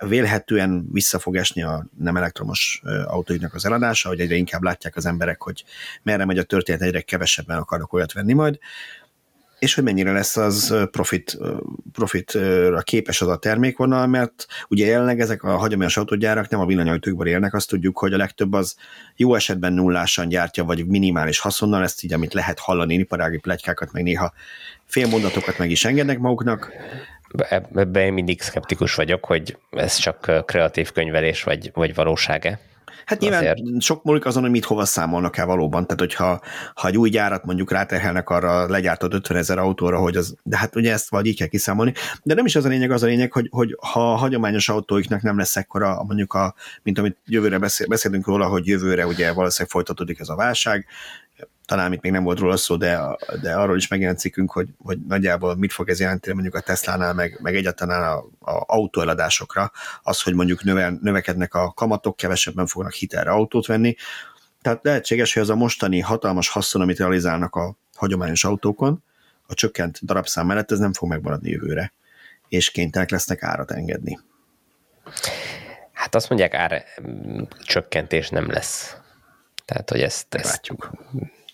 [0.00, 5.06] vélhetően vissza fog esni a nem elektromos autóiknak az eladása, hogy egyre inkább látják az
[5.06, 5.64] emberek, hogy
[6.02, 8.58] merre megy a történet, egyre kevesebben akarnak olyat venni majd,
[9.62, 11.38] és hogy mennyire lesz az profit,
[11.92, 17.26] profitra képes az a termékvonal, mert ugye jelenleg ezek a hagyományos autógyárak nem a villanyautókban
[17.26, 18.76] élnek, azt tudjuk, hogy a legtöbb az
[19.16, 24.02] jó esetben nullásan gyártja, vagy minimális haszonnal, ezt így, amit lehet hallani, iparági plegykákat, meg
[24.02, 24.32] néha
[24.84, 26.72] félmondatokat meg is engednek maguknak.
[27.48, 32.58] Ebben én mindig szkeptikus vagyok, hogy ez csak kreatív könyvelés, vagy, vagy valóság-e.
[33.04, 33.80] Hát nyilván azért.
[33.80, 35.82] sok múlik azon, hogy mit hova számolnak el valóban.
[35.82, 36.40] Tehát, hogyha
[36.74, 40.76] ha egy új gyárat mondjuk ráterhelnek arra legyártott 50 ezer autóra, hogy az, de hát
[40.76, 41.92] ugye ezt vagy így kell kiszámolni.
[42.22, 45.22] De nem is az a lényeg, az a lényeg, hogy, hogy ha a hagyományos autóiknak
[45.22, 49.70] nem lesz ekkora, mondjuk a, mint amit jövőre beszél, beszélünk róla, hogy jövőre ugye valószínűleg
[49.70, 50.86] folytatódik ez a válság,
[51.66, 53.00] talán itt még nem volt róla szó, de,
[53.40, 57.14] de arról is megjelent cikkünk, hogy, hogy nagyjából mit fog ez jelenteni mondjuk a Tesla-nál,
[57.14, 58.16] meg, meg egyáltalán a,
[58.52, 59.72] a autóeladásokra,
[60.02, 63.96] az, hogy mondjuk növel, növekednek a kamatok, kevesebben fognak hitelre autót venni.
[64.62, 69.02] Tehát lehetséges, hogy az a mostani hatalmas haszon, amit realizálnak a hagyományos autókon,
[69.46, 71.92] a csökkent darabszám mellett ez nem fog megmaradni jövőre,
[72.48, 74.18] és kénytelenek lesznek árat engedni.
[75.92, 76.84] Hát azt mondják, ár
[77.64, 78.96] csökkentés nem lesz.
[79.64, 80.90] Tehát, hogy ezt, ezt Látjuk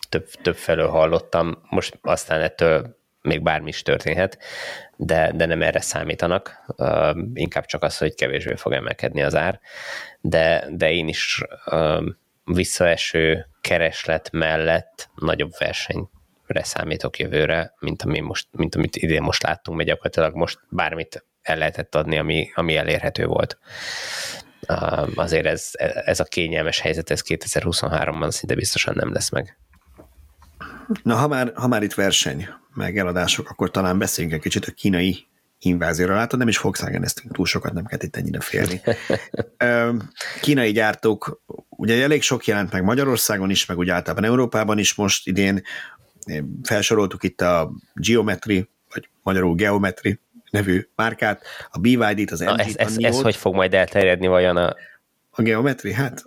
[0.08, 4.38] több, több felől hallottam, most aztán ettől még bármi is történhet,
[4.96, 9.60] de, de nem erre számítanak, uh, inkább csak az, hogy kevésbé fog emelkedni az ár,
[10.20, 12.04] de, de én is uh,
[12.44, 19.76] visszaeső kereslet mellett nagyobb versenyre számítok jövőre, mint, ami most, mint amit idén most láttunk,
[19.76, 23.58] mert gyakorlatilag most bármit el lehetett adni, ami, ami elérhető volt.
[25.14, 25.70] Azért ez,
[26.04, 29.58] ez a kényelmes helyzet, ez 2023-ban szinte biztosan nem lesz meg.
[31.02, 34.72] Na, ha már, ha már itt verseny, meg eladások, akkor talán beszéljünk egy kicsit a
[34.72, 35.26] kínai
[35.58, 36.14] invázióra.
[36.14, 38.80] Látod, nem is Volkswagen ezt túl sokat, nem kell itt ennyire félni.
[40.40, 45.26] Kínai gyártók, ugye elég sok jelent meg Magyarországon is, meg úgy általában Európában is most
[45.26, 45.62] idén.
[46.62, 50.20] Felsoroltuk itt a Geometry, vagy magyarul Geometry
[50.50, 54.74] nevű márkát, a BYD-t, az MG-t, ez, ez, ez hogy fog majd elterjedni vajon a...
[55.30, 55.92] A Geometry?
[55.92, 56.24] Hát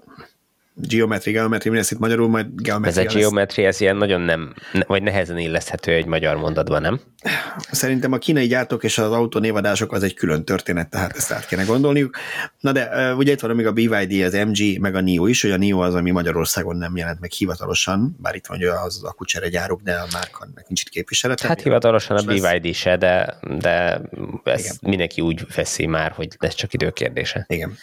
[0.75, 3.05] geometri, geometri, mi lesz itt magyarul, majd geometri.
[3.05, 4.53] Ez a geometri, ez ilyen nagyon nem,
[4.87, 6.99] vagy nehezen illeszthető egy magyar mondatban, nem?
[7.71, 11.45] Szerintem a kínai gyártók és az autó névadások az egy külön történet, tehát ezt át
[11.45, 12.15] kéne gondolniuk.
[12.59, 15.51] Na de ugye itt van még a BYD, az MG, meg a NIO is, hogy
[15.51, 19.49] a NIO az, ami Magyarországon nem jelent meg hivatalosan, bár itt van hogy az akucsere
[19.49, 21.47] gyáruk, de a márka nincs itt képviselete.
[21.47, 24.01] Hát hivatalosan a BYD se, de, de
[24.43, 27.45] ezt mindenki úgy veszi már, hogy ez csak időkérdése.
[27.49, 27.77] Igen.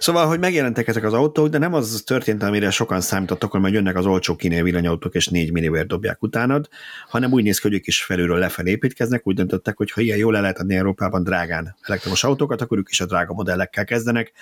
[0.00, 3.74] Szóval, hogy megjelentek ezek az autók, de nem az történt, amire sokan számítottak, hogy majd
[3.74, 6.68] jönnek az olcsó kínai villanyautók, és 4 millióért dobják utánad,
[7.08, 10.18] hanem úgy néz ki, hogy ők is felülről lefelé építkeznek, úgy döntöttek, hogy ha ilyen
[10.18, 14.32] jól le lehet adni Európában drágán elektromos autókat, akkor ők is a drága modellekkel kezdenek,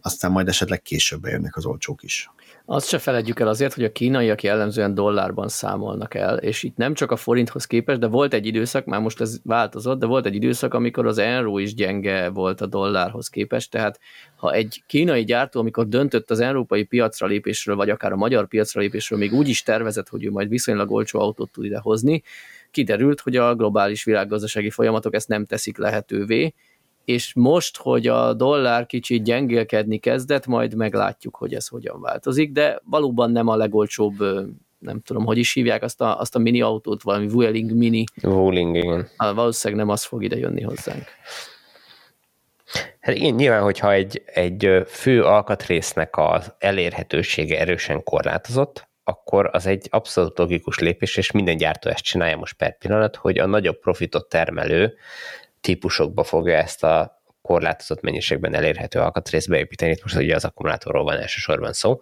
[0.00, 2.30] aztán majd esetleg később bejönnek az olcsók is.
[2.66, 6.94] Azt se feledjük el azért, hogy a kínaiak jellemzően dollárban számolnak el, és itt nem
[6.94, 10.34] csak a forinthoz képest, de volt egy időszak, már most ez változott, de volt egy
[10.34, 14.00] időszak, amikor az euró is gyenge volt a dollárhoz képest, tehát
[14.36, 18.80] ha egy kínai gyártó, amikor döntött az európai piacra lépésről, vagy akár a magyar piacra
[18.80, 22.22] lépésről, még úgy is tervezett, hogy ő majd viszonylag olcsó autót tud ide hozni,
[22.70, 26.54] kiderült, hogy a globális világgazdasági folyamatok ezt nem teszik lehetővé,
[27.04, 32.80] és most, hogy a dollár kicsit gyengélkedni kezdett, majd meglátjuk, hogy ez hogyan változik, de
[32.84, 34.14] valóban nem a legolcsóbb
[34.78, 38.04] nem tudom, hogy is hívják azt a, azt a mini autót, valami Vueling mini.
[38.22, 39.08] Vueling, igen.
[39.16, 41.04] Valószínűleg nem az fog ide jönni hozzánk.
[43.00, 49.86] Hát igen, nyilván, hogyha egy, egy fő alkatrésznek az elérhetősége erősen korlátozott, akkor az egy
[49.90, 54.28] abszolút logikus lépés, és minden gyártó ezt csinálja most per pillanat, hogy a nagyobb profitot
[54.28, 54.94] termelő
[55.64, 59.90] típusokba fogja ezt a korlátozott mennyiségben elérhető alkatrészt beépíteni.
[59.90, 61.98] Itt most ugye az akkumulátorról van elsősorban szó.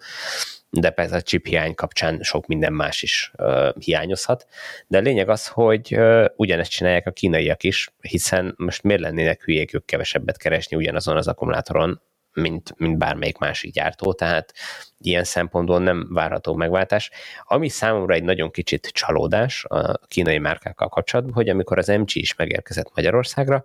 [0.70, 4.46] de persze a chip hiány kapcsán sok minden más is uh, hiányozhat.
[4.86, 9.42] De a lényeg az, hogy uh, ugyanezt csinálják a kínaiak is, hiszen most miért lennének
[9.42, 12.00] hülyék ők kevesebbet keresni ugyanazon az akkumulátoron,
[12.32, 14.52] mint, mint bármelyik másik gyártó, tehát
[14.98, 17.10] ilyen szempontból nem várható megváltás.
[17.42, 22.34] Ami számomra egy nagyon kicsit csalódás a kínai márkákkal kapcsolatban, hogy amikor az MG is
[22.34, 23.64] megérkezett Magyarországra,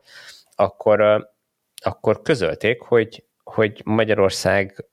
[0.56, 1.30] akkor,
[1.84, 4.86] akkor közölték, hogy, hogy Magyarország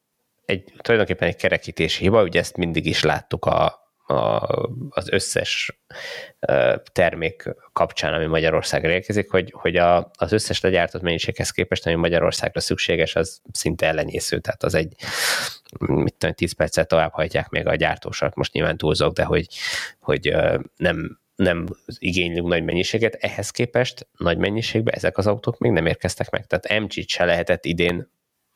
[0.45, 4.49] egy, tulajdonképpen egy kerekítési hiba, ugye ezt mindig is láttuk a, a,
[4.89, 5.81] az összes
[6.93, 12.61] termék kapcsán, ami Magyarországra érkezik, hogy, hogy a, az összes legyártott mennyiséghez képest, ami Magyarországra
[12.61, 14.95] szükséges, az szinte ellenyésző, tehát az egy,
[15.79, 19.47] mit tudom, 10 percet tovább hajtják még a gyártósat, most nyilván túlzok, de hogy,
[20.01, 20.37] hogy
[20.77, 21.67] nem, nem
[21.99, 26.47] igénylünk nagy mennyiséget, ehhez képest nagy mennyiségben ezek az autók még nem érkeztek meg.
[26.47, 28.13] Tehát MG-t se lehetett idén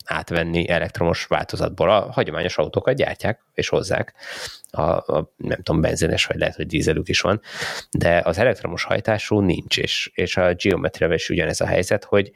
[0.09, 1.90] átvenni elektromos változatból.
[1.90, 4.14] A hagyományos autókat gyártják és hozzák.
[4.70, 7.40] A, a, nem tudom, benzines, vagy lehet, hogy dízelük is van,
[7.90, 12.32] de az elektromos hajtású nincs, és, és a geometriával is ugyanez a helyzet, hogy,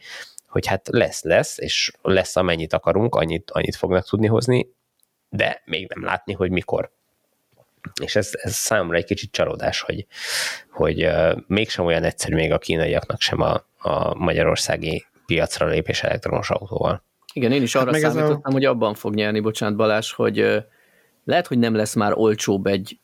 [0.46, 4.66] hogy hát lesz, lesz, és lesz amennyit akarunk, annyit, annyit fognak tudni hozni,
[5.28, 6.92] de még nem látni, hogy mikor.
[8.02, 10.06] És ez, ez számomra egy kicsit csalódás, hogy,
[10.70, 16.50] hogy uh, mégsem olyan egyszerű még a kínaiaknak sem a, a magyarországi piacra lépés elektromos
[16.50, 17.04] autóval.
[17.32, 18.52] Igen, én is hát arra hát számítottam, a...
[18.52, 20.64] hogy abban fog nyerni, bocsánat Balázs, hogy
[21.24, 22.98] lehet, hogy nem lesz már olcsóbb egy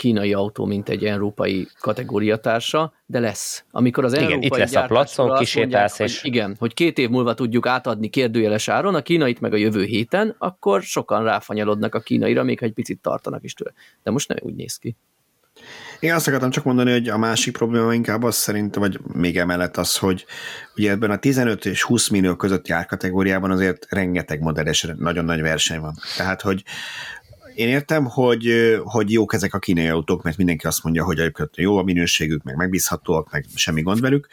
[0.00, 3.64] kínai autó, mint egy európai kategóriatársa, de lesz.
[3.70, 6.20] Amikor az igen, európai itt lesz a placon, kisétálsz, és...
[6.20, 9.84] Hogy igen, hogy két év múlva tudjuk átadni kérdőjeles áron, a kínait meg a jövő
[9.84, 13.72] héten, akkor sokan ráfanyalodnak a kínaira, még ha egy picit tartanak is tőle.
[14.02, 14.96] De most nem úgy néz ki.
[16.00, 19.76] Én azt akartam csak mondani, hogy a másik probléma inkább az szerint, vagy még emellett
[19.76, 20.26] az, hogy
[20.76, 25.40] ugye ebben a 15 és 20 millió közötti árkategóriában azért rengeteg modell és nagyon nagy
[25.40, 25.94] verseny van.
[26.16, 26.62] Tehát, hogy
[27.54, 31.56] én értem, hogy, hogy jók ezek a kínai autók, mert mindenki azt mondja, hogy egyébként
[31.56, 34.28] jó a minőségük, meg megbízhatóak, meg semmi gond velük,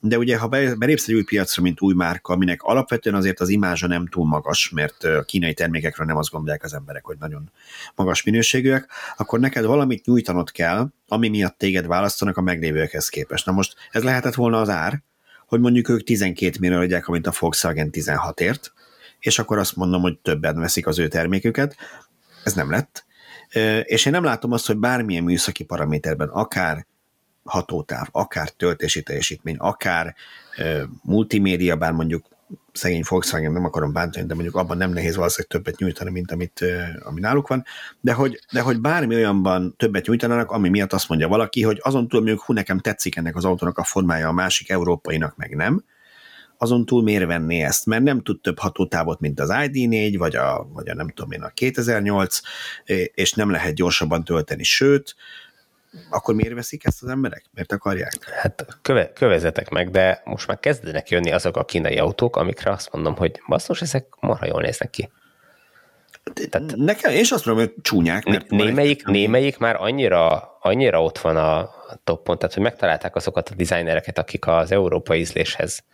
[0.00, 3.86] de ugye ha belépsz egy új piacra, mint új márka, aminek alapvetően azért az imázsa
[3.86, 7.50] nem túl magas, mert a kínai termékekről nem azt gondolják az emberek, hogy nagyon
[7.94, 13.46] magas minőségűek, akkor neked valamit nyújtanod kell, ami miatt téged választanak a meglévőekhez képest.
[13.46, 15.02] Na most ez lehetett volna az ár,
[15.46, 18.72] hogy mondjuk ők 12 millió adják, amit a Volkswagen 16-ért,
[19.18, 21.76] és akkor azt mondom, hogy többen veszik az ő terméküket,
[22.44, 23.04] ez nem lett.
[23.84, 26.86] És én nem látom azt, hogy bármilyen műszaki paraméterben, akár
[27.44, 30.14] hatótáv, akár töltési teljesítmény, akár
[31.02, 32.26] multimédia, bár mondjuk
[32.72, 36.64] szegény Volkswagen nem akarom bántani, de mondjuk abban nem nehéz valószínűleg többet nyújtani, mint amit,
[37.00, 37.64] ami náluk van,
[38.00, 42.08] de hogy, de hogy bármi olyanban többet nyújtanának, ami miatt azt mondja valaki, hogy azon
[42.08, 45.84] túl mondjuk, hú, nekem tetszik ennek az autónak a formája, a másik európainak meg nem,
[46.62, 47.86] azon túl miért venné ezt?
[47.86, 51.42] Mert nem tud több hatótávot, mint az ID4, vagy a, vagy a nem tudom én,
[51.42, 52.40] a 2008,
[53.14, 55.14] és nem lehet gyorsabban tölteni, sőt,
[56.10, 57.44] akkor miért veszik ezt az emberek?
[57.54, 58.30] Miért akarják?
[58.42, 62.92] Hát köve, kövezetek meg, de most már kezdenek jönni azok a kínai autók, amikre azt
[62.92, 65.10] mondom, hogy basszus, ezek marha jól néznek ki.
[66.50, 68.24] Tehát, Nekem, és azt mondom, hogy csúnyák.
[68.24, 71.70] Mert némelyik, némelyik már annyira, annyira ott van a
[72.04, 75.84] toppon, tehát hogy megtalálták azokat a designereket, akik az európai ízléshez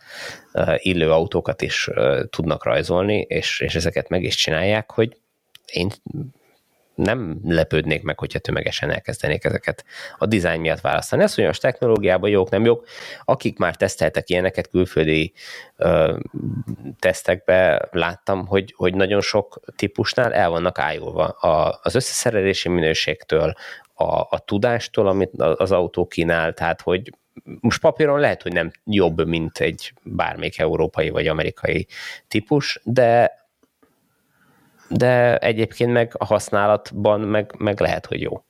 [0.77, 1.89] illő autókat is
[2.29, 5.17] tudnak rajzolni, és, és ezeket meg is csinálják, hogy
[5.65, 5.91] én
[6.97, 9.85] nem lepődnék meg, hogyha tömegesen elkezdenék ezeket
[10.17, 11.23] a dizájn miatt választani.
[11.23, 12.87] Azt a technológiában jók, nem jók.
[13.25, 15.33] Akik már teszteltek ilyeneket külföldi
[15.75, 16.17] ö,
[16.99, 23.53] tesztekbe, láttam, hogy, hogy nagyon sok típusnál el vannak ájulva a, az összeszerelési minőségtől,
[23.93, 27.11] a, a tudástól, amit az autó kínál, tehát hogy
[27.59, 31.87] most papíron lehet, hogy nem jobb, mint egy bármelyik európai vagy amerikai
[32.27, 33.31] típus, de
[34.89, 38.41] de egyébként meg a használatban meg, meg lehet, hogy jó.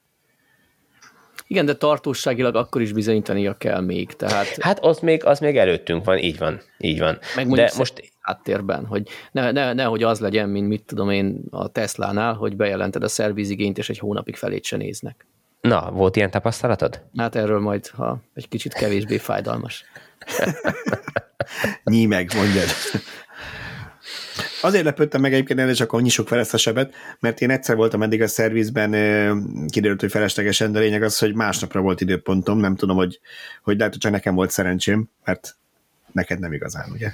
[1.48, 4.14] Igen, de tartóságilag akkor is bizonyítania kell még.
[4.14, 4.58] Tehát...
[4.60, 7.20] Hát az még, az még előttünk van, így van, így van.
[7.36, 11.68] Meg de most háttérben, hogy ne, ne, nehogy az legyen, mint mit tudom én a
[11.68, 15.26] Tesla-nál, hogy bejelented a szervizigényt, és egy hónapig felét se néznek.
[15.62, 17.02] Na, volt ilyen tapasztalatod?
[17.18, 19.84] Hát erről majd, ha egy kicsit kevésbé fájdalmas.
[21.84, 22.68] Nyí meg, mondjad.
[24.62, 28.02] Azért lepődtem meg egyébként, és akkor nyissuk fel ezt a sebet, mert én egyszer voltam
[28.02, 28.92] eddig a szervizben,
[29.70, 33.20] kiderült, hogy feleslegesen, de lényeg az, hogy másnapra volt időpontom, nem tudom, hogy,
[33.64, 35.58] hogy lehet, hogy csak nekem volt szerencsém, mert
[36.12, 37.12] neked nem igazán, ugye?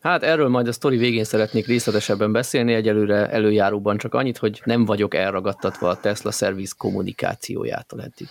[0.00, 4.84] Hát erről majd a sztori végén szeretnék részletesebben beszélni, egyelőre előjáróban csak annyit, hogy nem
[4.84, 8.28] vagyok elragadtatva a Tesla szerviz kommunikációjától eddig.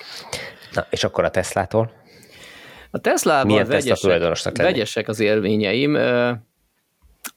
[0.74, 1.92] Na, és akkor a Teslától?
[2.92, 5.98] A Teslával Milyen vegyesek, vegyesek az élményeim.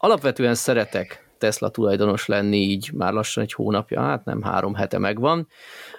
[0.01, 5.49] Alapvetően szeretek Tesla tulajdonos lenni így már lassan egy hónapja, hát nem három hete megvan.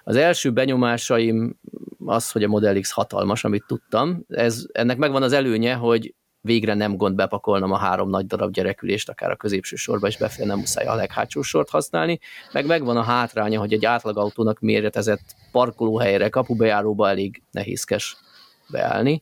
[0.04, 1.60] Az első benyomásaim
[2.06, 4.26] az, hogy a Model X hatalmas, amit tudtam.
[4.28, 9.10] Ez, ennek megvan az előnye, hogy végre nem gond bepakolnom a három nagy darab gyerekülést,
[9.10, 12.20] akár a középső sorba is befér, nem muszáj a leghátsó sort használni,
[12.52, 18.18] meg megvan a hátránya, hogy egy átlagautónak méretezett parkolóhelyre, kapubejáróba elég nehézkes
[18.72, 19.22] beállni,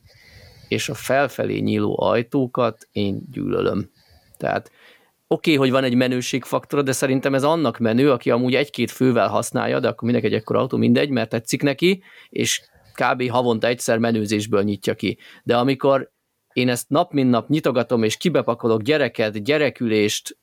[0.68, 3.90] és a felfelé nyíló ajtókat én gyűlölöm.
[4.38, 4.70] Tehát
[5.26, 9.28] oké, okay, hogy van egy menőségfaktor, de szerintem ez annak menő, aki amúgy egy-két fővel
[9.28, 12.62] használja, de akkor mindenki egy ekkor autó, mindegy, mert tetszik neki, és
[12.94, 13.28] kb.
[13.30, 15.18] havonta egyszer menőzésből nyitja ki.
[15.42, 16.10] De amikor
[16.52, 20.38] én ezt nap mint nap nyitogatom, és kibepakolok gyereket, gyerekülést,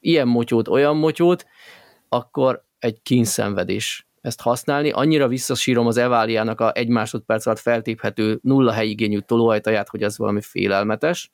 [0.00, 1.46] ilyen motyót, olyan motyót,
[2.08, 4.90] akkor egy kínszenvedés ezt használni.
[4.90, 10.40] Annyira visszasírom az Eváliának a egy másodperc alatt feltéphető nulla helyigényű tolóajtaját, hogy ez valami
[10.40, 11.30] félelmetes.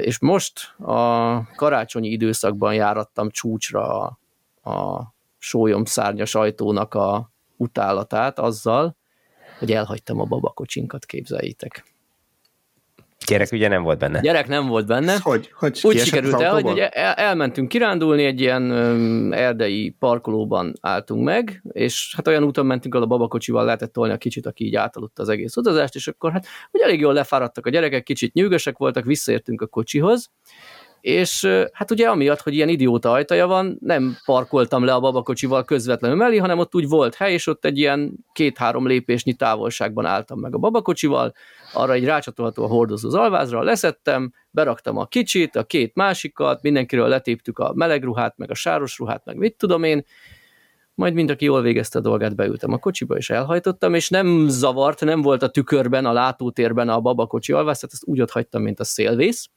[0.00, 4.18] És most a karácsonyi időszakban járattam csúcsra a,
[4.70, 5.06] a
[5.38, 8.96] sólyom szárnyas ajtónak a utálatát azzal,
[9.58, 11.97] hogy elhagytam a babakocsinkat, képzeljétek.
[13.28, 14.20] Gyerek ugye nem volt benne.
[14.20, 15.16] Gyerek nem volt benne.
[15.20, 15.50] Hogy?
[15.54, 18.72] hogy Úgy sikerült el, hogy el, elmentünk kirándulni, egy ilyen
[19.32, 24.16] erdei parkolóban álltunk meg, és hát olyan úton mentünk, ahol a babakocsival lehetett tolni a
[24.16, 27.70] kicsit, aki így átaludt az egész utazást, és akkor hát ugye elég jól lefáradtak a
[27.70, 30.30] gyerekek, kicsit nyűgösek voltak, visszaértünk a kocsihoz,
[31.00, 36.16] és hát ugye amiatt, hogy ilyen idióta ajtaja van, nem parkoltam le a babakocsival közvetlenül
[36.16, 40.54] mellé, hanem ott úgy volt hely, és ott egy ilyen két-három lépésnyi távolságban álltam meg
[40.54, 41.32] a babakocsival,
[41.72, 47.58] arra egy rácsatolható a hordozó alvázra, leszettem, beraktam a kicsit, a két másikat, mindenkiről letéptük
[47.58, 50.04] a meleg ruhát, meg a sáros ruhát, meg mit tudom én,
[50.94, 55.00] majd mind aki jól végezte a dolgát, beültem a kocsiba, és elhajtottam, és nem zavart,
[55.00, 58.80] nem volt a tükörben, a látótérben a babakocsi alvász, tehát ezt úgy ott hagytam, mint
[58.80, 59.48] a szélvész,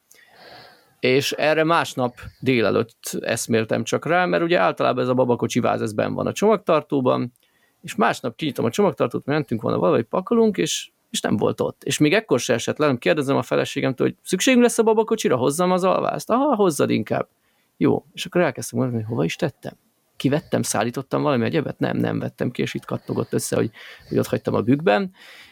[1.01, 5.93] és erre másnap délelőtt eszméltem csak rá, mert ugye általában ez a babakocsi váz, ez
[5.93, 7.31] benn van a csomagtartóban,
[7.81, 11.83] és másnap kinyitom a csomagtartót, mentünk volna valahogy pakolunk, és, és nem volt ott.
[11.83, 15.35] És még ekkor se esett le, nem kérdezem a feleségemtől, hogy szükségünk lesz a babakocsira,
[15.35, 16.29] hozzam az alvást?
[16.29, 17.27] Aha, hozzad inkább.
[17.77, 19.73] Jó, és akkor elkezdtem mondani, hogy hova is tettem?
[20.15, 21.79] Kivettem, szállítottam valami egyebet?
[21.79, 23.71] Nem, nem vettem ki, és itt kattogott össze, hogy,
[24.09, 25.11] hogy ott hagytam a bükkben.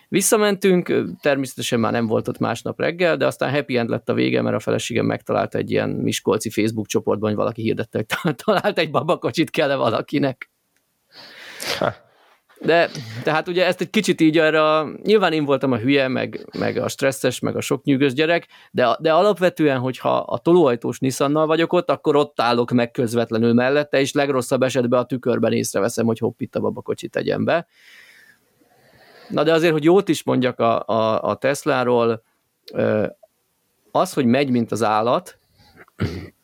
[0.10, 4.42] Visszamentünk, természetesen már nem volt ott másnap reggel, de aztán happy end lett a vége,
[4.42, 8.92] mert a feleségem megtalálta egy ilyen Miskolci Facebook csoportban, hogy valaki hirdette, hogy talált egy
[8.92, 10.50] babakocsit kell -e valakinek.
[11.78, 11.94] Ha.
[12.62, 12.90] De
[13.24, 16.88] tehát ugye ezt egy kicsit így arra, nyilván én voltam a hülye, meg, meg a
[16.88, 21.90] stresszes, meg a sok nyűgös gyerek, de, de alapvetően, hogyha a tolóajtós Nissannal vagyok ott,
[21.90, 26.56] akkor ott állok meg közvetlenül mellette, és legrosszabb esetben a tükörben észreveszem, hogy hopp, itt
[26.56, 27.68] a babakocsit tegyen be.
[29.30, 32.24] Na de azért, hogy jót is mondjak a, a, a Tesláról,
[33.92, 35.38] az, hogy megy, mint az állat,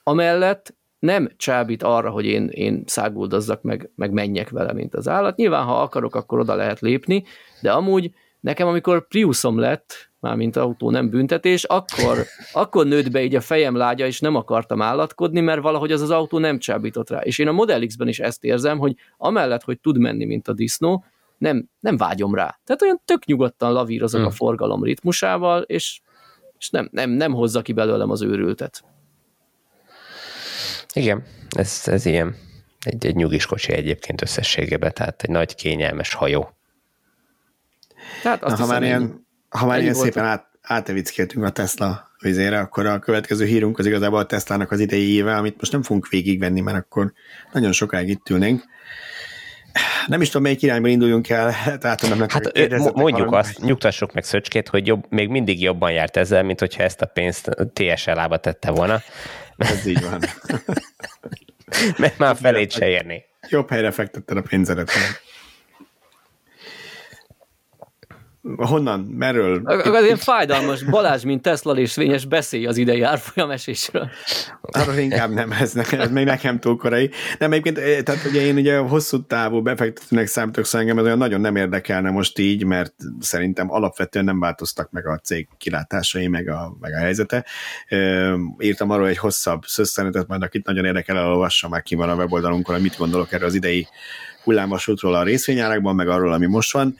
[0.03, 5.35] amellett nem csábít arra, hogy én, én száguldozzak, meg, meg menjek vele, mint az állat.
[5.35, 7.23] Nyilván, ha akarok, akkor oda lehet lépni,
[7.61, 12.17] de amúgy nekem, amikor Priusom lett, már mint autó nem büntetés, akkor,
[12.53, 16.11] akkor nőtt be így a fejem lágya, és nem akartam állatkodni, mert valahogy az az
[16.11, 17.19] autó nem csábított rá.
[17.19, 20.53] És én a Model X-ben is ezt érzem, hogy amellett, hogy tud menni, mint a
[20.53, 21.05] disznó,
[21.45, 22.59] nem, nem vágyom rá.
[22.63, 24.29] Tehát olyan tök nyugodtan lavírozok hmm.
[24.29, 26.01] a forgalom ritmusával, és,
[26.57, 28.83] és nem, nem, nem hozza ki belőlem az őrültet.
[30.93, 32.35] Igen, ez, ez ilyen.
[32.79, 36.49] Egy, egy nyugis kocsi egyébként összességében, tehát egy nagy kényelmes hajó.
[38.23, 42.59] Tehát azt Na, ha, már ilyen, ha már ilyen szépen át, átevickéltünk a Tesla vizére,
[42.59, 46.07] akkor a következő hírunk az igazából a Teslának az idei éve, amit most nem fogunk
[46.07, 47.13] végigvenni, mert akkor
[47.51, 48.63] nagyon sokáig itt ülnénk
[50.07, 53.67] nem is tudom, melyik irányba induljunk el, tehát nem Hát mondjuk azt, meg.
[53.67, 57.49] nyugtassuk meg Szöcskét, hogy jobb, még mindig jobban járt ezzel, mint hogyha ezt a pénzt
[57.73, 59.01] TSL-ába tette volna.
[59.57, 60.19] Ez így van.
[61.97, 63.23] Mert már felét se érni.
[63.49, 64.91] Jobb helyre fektetted a pénzedet.
[68.57, 68.99] Honnan?
[68.99, 69.61] Merről?
[69.65, 74.09] Az ilyen fájdalmas Balázs, mint Tesla részvényes beszélj az idei árfolyamesésről.
[74.61, 77.09] Arról inkább nem, ez, ne, ez még nekem túl korai.
[77.39, 81.17] Nem, egyébként, eh, tehát ugye én ugye hosszú távú befektetőnek számítok, szóval engem ez olyan
[81.17, 86.49] nagyon nem érdekelne most így, mert szerintem alapvetően nem változtak meg a cég kilátásai, meg
[86.49, 87.45] a, meg a helyzete.
[88.59, 92.75] Írtam arról egy hosszabb szösszenetet, majd akit nagyon érdekel, elolvassa már ki van a weboldalunkon,
[92.75, 93.87] hogy mit gondolok erről az idei
[94.45, 96.97] hullámvasútról a részvényárakban, meg arról, ami most van.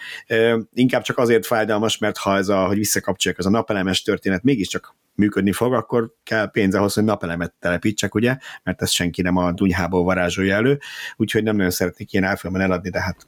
[0.74, 4.96] Inkább csak azért fájdalmas, mert ha ez a, hogy visszakapcsolják, az a napelemes történet mégiscsak
[5.16, 9.52] működni fog, akkor kell pénz ahhoz, hogy napelemet telepítsek, ugye, mert ezt senki nem a
[9.52, 10.80] dunyhából varázsolja elő,
[11.16, 13.28] úgyhogy nem nagyon szeretnék ilyen árfolyamon eladni, de hát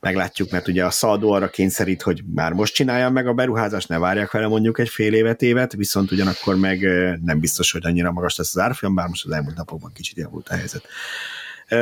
[0.00, 3.98] meglátjuk, mert ugye a szaldó arra kényszerít, hogy már most csináljam meg a beruházást, ne
[3.98, 6.80] várják vele mondjuk egy fél évet, évet, viszont ugyanakkor meg
[7.22, 10.48] nem biztos, hogy annyira magas lesz az árfolyam, bár most az elmúlt napokban kicsit javult
[10.48, 10.86] a helyzet.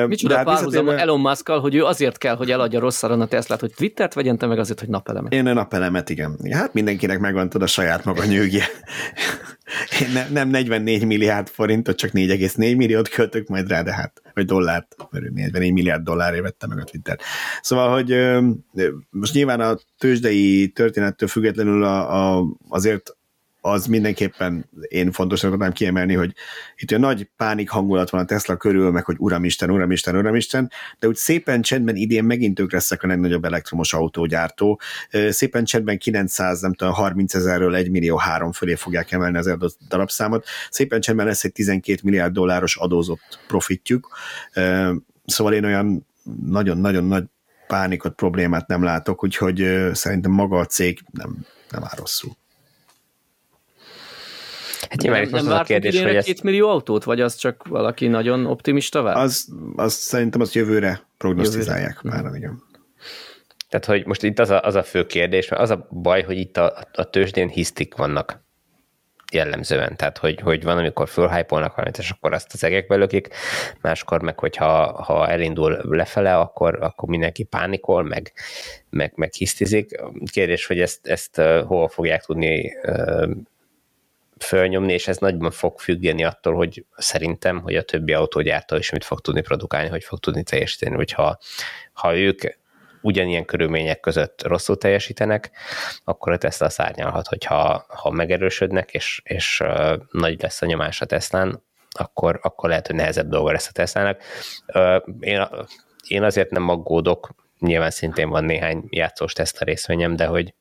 [0.06, 3.72] Micsoda hát párhuzam Elon musk hogy ő azért kell, hogy eladja rosszaran a Teslát, hogy
[3.76, 5.32] Twittert vegyen, te meg azért, hogy napelemet.
[5.32, 6.38] Én a napelemet, igen.
[6.50, 8.64] Hát mindenkinek megvan a saját maga nyűgje.
[10.00, 14.44] Én ne, nem 44 milliárd forintot, csak 4,4 milliót költök majd rá, de hát, vagy
[14.44, 17.18] dollárt, mert 44 milliárd dollárért vettem meg a Twitter.
[17.60, 18.16] Szóval, hogy
[19.10, 23.16] most nyilván a tőzsdei történettől függetlenül a, a, azért
[23.64, 26.32] az mindenképpen én fontosnak tudnám kiemelni, hogy
[26.76, 31.08] itt olyan nagy pánik hangulat van a Tesla körül, meg hogy uramisten, uramisten, uramisten, de
[31.08, 34.80] úgy szépen csendben idén megint ők lesznek a legnagyobb elektromos autógyártó.
[35.28, 39.78] Szépen csendben 900, nem tudom, 30 ezerről 1 millió három fölé fogják emelni az adott
[39.88, 40.46] darabszámot.
[40.70, 44.16] Szépen csendben lesz egy 12 milliárd dolláros adózott profitjuk.
[45.24, 46.06] Szóval én olyan
[46.46, 47.24] nagyon-nagyon nagy
[47.66, 52.40] pánikot, problémát nem látok, úgyhogy szerintem maga a cég nem, nem áll rosszul.
[54.90, 56.26] Hát nyilván nem, nem az a kérdés, hogy ezt...
[56.26, 59.16] két millió autót, vagy az csak valaki nagyon optimista vár?
[59.16, 62.22] Az, az szerintem azt jövőre prognosztizálják jövőre.
[62.22, 62.62] már, igen.
[63.68, 66.38] Tehát, hogy most itt az a, az a fő kérdés, mert az a baj, hogy
[66.38, 68.42] itt a, a tőzsdén hisztik vannak
[69.32, 69.96] jellemzően.
[69.96, 73.28] Tehát, hogy, hogy van, amikor fölhájpolnak valamit, és akkor azt az egekbe lökik,
[73.80, 78.32] máskor meg, hogyha ha elindul lefele, akkor, akkor mindenki pánikol, meg,
[78.90, 80.00] meg, meg hisztizik.
[80.32, 82.72] Kérdés, hogy ezt, ezt hol fogják tudni
[84.42, 89.04] fölnyomni, és ez nagyban fog függeni attól, hogy szerintem, hogy a többi autógyártó is mit
[89.04, 91.38] fog tudni produkálni, hogy fog tudni teljesíteni, hogyha
[91.92, 92.40] ha ők
[93.02, 95.50] ugyanilyen körülmények között rosszul teljesítenek,
[96.04, 99.62] akkor a Tesla szárnyalhat, hogyha ha megerősödnek, és, és
[100.10, 104.22] nagy lesz a nyomás a Teslán, akkor, akkor lehet, hogy nehezebb dolga lesz a Teslának.
[105.20, 105.46] Én,
[106.08, 110.54] én azért nem aggódok, nyilván szintén van néhány játszós Tesla részvényem, de hogy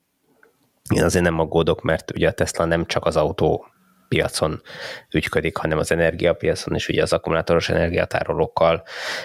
[0.94, 3.71] én azért nem aggódok, mert ugye a Tesla nem csak az autó
[4.12, 4.62] piacon
[5.10, 8.82] ügyködik, hanem az energiapiacon is, ugye az akkumulátoros energiatárolókkal,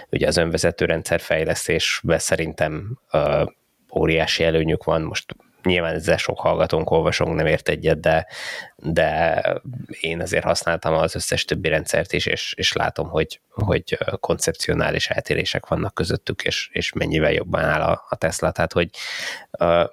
[0.10, 3.48] ugye az önvezető rendszer fejlesztésben szerintem uh,
[3.96, 8.28] óriási előnyük van, most nyilván ezzel sok hallgatónk, olvasónk nem ért egyet, de,
[8.76, 9.42] de
[10.00, 15.68] én azért használtam az összes többi rendszert is, és, és látom, hogy, hogy koncepcionális eltérések
[15.68, 18.52] vannak közöttük, és, és mennyivel jobban áll a, a Tesla.
[18.52, 18.90] Tehát, hogy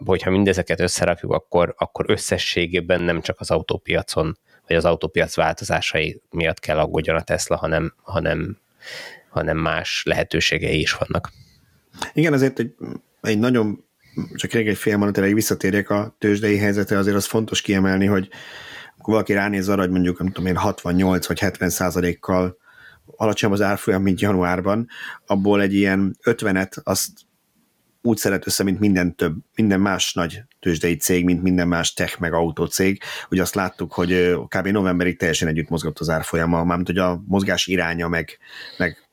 [0.04, 6.58] hogyha mindezeket összerakjuk, akkor, akkor összességében nem csak az autópiacon vagy az autópiac változásai miatt
[6.58, 8.58] kell aggódjon a Tesla, hanem, hanem,
[9.28, 11.32] hanem más lehetőségei is vannak.
[12.12, 12.74] Igen, azért egy,
[13.20, 13.84] egy nagyon,
[14.34, 18.28] csak még egy fél mondat elég visszatérjek a tőzsdei helyzetre, azért az fontos kiemelni, hogy
[18.98, 22.56] akkor valaki ránéz arra, hogy mondjuk, nem tudom én, 68 vagy 70 százalékkal
[23.16, 24.88] alacsonyabb az árfolyam, mint januárban,
[25.26, 27.10] abból egy ilyen 50-et azt
[28.02, 32.20] úgy szeret össze, mint minden több, minden más nagy tőzsdei cég, mint minden más tech
[32.20, 34.66] meg autócég, hogy azt láttuk, hogy kb.
[34.66, 38.38] novemberig teljesen együtt mozgott az árfolyama, mármint hogy a mozgás iránya, meg,
[38.78, 39.03] meg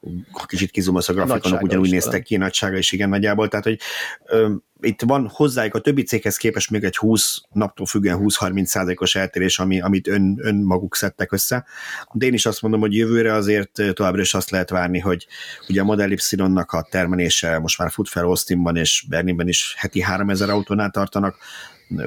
[0.45, 3.79] kicsit kizumolsz a grafikonok, ugyanúgy néztek ki, nagysága is igen nagyjából, tehát hogy
[4.25, 9.15] ö, itt van hozzájuk a többi céghez képest még egy 20 naptól függően 20-30 százalékos
[9.15, 11.65] eltérés, ami, amit ön, ön maguk szedtek össze.
[12.13, 15.27] De én is azt mondom, hogy jövőre azért továbbra is azt lehet várni, hogy
[15.69, 20.01] ugye a Model Y-nak a termelése most már fut fel Austinban és Berlinben is heti
[20.01, 21.37] 3000 autónál tartanak,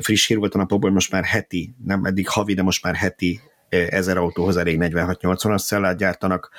[0.00, 3.40] friss hír volt a napokban, most már heti, nem eddig havi, de most már heti
[3.74, 6.50] ezer autóhoz elég 46-80-as cellát gyártanak,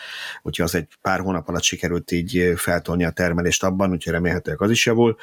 [0.41, 4.72] úgyhogy az egy pár hónap alatt sikerült így feltolni a termelést abban, úgyhogy remélhetőleg az
[4.72, 5.18] is javul.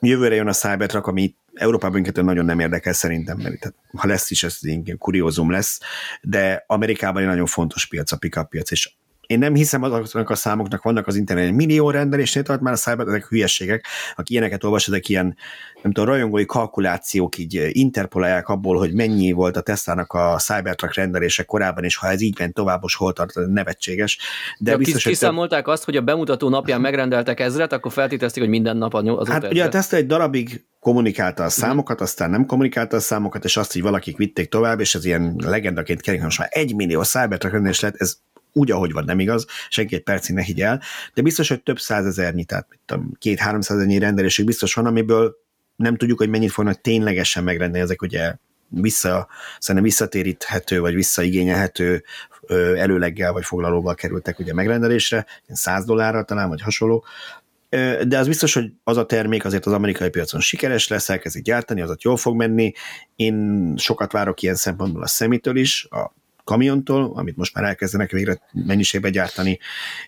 [0.00, 4.30] Jövőre jön a Cybertruck, ami Európában minket nagyon nem érdekel szerintem, mert tehát, ha lesz
[4.30, 5.80] is, ez egy kuriózum lesz,
[6.22, 8.94] de Amerikában egy nagyon fontos piac a pickup piac, és
[9.26, 13.06] én nem hiszem azoknak a számoknak, vannak az interneten millió rendelésnél tart már a Cyber,
[13.06, 15.36] ezek hülyességek, aki ilyeneket olvas, ezek ilyen,
[15.82, 21.42] nem tudom, rajongói kalkulációk így interpolálják abból, hogy mennyi volt a Tesla-nak a Cybertruck rendelése
[21.42, 24.18] korábban, és ha ez így ment tovább, most hol tart, nevetséges.
[24.58, 28.52] De, De biztos, kis, kiszámolták azt, hogy a bemutató napján megrendeltek ezret, akkor feltételezték, hogy
[28.52, 32.96] minden nap az Hát ugye a Tesla egy darabig kommunikálta a számokat, aztán nem kommunikálta
[32.96, 36.48] a számokat, és azt, hogy valakik vitték tovább, és ez ilyen legendaként kerik, most már
[36.50, 38.16] egy millió Cybertruck rendelés lett, ez
[38.52, 40.82] úgy, ahogy van, nem igaz, senki egy percig ne higgy el,
[41.14, 42.68] de biztos, hogy több százezernyi, tehát
[43.18, 45.36] két-háromszázernyi rendelésük biztos van, amiből
[45.76, 48.34] nem tudjuk, hogy mennyit fognak ténylegesen megrendelni ezek ugye
[48.68, 52.04] vissza, szerintem visszatéríthető, vagy visszaigényelhető
[52.76, 57.04] előleggel, vagy foglalóval kerültek ugye megrendelésre, 100 dollárra talán, vagy hasonló,
[58.06, 61.80] de az biztos, hogy az a termék azért az amerikai piacon sikeres lesz, elkezdik gyártani,
[61.80, 62.72] az ott jól fog menni.
[63.16, 66.12] Én sokat várok ilyen szempontból a szemitől is, a
[66.44, 69.58] kamiontól, amit most már elkezdenek végre mennyiségbe gyártani,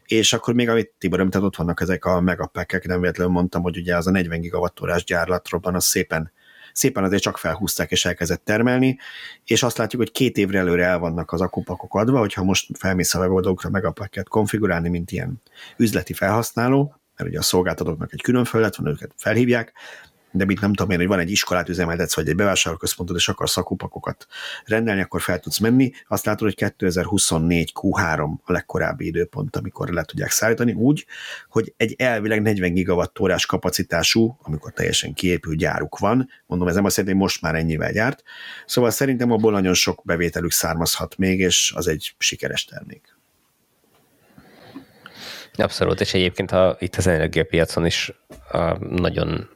[0.07, 3.77] és akkor még, amit Tibor említett, ott vannak ezek a megapackek, nem véletlenül mondtam, hogy
[3.77, 6.33] ugye az a 40 gigawattórás gyárlatról az szépen
[6.75, 8.99] szépen azért csak felhúzták és elkezdett termelni,
[9.45, 13.15] és azt látjuk, hogy két évre előre el vannak az akupakok adva, hogyha most felmész
[13.15, 15.43] a megoldókra megapacket konfigurálni, mint ilyen
[15.77, 19.73] üzleti felhasználó, mert ugye a szolgáltatóknak egy külön felület van, őket felhívják,
[20.37, 23.53] de mit nem tudom én, hogy van egy iskolát üzemeltetsz, vagy egy bevásárlóközpontot, és akarsz
[23.53, 24.27] szakupakokat
[24.65, 25.93] rendelni, akkor fel tudsz menni.
[26.09, 31.07] Azt látod, hogy 2024 Q3 a legkorábbi időpont, amikor le tudják szállítani, úgy,
[31.49, 36.97] hogy egy elvileg 40 gigawattórás kapacitású, amikor teljesen kiépült gyáruk van, mondom, ez nem azt
[36.97, 38.23] jelenti, hogy most már ennyivel gyárt.
[38.67, 43.17] Szóval szerintem abból nagyon sok bevételük származhat még, és az egy sikeres termék.
[45.57, 48.13] Abszolút, és egyébként a, itt az energiapiacon is
[48.51, 49.49] a, nagyon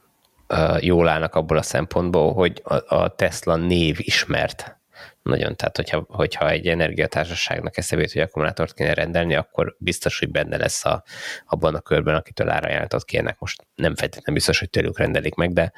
[0.79, 4.79] jól állnak abból a szempontból, hogy a, Tesla név ismert
[5.21, 5.55] nagyon.
[5.55, 10.85] Tehát, hogyha, hogyha egy energiatársaságnak eszébe hogy akkumulátort kéne rendelni, akkor biztos, hogy benne lesz
[10.85, 11.03] a,
[11.45, 13.39] abban a körben, akitől árajánlatot kérnek.
[13.39, 15.71] Most nem feltétlenül biztos, hogy tőlük rendelik meg, de,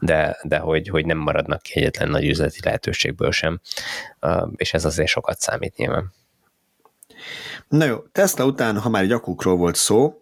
[0.00, 3.60] de, de hogy, hogy nem maradnak ki egyetlen nagy üzleti lehetőségből sem.
[4.56, 6.12] És ez azért sokat számít nyilván.
[7.68, 10.18] Na jó, Tesla után, ha már egy akukról volt szó,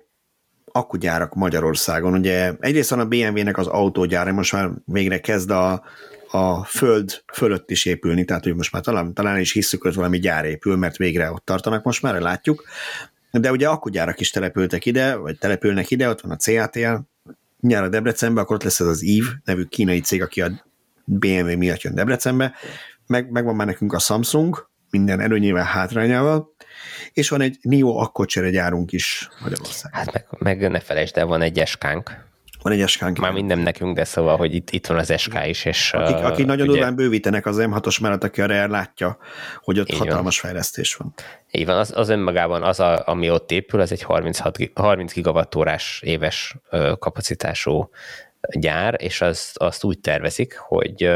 [0.72, 2.14] akkugyárak Magyarországon.
[2.14, 5.82] Ugye egyrészt van a BMW-nek az autógyára, most már végre kezd a,
[6.30, 10.18] a föld fölött is épülni, tehát hogy most már talán, talán is hiszük, hogy valami
[10.18, 12.64] gyár épül, mert végre ott tartanak most már, látjuk.
[13.30, 16.94] De ugye akkugyárak is települtek ide, vagy települnek ide, ott van a CATL,
[17.60, 20.64] nyára Debrecenbe, akkor ott lesz ez az EVE nevű kínai cég, aki a
[21.04, 22.54] BMW miatt jön Debrecenbe,
[23.06, 26.54] meg, meg van már nekünk a Samsung, minden előnyével, hátrányával,
[27.12, 29.98] és van egy NIO akkocsere gyárunk is Magyarországon.
[29.98, 32.30] Hát meg, meg ne felejtsd el, van egy eskánk.
[32.62, 33.18] Van egy eskánk.
[33.18, 35.64] Már minden nekünk, de szóval, hogy itt, itt van az SK is.
[35.64, 39.18] És, akik, uh, akik nagyon ugye, durván bővítenek az M6-os mellett, aki arra látja,
[39.62, 40.50] hogy ott hatalmas van.
[40.50, 41.14] fejlesztés van.
[41.50, 46.02] Így van, az, az önmagában az, a, ami ott épül, az egy 36, 30 gigawattórás
[46.04, 46.56] éves
[46.98, 47.90] kapacitású
[48.58, 51.10] gyár, és az, azt úgy tervezik, hogy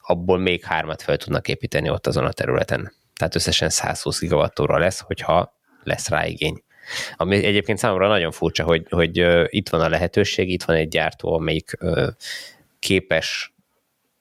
[0.00, 5.00] abból még hármat fel tudnak építeni ott azon a területen tehát összesen 120 gigawattóra lesz,
[5.00, 6.62] hogyha lesz rá igény.
[7.16, 11.34] Ami egyébként számomra nagyon furcsa, hogy, hogy itt van a lehetőség, itt van egy gyártó,
[11.34, 11.78] amelyik
[12.78, 13.53] képes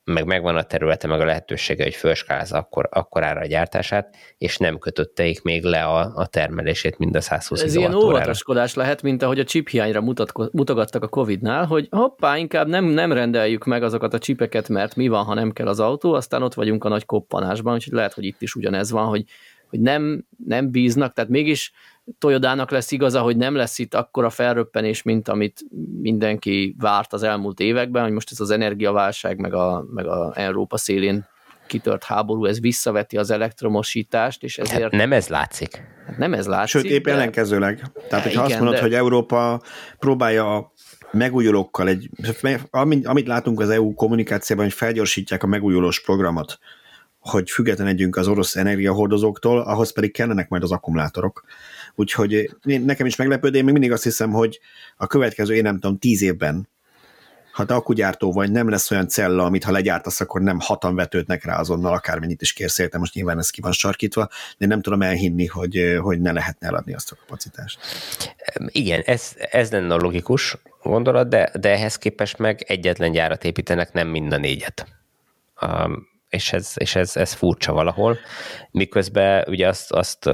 [0.05, 4.57] meg megvan a területe, meg a lehetősége, hogy felskálázza akkor, akkor ára a gyártását, és
[4.57, 9.21] nem kötötteik még le a, a termelését mind a 120 Ez ilyen óvatoskodás lehet, mint
[9.21, 10.01] ahogy a chip hiányra
[10.51, 15.07] mutogattak a Covid-nál, hogy hoppá, inkább nem, nem rendeljük meg azokat a csipeket, mert mi
[15.07, 18.23] van, ha nem kell az autó, aztán ott vagyunk a nagy koppanásban, úgyhogy lehet, hogy
[18.23, 19.23] itt is ugyanez van, hogy,
[19.69, 21.71] hogy nem, nem bíznak, tehát mégis
[22.17, 25.61] Toyodának lesz igaza, hogy nem lesz itt akkora felröppenés, mint amit
[26.01, 30.77] mindenki várt az elmúlt években, hogy most ez az energiaválság, meg a, meg a Európa
[30.77, 31.25] szélén
[31.67, 34.81] kitört háború, ez visszaveti az elektromosítást, és ezért...
[34.81, 35.81] Hát nem ez látszik.
[36.07, 36.81] Hát nem ez látszik.
[36.81, 37.11] Sőt, épp de...
[37.11, 37.91] ellenkezőleg.
[38.09, 38.81] Tehát, hogyha igen, azt mondod, de...
[38.81, 39.61] hogy Európa
[39.99, 40.71] próbálja
[41.11, 42.09] megújulókkal, egy,
[42.69, 46.59] amit, amit látunk az EU kommunikációban, hogy felgyorsítják a megújulós programot,
[47.19, 51.43] hogy függetlenedjünk az orosz energiahordozóktól, ahhoz pedig kellenek majd az akkumulátorok.
[51.95, 54.59] Úgyhogy nekem is meglepő, de én még mindig azt hiszem, hogy
[54.97, 56.67] a következő, én nem tudom, tíz évben,
[57.51, 61.43] ha te akkugyártó vagy, nem lesz olyan cella, amit ha legyártasz, akkor nem hatan vetődnek
[61.43, 65.01] rá azonnal, akármennyit is kérsz érte, most nyilván ez ki van sarkítva, de nem tudom
[65.01, 67.79] elhinni, hogy, hogy ne lehetne eladni azt a kapacitást.
[68.67, 73.93] Igen, ez, ez lenne a logikus gondolat, de, de ehhez képest meg egyetlen gyárat építenek,
[73.93, 74.87] nem mind a négyet.
[75.61, 78.17] Um, és ez, és ez, ez furcsa valahol.
[78.71, 80.29] Miközben ugye azt, azt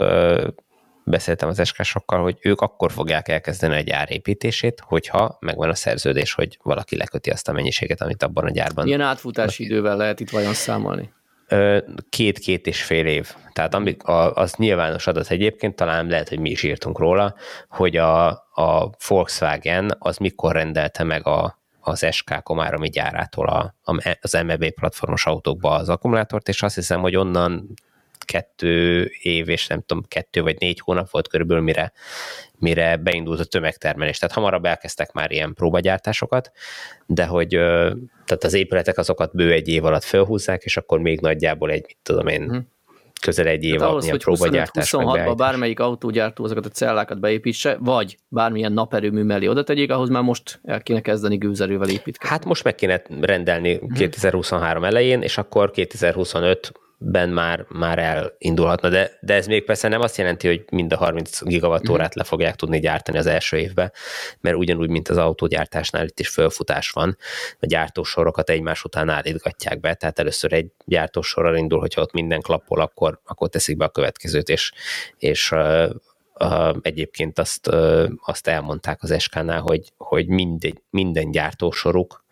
[1.10, 6.60] beszéltem az eskásokkal, hogy ők akkor fogják elkezdeni egy árépítését, hogyha megvan a szerződés, hogy
[6.64, 8.84] valaki leköti azt a mennyiséget, amit abban a gyárban.
[8.84, 11.14] Milyen átfutási idővel lehet itt vajon számolni?
[12.10, 13.34] Két-két és fél év.
[13.53, 13.76] Tehát
[14.34, 17.36] az nyilvános adat egyébként, talán lehet, hogy mi is írtunk róla,
[17.69, 23.76] hogy a, a Volkswagen az mikor rendelte meg a, az SK Komáromi gyárától a,
[24.22, 27.73] az MEB platformos autókba az akkumulátort, és azt hiszem, hogy onnan
[28.26, 31.91] kettő év, és nem tudom, kettő vagy négy hónap volt körülbelül, mire,
[32.58, 34.18] mire beindult a tömegtermelés.
[34.18, 36.52] Tehát hamarabb elkezdtek már ilyen próbagyártásosokat,
[37.06, 37.50] de hogy
[38.26, 41.98] tehát az épületek azokat bő egy év alatt felhúzzák, és akkor még nagyjából egy, mit
[42.04, 42.68] tudom én, hmm
[43.20, 44.90] közel egy év alatt ilyen próbagyártás.
[44.91, 50.24] 26-ban bármelyik autógyártó azokat a cellákat beépítse, vagy bármilyen naperőmű mellé oda tegyék, ahhoz már
[50.24, 52.36] most el kéne kezdeni gőzerővel építkezni.
[52.36, 56.72] Hát most meg kéne rendelni 2023 elején, és akkor 2025
[57.02, 60.98] ben már, már elindulhatna, de, de ez még persze nem azt jelenti, hogy mind a
[60.98, 63.92] 30 gigawattórát le fogják tudni gyártani az első évben,
[64.42, 67.18] mert ugyanúgy, mint az autógyártásnál itt is fölfutás van,
[67.60, 72.82] a gyártósorokat egymás után állítgatják be, tehát először egy gyártósorral indul, hogyha ott minden klappol,
[72.82, 74.72] akkor, akkor teszik be a következőt, és,
[75.18, 82.24] és uh, egyébként azt, uh, azt elmondták az SK-nál, hogy, hogy minden, minden gyártósoruk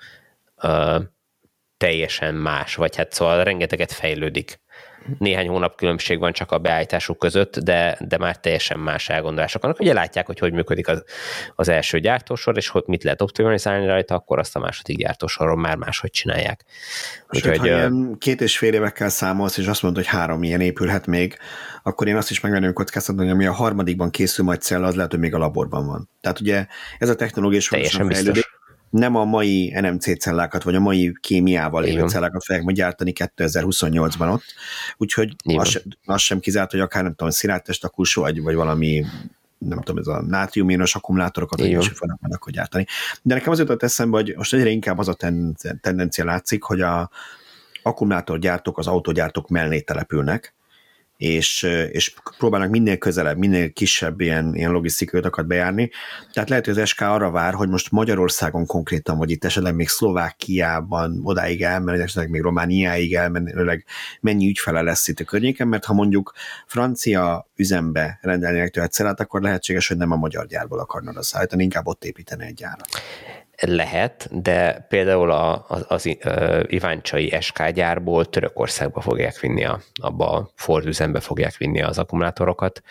[0.64, 1.02] uh,
[1.77, 4.59] teljesen más, vagy hát szóval rengeteget fejlődik.
[5.17, 9.79] Néhány hónap különbség van csak a beállításuk között, de, de már teljesen más elgondolások vannak.
[9.79, 11.03] Ugye látják, hogy hogy működik az,
[11.55, 15.75] az első gyártósor, és hogy mit lehet optimalizálni rajta, akkor azt a második gyártósoron már
[15.75, 16.65] máshogy csinálják.
[17.31, 20.61] Sőt, Úgyhogy, ha ilyen két és fél évekkel számolsz, és azt mondod, hogy három ilyen
[20.61, 21.37] épülhet még,
[21.83, 25.11] akkor én azt is megvenném kockáztatom, hogy ami a harmadikban készül majd cella, az lehet,
[25.11, 26.09] hogy még a laborban van.
[26.21, 26.65] Tehát ugye
[26.97, 28.56] ez a technológia is fejlődik
[28.89, 34.34] nem a mai NMC cellákat, vagy a mai kémiával élő cellákat fogják majd gyártani 2028-ban
[34.34, 34.43] ott,
[34.97, 39.05] úgyhogy az, az, sem kizárt, hogy akár nem tudom, szilárdtest akusó, vagy, vagy valami
[39.57, 42.85] nem tudom, ez a nátriumionos akkumulátorokat is fognak majd akkor gyártani.
[43.22, 45.18] De nekem az jutott eszembe, hogy most egyre inkább az a
[45.81, 47.09] tendencia látszik, hogy a
[47.84, 50.55] akkumulátorgyártók az autógyártók mellé települnek,
[51.18, 55.89] és, és próbálnak minél közelebb, minél kisebb ilyen, ilyen logisztikai utakat bejárni.
[56.34, 59.88] Tehát lehet, hogy az SK arra vár, hogy most Magyarországon konkrétan, vagy itt esetleg még
[59.88, 63.85] Szlovákiában odáig elmenni, esetleg még Romániáig elmenőleg
[64.22, 66.34] mennyi ügyfele lesz itt a környéken, mert ha mondjuk
[66.65, 71.64] francia üzembe rendelnének tőle cellát, akkor lehetséges, hogy nem a magyar gyárból akarnak azt szállítani,
[71.64, 72.88] inkább ott építeni egy gyárat
[73.59, 76.17] lehet, de például a, az, az
[76.67, 82.81] Iváncsai SK gyárból Törökországba fogják vinni, a, abba a Ford üzembe fogják vinni az akkumulátorokat,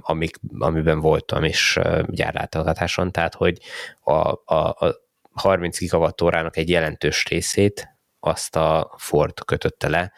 [0.00, 3.58] amik, amiben voltam is gyárlátogatáson, tehát hogy
[4.00, 7.88] a, a, a 30 gigawattórának egy jelentős részét
[8.20, 10.12] azt a Ford kötötte le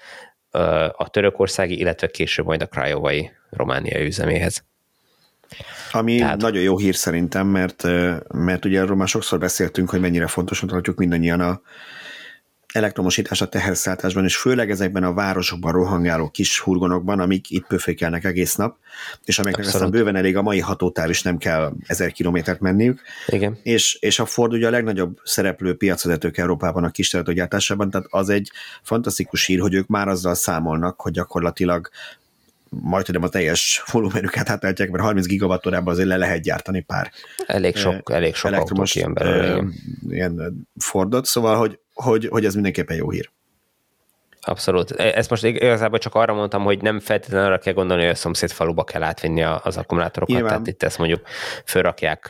[0.93, 4.65] a törökországi, illetve később majd a Krajovai romániai üzeméhez.
[5.93, 6.41] Ami Tehát...
[6.41, 7.83] nagyon jó hír szerintem, mert,
[8.35, 11.61] mert ugye arról már sokszor beszéltünk, hogy mennyire fontosan tartjuk mindannyian a
[12.73, 18.55] elektromosítás a teherszállításban, és főleg ezekben a városokban rohangáló kis hurgonokban, amik itt pöfékelnek egész
[18.55, 18.77] nap,
[19.25, 23.01] és amelyeknek aztán bőven elég a mai hatótár is nem kell ezer kilométert menniük.
[23.27, 23.59] Igen.
[23.63, 28.29] És, és a Ford ugye a legnagyobb szereplő piacvezetők Európában a kis gyártásában, tehát az
[28.29, 28.51] egy
[28.83, 31.89] fantasztikus hír, hogy ők már azzal számolnak, hogy gyakorlatilag
[32.71, 37.11] majd tudom a teljes volumenüket átálltják, mert 30 gigawattórában azért le lehet gyártani pár.
[37.47, 39.65] Elég sok, elég sok elektromos ilyen belőle.
[40.09, 43.31] Ilyen Fordot, szóval, hogy, hogy, hogy ez mindenképpen jó hír.
[44.41, 44.91] Abszolút.
[44.91, 48.17] E, ezt most igazából csak arra mondtam, hogy nem feltétlenül arra kell gondolni, hogy a
[48.17, 50.53] szomszéd faluba kell átvinni az akkumulátorokat, Nyilván.
[50.53, 51.27] tehát itt ezt mondjuk
[51.65, 52.29] fölrakják,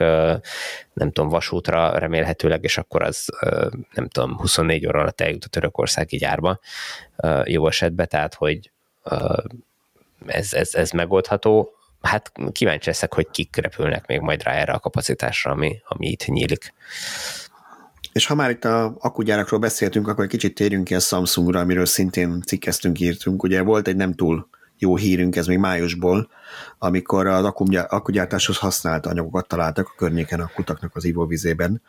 [0.92, 3.28] nem tudom, vasútra remélhetőleg, és akkor az,
[3.92, 6.60] nem tudom, 24 óra alatt eljut a törökországi gyárba
[7.44, 8.70] jó esetben, tehát hogy
[10.26, 11.70] ez, ez, ez megoldható.
[12.00, 16.26] Hát kíváncsi leszek, hogy kik repülnek még majd rá erre a kapacitásra, ami, ami itt
[16.26, 16.74] nyílik.
[18.12, 21.86] És ha már itt a akkugyárakról beszéltünk, akkor egy kicsit térjünk ki a Samsungra, amiről
[21.86, 23.42] szintén cikkeztünk, írtunk.
[23.42, 24.48] Ugye volt egy nem túl
[24.80, 26.28] jó hírünk, ez még májusból,
[26.78, 27.44] amikor az
[27.88, 31.82] akkugyártáshoz használt anyagokat találtak a környéken a kutaknak az ivóvizében.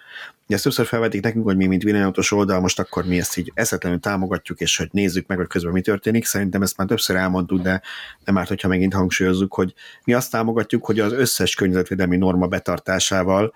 [0.47, 3.99] Ezt többször felvetik nekünk, hogy mi, mint villanyautós oldal, most akkor mi ezt így eszetlenül
[3.99, 6.25] támogatjuk, és hogy nézzük meg, hogy közben mi történik.
[6.25, 7.81] Szerintem ezt már többször elmondtuk, de
[8.25, 9.73] nem árt, hogyha megint hangsúlyozzuk, hogy
[10.03, 13.53] mi azt támogatjuk, hogy az összes környezetvédelmi norma betartásával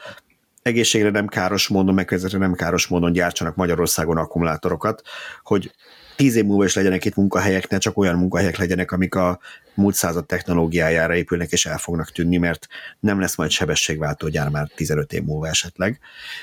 [0.62, 5.02] egészségre nem káros módon, megközvetlenül nem káros módon gyártsanak Magyarországon akkumulátorokat,
[5.44, 5.72] hogy
[6.16, 9.40] tíz év múlva is legyenek itt munkahelyek, ne csak olyan munkahelyek legyenek, amik a
[9.74, 12.68] múlt század technológiájára épülnek és el fognak tűnni, mert
[13.00, 16.00] nem lesz majd sebességváltó gyár már 15 év múlva esetleg.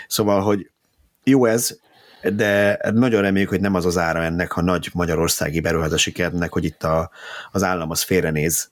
[0.08, 0.70] Szóval, hogy
[1.24, 1.78] jó ez,
[2.22, 6.64] de nagyon reméljük, hogy nem az az ára ennek a nagy magyarországi beruházási kertnek, hogy
[6.64, 7.10] itt a,
[7.52, 8.70] az állam az félrenéz,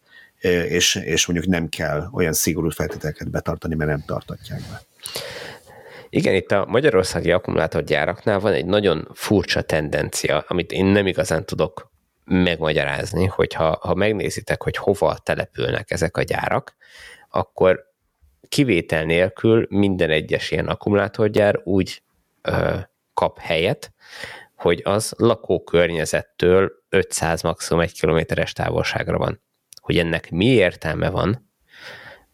[0.68, 4.82] és, és mondjuk nem kell olyan szigorú feltételeket betartani, mert nem tartatják be.
[6.12, 11.90] Igen, itt a magyarországi akkumulátorgyáraknál van egy nagyon furcsa tendencia, amit én nem igazán tudok
[12.24, 16.74] megmagyarázni, hogyha ha megnézitek, hogy hova települnek ezek a gyárak,
[17.28, 17.84] akkor
[18.48, 22.02] kivétel nélkül minden egyes ilyen akkumulátorgyár úgy
[22.42, 22.76] ö,
[23.14, 23.92] kap helyet,
[24.54, 29.42] hogy az lakókörnyezettől 500 maximum egy kilométeres távolságra van.
[29.80, 31.49] Hogy ennek mi értelme van,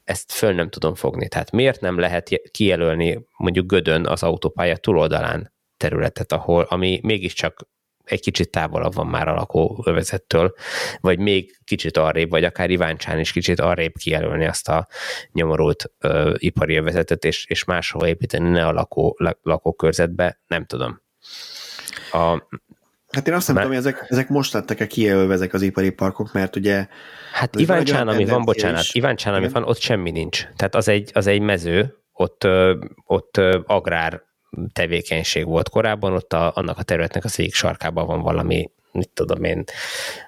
[0.06, 1.28] ezt föl nem tudom fogni.
[1.28, 7.68] Tehát miért nem lehet kijelölni mondjuk Gödön az autópálya túloldalán területet, ahol, ami mégiscsak
[8.04, 10.54] egy kicsit távolabb van már a lakóövezettől,
[11.00, 14.86] vagy még kicsit arrébb, vagy akár Iváncsán is kicsit arrébb kijelölni azt a
[15.32, 21.00] nyomorult ö, ipari övezetet, és, és máshol építeni, ne a lakó, lakókörzetbe, nem tudom.
[22.12, 22.48] A,
[23.10, 23.64] Hát én azt nem Már...
[23.64, 26.86] tudom, hogy ezek, ezek most lettek-e kijelölve ezek az ipari parkok, mert ugye...
[27.32, 28.94] Hát Iváncsán, ami van, bocsánat, is.
[28.94, 30.46] Iváncsán, ami van, ott semmi nincs.
[30.56, 32.46] Tehát az egy, az egy mező, ott,
[33.06, 34.22] ott agrár
[34.72, 39.44] tevékenység volt korábban, ott a, annak a területnek az egyik sarkában van valami, mit tudom
[39.44, 39.64] én,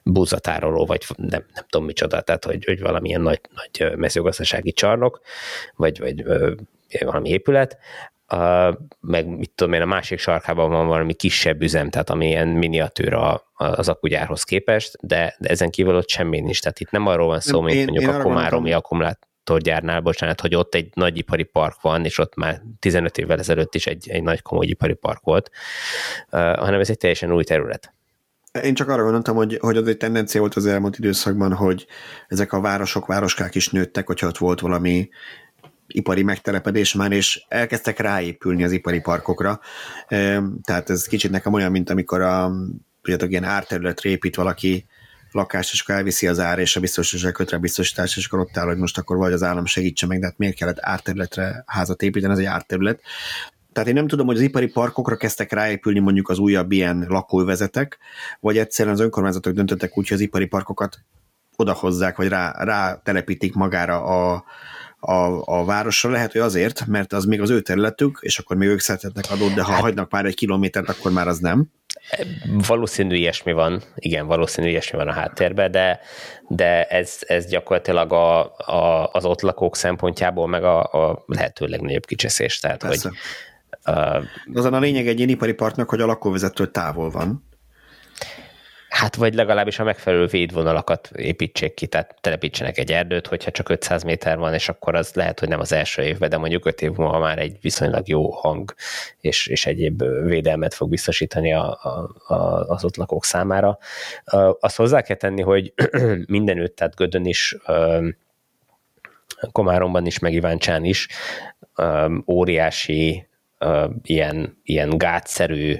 [0.03, 5.21] búzatároló, vagy nem, nem tudom micsoda, tehát hogy, hogy valamilyen nagy, nagy mezőgazdasági csarnok,
[5.75, 6.25] vagy, vagy
[7.05, 7.79] valami épület,
[8.29, 12.49] a, meg mit tudom én, a másik sarkában van valami kisebb üzem, tehát ami ilyen
[12.49, 16.61] miniatűr a, az akugyárhoz képest, de, de ezen kívül ott semmi nincs.
[16.61, 20.55] Tehát itt nem arról van szó, mint én, mondjuk én a komáromi akkumulátorgyárnál, bocsánat, hogy
[20.55, 24.23] ott egy nagy ipari park van, és ott már 15 évvel ezelőtt is egy, egy
[24.23, 25.51] nagy komoly ipari park volt,
[26.31, 27.93] uh, hanem ez egy teljesen új terület.
[28.63, 31.87] Én csak arra gondoltam, hogy, hogy az egy tendencia volt az elmúlt időszakban, hogy
[32.29, 35.09] ezek a városok, városkák is nőttek, hogyha ott volt valami
[35.89, 39.61] ipari megtelepedés már, és elkezdtek ráépülni az ipari parkokra.
[40.63, 42.53] Tehát ez kicsit nekem olyan, mint amikor a,
[43.03, 44.87] tudjátok, ilyen árterületre épít valaki
[45.33, 48.57] lakást, és akkor elviszi az ár, és a biztosítás kötre a biztosítás, és akkor ott
[48.57, 52.03] áll, hogy most akkor vagy az állam segítse meg, de hát miért kellett árterületre házat
[52.03, 53.01] építeni, ez egy árterület.
[53.73, 57.99] Tehát én nem tudom, hogy az ipari parkokra kezdtek ráépülni mondjuk az újabb ilyen lakóvezetek,
[58.41, 60.99] vagy egyszerűen az önkormányzatok döntöttek úgy, hogy az ipari parkokat
[61.57, 64.45] odahozzák, vagy rá, rá telepítik magára a,
[65.01, 66.11] a, a városra.
[66.11, 69.55] Lehet, hogy azért, mert az még az ő területük, és akkor még ők szeretetnek adót,
[69.55, 71.67] de ha hát, hagynak már egy kilométert, akkor már az nem.
[72.67, 76.01] Valószínű ilyesmi van, igen, valószínű ilyesmi van a háttérben, de,
[76.49, 82.07] de ez, ez gyakorlatilag a, a, az ott lakók szempontjából meg a, a lehető legnagyobb
[82.07, 82.59] kicseszés.
[82.59, 83.09] Tehát, Persze.
[83.09, 83.19] hogy
[83.87, 87.48] Uh, Azon a lényeg egy ilyen ipari partnak, hogy a lakóvezető távol van.
[88.99, 94.03] Hát vagy legalábbis a megfelelő védvonalakat építsék ki, tehát telepítsenek egy erdőt, hogyha csak 500
[94.03, 96.91] méter van, és akkor az lehet, hogy nem az első évben, de mondjuk 5 év
[96.91, 98.75] múlva már egy viszonylag jó hang
[99.21, 103.79] és, és egyéb védelmet fog biztosítani a, a, a, az ott lakók számára.
[104.61, 105.73] Azt hozzá kell tenni, hogy
[106.27, 107.57] mindenütt, tehát Gödön is,
[109.53, 111.09] Komáromban is, meg Iváncsán is
[112.27, 113.29] óriási
[114.03, 115.77] ilyen, ilyen gátszerű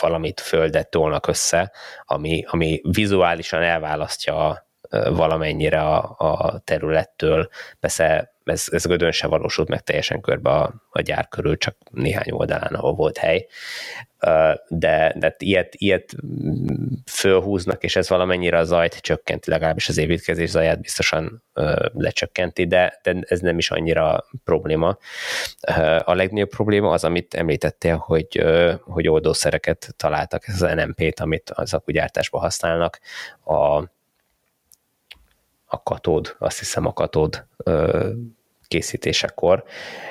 [0.00, 1.72] valamit földet tolnak össze,
[2.04, 7.48] ami, ami vizuálisan elválasztja valamennyire a, a területtől.
[7.80, 12.30] Persze ez, ez Gödön se valósult meg teljesen körbe a, a gyár körül, csak néhány
[12.30, 13.46] oldalán, ahol volt hely.
[14.68, 16.14] De, de ilyet, ilyet
[17.06, 21.42] fölhúznak, és ez valamennyire a zajt csökkenti, legalábbis az építkezés zaját biztosan
[21.92, 24.98] lecsökkenti, de, de ez nem is annyira probléma.
[26.04, 28.44] A legnagyobb probléma az, amit említettél, hogy,
[28.80, 33.00] hogy oldószereket találtak, ez az NMP-t, amit az akugyártásban használnak,
[33.44, 33.84] a
[35.72, 37.46] a katód, azt hiszem a katód
[38.70, 39.64] készítésekor.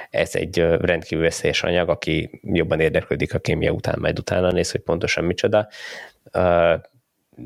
[0.10, 4.82] Ez egy rendkívül veszélyes anyag, aki jobban érdeklődik a kémia után, majd utána néz, hogy
[4.82, 5.68] pontosan micsoda.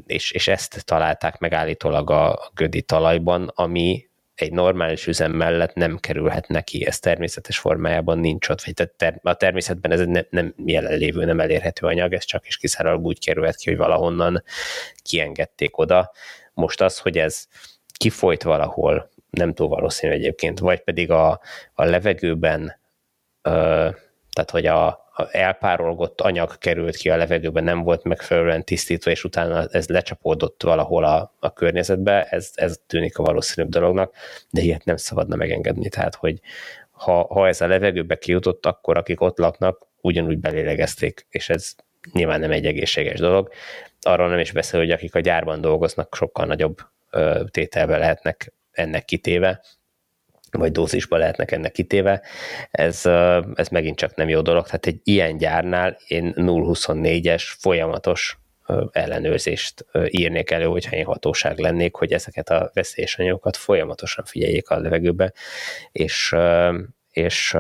[0.06, 5.98] És, és ezt találták meg állítólag a gödi talajban, ami egy normális üzem mellett nem
[5.98, 11.26] kerülhet neki, ez természetes formájában nincs ott, vagy ter- a természetben ez nem, nem jelenlévő,
[11.26, 14.44] nem elérhető anyag, ez csak is kiszárólag úgy kerülhet ki, hogy valahonnan
[15.04, 16.12] kiengedték oda.
[16.54, 17.48] Most az, hogy ez
[17.98, 21.40] kifolyt valahol, nem túl valószínű egyébként, vagy pedig a,
[21.74, 22.80] a levegőben,
[23.42, 23.90] ö,
[24.32, 29.24] tehát hogy a, a elpárolgott anyag került ki a levegőben, nem volt megfelelően tisztítva, és
[29.24, 34.14] utána ez lecsapódott valahol a, a környezetbe, ez, ez tűnik a valószínűbb dolognak,
[34.50, 35.90] de ilyet nem szabadna megengedni.
[35.90, 36.40] Tehát, hogy
[36.92, 41.76] ha, ha ez a levegőbe kijutott, akkor akik ott laknak, ugyanúgy belélegezték, és ez
[42.12, 43.52] nyilván nem egy egészséges dolog.
[44.02, 46.78] Arról nem is beszél, hogy akik a gyárban dolgoznak, sokkal nagyobb
[47.52, 49.62] tételbe lehetnek ennek kitéve,
[50.52, 52.22] vagy dózisba lehetnek ennek kitéve,
[52.72, 53.06] ez,
[53.56, 54.66] ez megint csak nem jó dolog.
[54.66, 58.38] Tehát egy ilyen gyárnál én 0-24-es folyamatos
[58.92, 64.80] ellenőrzést írnék elő, hogyha én hatóság lennék, hogy ezeket a veszélyes anyagokat folyamatosan figyeljék a
[64.80, 65.34] levegőbe,
[65.92, 66.36] és,
[67.12, 67.58] és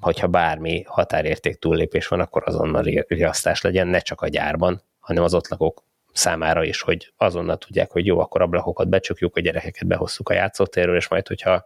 [0.00, 5.34] hogyha bármi határérték túllépés van, akkor azonnal riasztás legyen, ne csak a gyárban, hanem az
[5.34, 10.28] ott lakók számára is, hogy azonnal tudják, hogy jó, akkor ablakokat becsukjuk, a gyerekeket behozzuk
[10.28, 11.64] a játszótérről, és majd, hogyha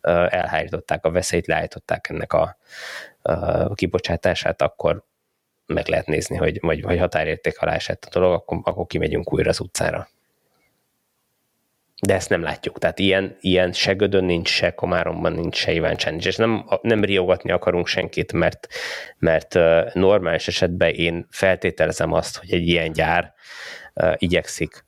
[0.00, 2.56] elhárították a veszélyt, leállították ennek a,
[3.22, 5.04] a kibocsátását, akkor
[5.66, 9.48] meg lehet nézni, hogy vagy, vagy határérték alá esett a dolog, akkor, akkor kimegyünk újra
[9.48, 10.08] az utcára.
[12.06, 12.78] De ezt nem látjuk.
[12.78, 16.26] Tehát ilyen, ilyen se Gödön nincs, se Komáromban nincs, se Iváncsán nincs.
[16.26, 18.66] És nem, nem riogatni akarunk senkit, mert,
[19.18, 19.58] mert
[19.94, 23.34] normális esetben én feltételezem azt, hogy egy ilyen gyár
[24.16, 24.84] igyekszik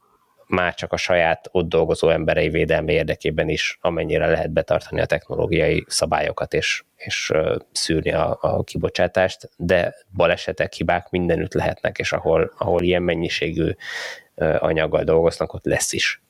[0.53, 5.85] már csak a saját ott dolgozó emberei védelme érdekében is, amennyire lehet betartani a technológiai
[5.89, 7.33] szabályokat, és, és
[7.73, 13.71] szűrni a, a kibocsátást, de balesetek, hibák mindenütt lehetnek, és ahol, ahol ilyen mennyiségű
[14.59, 16.23] anyaggal dolgoznak, ott lesz is.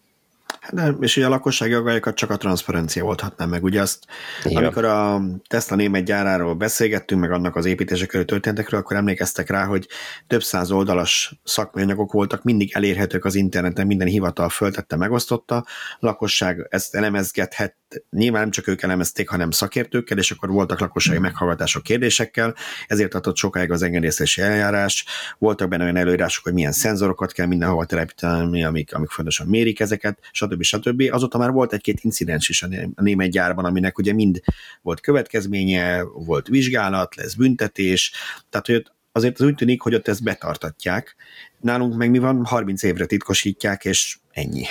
[0.60, 3.62] Hát, és ugye a lakossági aggályokat csak a transzparencia oldhatná meg.
[3.62, 4.04] Ugye azt,
[4.44, 4.62] Igen.
[4.62, 9.88] amikor a Tesla német gyáráról beszélgettünk, meg annak az építésekről történtekről, akkor emlékeztek rá, hogy
[10.26, 15.66] több száz oldalas szakmai anyagok voltak, mindig elérhetők az interneten, minden hivatal föltette, megosztotta, a
[15.98, 17.76] lakosság ezt elemezgethet,
[18.10, 21.26] nyilván nem csak ők elemezték, hanem szakértőkkel, és akkor voltak lakossági hmm.
[21.26, 22.54] meghallgatások kérdésekkel,
[22.86, 25.04] ezért adott sokáig az engedélyezési eljárás,
[25.38, 30.18] voltak benne olyan előírások, hogy milyen szenzorokat kell mindenhova telepíteni, amik, amik fontosan mérik ezeket,
[30.32, 30.62] stb.
[30.62, 31.02] stb.
[31.10, 34.40] Azóta már volt egy-két incidens is a német gyárban, aminek ugye mind
[34.82, 38.12] volt következménye, volt vizsgálat, lesz büntetés,
[38.50, 41.16] tehát hogy azért az úgy tűnik, hogy ott ezt betartatják.
[41.60, 44.64] Nálunk meg mi van, 30 évre titkosítják, és ennyi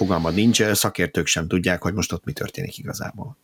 [0.00, 3.36] fogalmad nincs, szakértők sem tudják, hogy most ott mi történik igazából.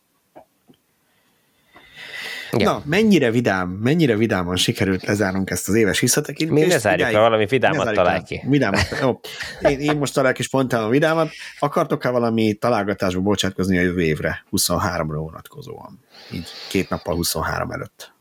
[2.51, 2.67] Igen.
[2.67, 6.65] Na, mennyire vidám, mennyire vidáman sikerült lezárnunk ezt az éves visszatekintést.
[6.65, 8.41] Mi ne zárjuk le, valami vidámat talál ki.
[8.47, 9.19] Vidámat, jó.
[9.61, 11.29] Én, én most találok is spontán a vidámat.
[11.59, 15.99] Akartok-e valami találgatásba bocsátkozni a jövő évre, 23-ra vonatkozóan?
[16.31, 18.11] Így két nappal 23 előtt.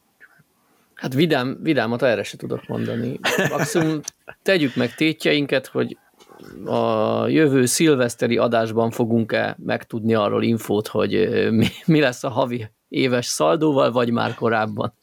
[0.94, 3.20] Hát vidám, vidámat erre se tudok mondani.
[3.50, 4.00] Maximum
[4.42, 5.96] tegyük meg tétjeinket, hogy
[6.64, 13.26] a jövő szilveszteri adásban fogunk-e megtudni arról infót, hogy mi, mi lesz a havi éves
[13.26, 14.94] szaldóval, vagy már korábban?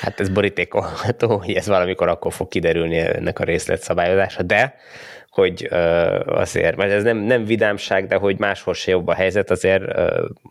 [0.00, 4.74] Hát ez borítékolható, hogy ez valamikor akkor fog kiderülni ennek a részletszabályozása, de
[5.30, 5.68] hogy
[6.26, 9.82] azért, mert ez nem, nem vidámság, de hogy máshol se jobb a helyzet, azért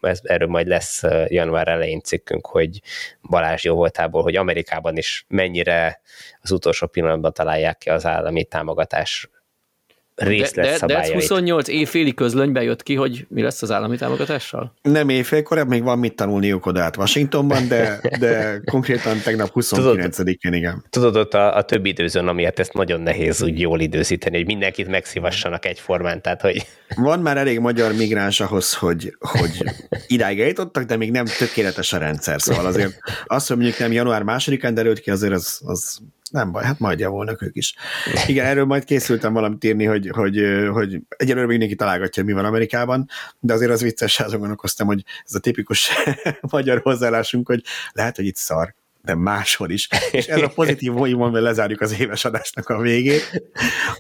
[0.01, 2.81] ez, erről majd lesz január elején cikkünk, hogy
[3.29, 6.01] Balázs jó voltából, hogy Amerikában is mennyire
[6.41, 9.29] az utolsó pillanatban találják ki az állami támogatás
[10.17, 10.79] részletszabályait.
[10.79, 14.73] De, de, de ez 28 évféli közlönyben jött ki, hogy mi lesz az állami támogatással?
[14.81, 20.83] Nem évfélkor, még van mit tanulniuk oda át Washingtonban, de, de konkrétan tegnap 29-én, igen.
[20.89, 24.87] Tudod, ott a, a több időzön, amiért ezt nagyon nehéz úgy jól időzíteni, hogy mindenkit
[24.87, 26.65] megszívassanak egyformán, tehát hogy...
[26.95, 29.63] Van már elég magyar migráns ahhoz, hogy, hogy
[30.07, 32.93] idáig eljutottak, de még nem tökéletes a rendszer, szóval azért
[33.25, 35.99] azt, hogy mondjuk nem január másodikán derült ki, azért az, az
[36.31, 37.75] nem baj, hát majd javulnak ők is.
[38.27, 40.41] Igen, erről majd készültem valamit írni, hogy, hogy,
[40.71, 43.09] hogy egyelőre még mindenki találgatja, mi van Amerikában,
[43.39, 45.91] de azért az vicces, azon gondolkoztam, hogy ez a tipikus
[46.51, 48.75] magyar hozzáállásunk, hogy lehet, hogy itt szar,
[49.07, 49.87] de máshol is.
[50.11, 53.41] És ez a pozitív hogy lezárjuk az éves adásnak a végét.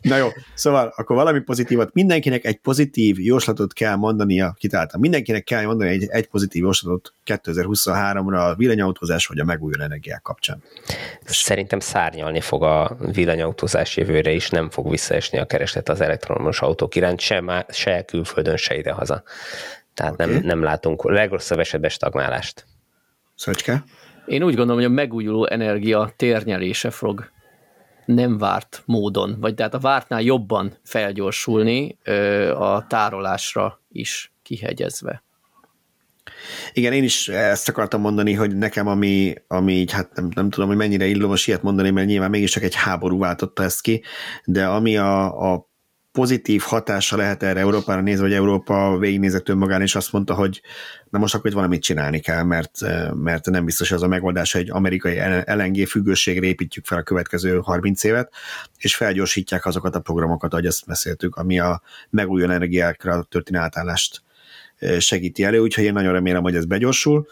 [0.01, 5.65] Na jó, szóval akkor valami pozitívat, mindenkinek egy pozitív jóslatot kell mondania, kitáltam, mindenkinek kell
[5.65, 10.63] mondani egy, egy pozitív jóslatot 2023-ra a villanyautózás vagy a megújuló energiák kapcsán.
[11.25, 16.95] Szerintem szárnyalni fog a villanyautózás jövőre is, nem fog visszaesni a kereslet az elektromos autók
[16.95, 19.23] iránt, se, má, se külföldön, se idehaza.
[19.93, 20.25] Tehát okay.
[20.25, 22.65] nem, nem látunk legrosszabb esetben stagnálást.
[23.35, 23.83] Szöcske?
[24.27, 27.31] Én úgy gondolom, hogy a megújuló energia térnyelése fog
[28.05, 31.97] nem várt módon, vagy tehát a vártnál jobban felgyorsulni
[32.53, 35.23] a tárolásra is kihegyezve.
[36.73, 40.67] Igen, én is ezt akartam mondani, hogy nekem ami, ami így, hát nem, nem tudom,
[40.67, 44.03] hogy mennyire illomos ilyet mondani, mert nyilván mégiscsak egy háború váltotta ezt ki,
[44.45, 45.69] de ami a, a
[46.17, 50.61] pozitív hatása lehet erre Európára nézve, hogy Európa végignézett önmagán, és azt mondta, hogy
[51.09, 52.71] na most akkor itt valamit csinálni kell, mert,
[53.13, 57.59] mert nem biztos az a megoldás, hogy egy amerikai LNG függőségre építjük fel a következő
[57.63, 58.33] 30 évet,
[58.77, 64.21] és felgyorsítják azokat a programokat, ahogy ezt beszéltük, ami a megújuló energiákra történő átállást
[64.99, 67.27] segíti elő, úgyhogy én nagyon remélem, hogy ez begyorsul.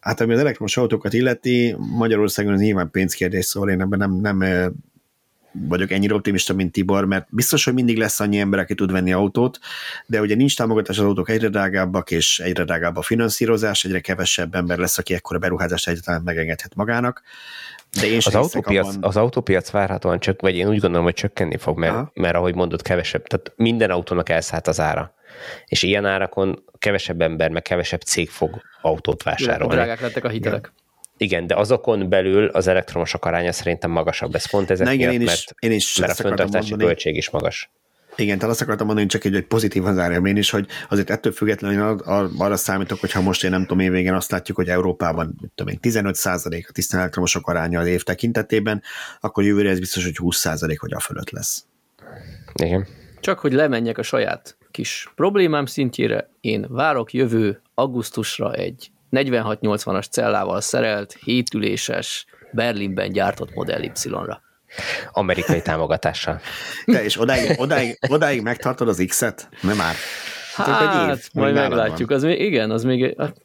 [0.00, 4.72] Hát ami az elektromos autókat illeti, Magyarországon ez nyilván pénzkérdés, szóval én ebben nem, nem
[5.52, 9.12] vagyok ennyire optimista, mint Tibor, mert biztos, hogy mindig lesz annyi ember, aki tud venni
[9.12, 9.58] autót,
[10.06, 14.54] de ugye nincs támogatás, az autók egyre drágábbak, és egyre drágább a finanszírozás, egyre kevesebb
[14.54, 17.22] ember lesz, aki ekkora beruházást egyáltalán megengedhet magának.
[18.00, 19.08] De én az, autópiac, abban...
[19.08, 22.82] az autópiac várhatóan csak, vagy én úgy gondolom, hogy csökkenni fog, mert, mert ahogy mondod,
[22.82, 25.14] kevesebb, tehát minden autónak elszállt az ára.
[25.66, 29.74] És ilyen árakon kevesebb ember, meg kevesebb cég fog autót vásárolni.
[29.74, 30.58] Drágák lettek a hitelek.
[30.58, 30.81] Igen.
[31.16, 34.34] Igen, de azokon belül az elektromosok aránya szerintem magasabb.
[34.34, 37.30] Ez pont ezek igen, miatt, én is, mert, én is mert a föntartási költség is
[37.30, 37.70] magas.
[38.16, 41.32] Igen, tehát azt akartam mondani, csak egy, egy pozitívan zárjam én is, hogy azért ettől
[41.32, 41.98] függetlenül
[42.38, 45.72] arra számítok, hogy ha most én nem tudom, évvégén azt látjuk, hogy Európában mit tudom
[45.72, 48.82] én, 15 a tisztán elektromosok aránya az év tekintetében,
[49.20, 50.44] akkor jövőre ez biztos, hogy 20
[50.78, 51.64] hogy a fölött lesz.
[52.62, 52.86] Igen.
[53.20, 60.60] Csak hogy lemenjek a saját kis problémám szintjére, én várok jövő augusztusra egy 4680-as cellával
[60.60, 64.42] szerelt, hétüléses, Berlinben gyártott Model Y-ra.
[65.12, 66.40] Amerikai támogatással.
[66.86, 69.48] De és odáig, odáig, odáig megtartod az X-et?
[69.62, 69.94] Nem már.
[70.54, 72.10] Hát, hát év, majd meglátjuk.
[72.10, 73.14] Az még, igen, az még...
[73.18, 73.36] Hát.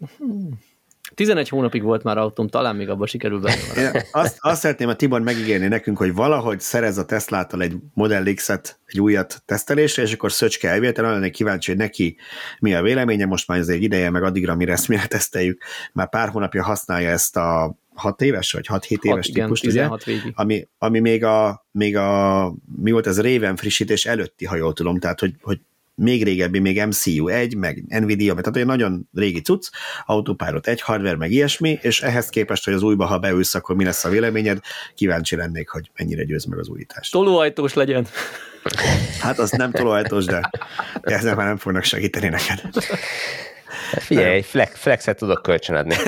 [1.17, 4.05] 11 hónapig volt már autóm, talán még abban sikerül benne.
[4.11, 8.79] azt, azt szeretném a Tibor megígérni nekünk, hogy valahogy szerez a Teslától egy Model X-et,
[8.85, 12.17] egy újat tesztelésre, és akkor Szöcske elvétel, lennék kíváncsi, hogy neki
[12.59, 15.63] mi a véleménye, most már azért ideje, meg addigra, mire ezt mire teszteljük.
[15.93, 20.21] Már pár hónapja használja ezt a 6 éves, vagy 6-7 éves igen, típust, 16 ugye?
[20.33, 24.99] Ami, ami még, a, még a, mi volt ez, Raven frissítés előtti, ha jól tudom,
[24.99, 25.59] tehát hogy, hogy
[25.97, 29.69] még régebbi, még MCU 1, meg Nvidia, tehát egy nagyon régi cucc,
[30.05, 33.83] Autopilot 1, hardware, meg ilyesmi, és ehhez képest, hogy az újba, ha beülsz, akkor mi
[33.83, 34.59] lesz a véleményed,
[34.95, 37.11] kíváncsi lennék, hogy mennyire győz meg az újítást.
[37.11, 38.07] Tolóajtós legyen.
[39.19, 40.49] Hát az nem tolóajtós, de,
[41.01, 42.61] de ezzel már nem fognak segíteni neked.
[43.91, 45.95] Figyelj, egy flex, flexet tudok kölcsönadni.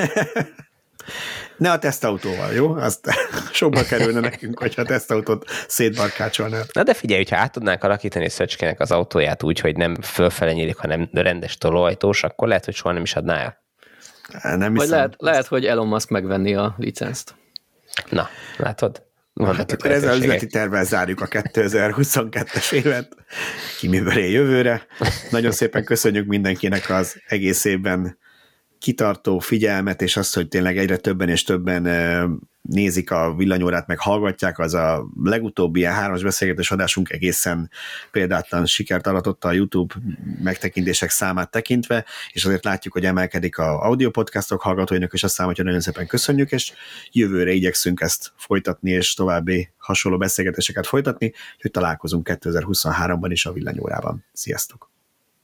[1.60, 2.73] Ne a tesztautóval, jó?
[2.73, 3.10] Azt
[3.52, 6.65] sokba kerülne nekünk, hogyha a tesztautót szétbarkácsolnál.
[6.73, 10.77] Na de figyelj, hogyha át tudnánk alakítani Szöcskének az autóját úgy, hogy nem fölfele nyílik,
[10.77, 13.57] hanem rendes tolóajtós, akkor lehet, hogy soha nem is adná el.
[14.57, 14.98] Nem Vagy hiszem.
[14.98, 17.36] lehet, lehet, hogy Elon Musk megvenni a licenzt.
[18.10, 19.07] Na, látod?
[19.34, 23.15] Vannak Hát akkor ezzel üzleti tervvel zárjuk a 2022-es évet.
[23.77, 24.86] Ki miből él jövőre.
[25.30, 28.18] Nagyon szépen köszönjük mindenkinek az egész évben
[28.80, 31.88] kitartó figyelmet, és azt, hogy tényleg egyre többen és többen
[32.62, 37.70] nézik a villanyórát, meg hallgatják, az a legutóbbi ilyen hármas beszélgetés adásunk egészen
[38.12, 39.94] példátlan sikert aratott a YouTube
[40.44, 45.58] megtekintések számát tekintve, és azért látjuk, hogy emelkedik a audio podcastok hallgatóinak, és azt számot,
[45.58, 46.74] nagyon szépen köszönjük, és
[47.12, 54.26] jövőre igyekszünk ezt folytatni, és további hasonló beszélgetéseket folytatni, hogy találkozunk 2023-ban is a villanyórában.
[54.34, 54.99] Sziasztok!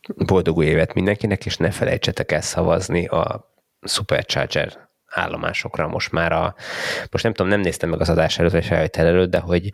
[0.08, 5.88] Boldog új évet mindenkinek, és ne felejtsetek el szavazni a Supercharger állomásokra.
[5.88, 6.56] Most már a,
[7.12, 9.72] most nem tudom, nem néztem meg az adás előtt, vagy felvétel előtt, de hogy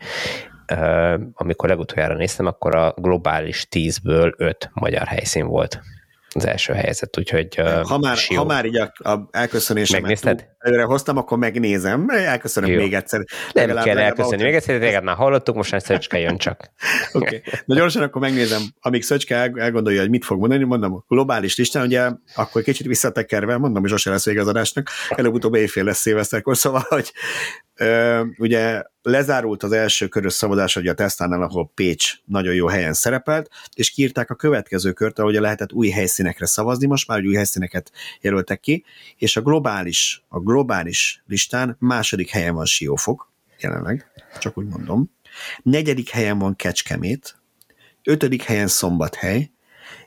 [1.33, 5.81] amikor legutoljára néztem, akkor a globális 10-ből 5 magyar helyszín volt
[6.33, 8.37] az első helyzet, úgyhogy uh, Ha már, Sió.
[8.37, 10.47] ha már így a, a elköszönésemet Megnézted?
[10.57, 12.77] előre hoztam, akkor megnézem, elköszönöm Jó.
[12.77, 13.19] még egyszer.
[13.19, 16.59] nem Legalább- kell elköszönni még egyszer, téged már hallottuk, most már Szöcske jön csak.
[17.13, 17.25] Oké.
[17.25, 17.41] Okay.
[17.65, 21.85] Na gyorsan akkor megnézem, amíg Szöcske el, elgondolja, hogy mit fog mondani, mondom, globális listán,
[21.85, 26.57] ugye akkor kicsit visszatekerve, mondom, hogy sose lesz vége az adásnak, előbb-utóbb éjfél lesz szilveszterkor,
[26.57, 27.11] szóval, hogy
[28.37, 33.49] ugye lezárult az első körös szavazás, ugye a Tesztánál, ahol Pécs nagyon jó helyen szerepelt,
[33.73, 37.91] és kiírták a következő kört, ahol lehetett új helyszínekre szavazni, most már hogy új helyszíneket
[38.21, 38.83] jelöltek ki,
[39.17, 45.11] és a globális, a globális listán második helyen van Siófok, jelenleg, csak úgy mondom.
[45.63, 47.35] Negyedik helyen van Kecskemét,
[48.03, 49.51] ötödik helyen Szombathely,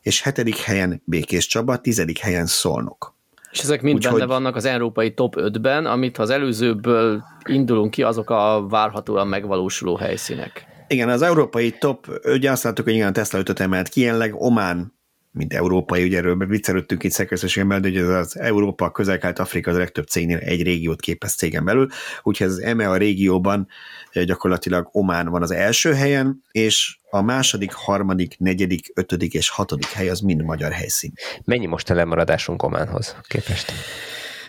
[0.01, 3.14] és hetedik helyen Békés Csaba, tizedik helyen Szolnok.
[3.55, 7.91] És ezek mind Úgyhogy- benne vannak az európai top 5-ben, amit ha az előzőből indulunk
[7.91, 10.67] ki, azok a várhatóan megvalósuló helyszínek.
[10.89, 14.35] Igen, az európai top, ugye azt láttuk, hogy igen, a Tesla 5 emelt ki, jelenleg
[14.35, 14.93] Omán,
[15.35, 19.77] mint európai, ugye erről viccelődtünk itt szerkesztőségen belül, hogy ez az Európa, közel Afrika az
[19.77, 21.89] a legtöbb cégnél egy régiót képez cégen belül,
[22.23, 23.69] úgyhogy az EMEA régióban
[24.11, 29.86] eh, gyakorlatilag Omán van az első helyen, és a második, harmadik, negyedik, ötödik és hatodik
[29.86, 31.12] hely az mind magyar helyszín.
[31.44, 33.73] Mennyi most a lemaradásunk Ománhoz képest?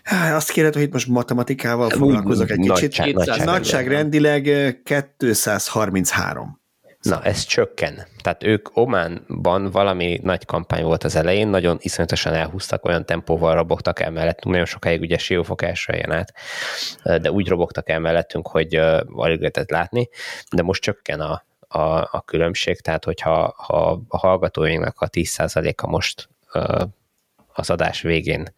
[0.03, 2.81] Há, Azt kéred, hogy itt most matematikával foglalkozok egy kicsit.
[2.81, 3.45] Nagyság- nagyságrendileg.
[3.45, 4.73] Nagyságrendileg eh,
[5.17, 6.63] 233.
[7.05, 8.07] Na, ez csökken.
[8.21, 13.99] Tehát ők Ománban valami nagy kampány volt az elején, nagyon iszonyatosan elhúztak, olyan tempóval robogtak
[13.99, 16.33] el mellettünk, nagyon sokáig ugye Siófok első helyen át,
[17.21, 18.75] de úgy robogtak el mellettünk, hogy
[19.05, 20.09] alig lehetett látni,
[20.51, 21.79] de most csökken a, a,
[22.11, 26.29] a különbség, tehát hogyha ha a hallgatóinknak a 10%-a most
[27.53, 28.53] az adás végén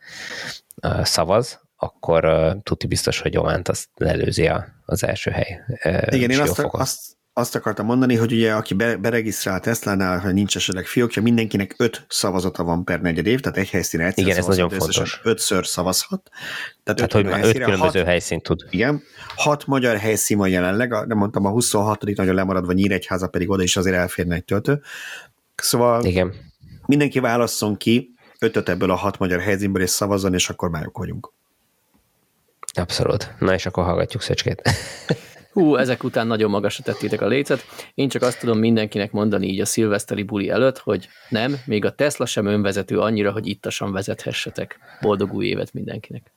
[1.01, 5.63] szavaz, akkor uh, tuti biztos, hogy Ománt azt lelőzi a, az első hely.
[5.67, 10.31] Uh, Igen, én azt, azt, azt akartam mondani, hogy ugye aki be, beregisztrál Tesla-nál, ha
[10.31, 14.37] nincs esetleg fiókja, mindenkinek öt szavazata van per negyed év, tehát egy helyszínen egyszer Igen,
[14.37, 15.19] ez nagyon fontos.
[15.23, 16.29] Ötször szavazhat.
[16.83, 18.65] Tehát, Tehát, hogy már öt különböző hat, helyszínt tud.
[18.69, 19.03] Igen,
[19.35, 23.63] hat magyar helyszín van jelenleg, a- nem mondtam, a 26 nagyon lemaradva Nyíregyháza, pedig oda
[23.63, 24.81] is azért elférne egy töltő.
[25.55, 26.33] Szóval Igen.
[26.85, 31.31] mindenki válasszon ki ötöt ebből a hat magyar helyszínből, és szavazzon, és akkor már vagyunk.
[32.73, 33.33] Abszolút.
[33.39, 34.61] Na és akkor hallgatjuk Szöcskét.
[35.57, 37.65] Hú, ezek után nagyon magasra tettétek a lécet.
[37.93, 41.91] Én csak azt tudom mindenkinek mondani így a szilveszteri buli előtt, hogy nem, még a
[41.91, 44.79] Tesla sem önvezető annyira, hogy ittasan vezethessetek.
[45.01, 46.36] Boldog új évet mindenkinek!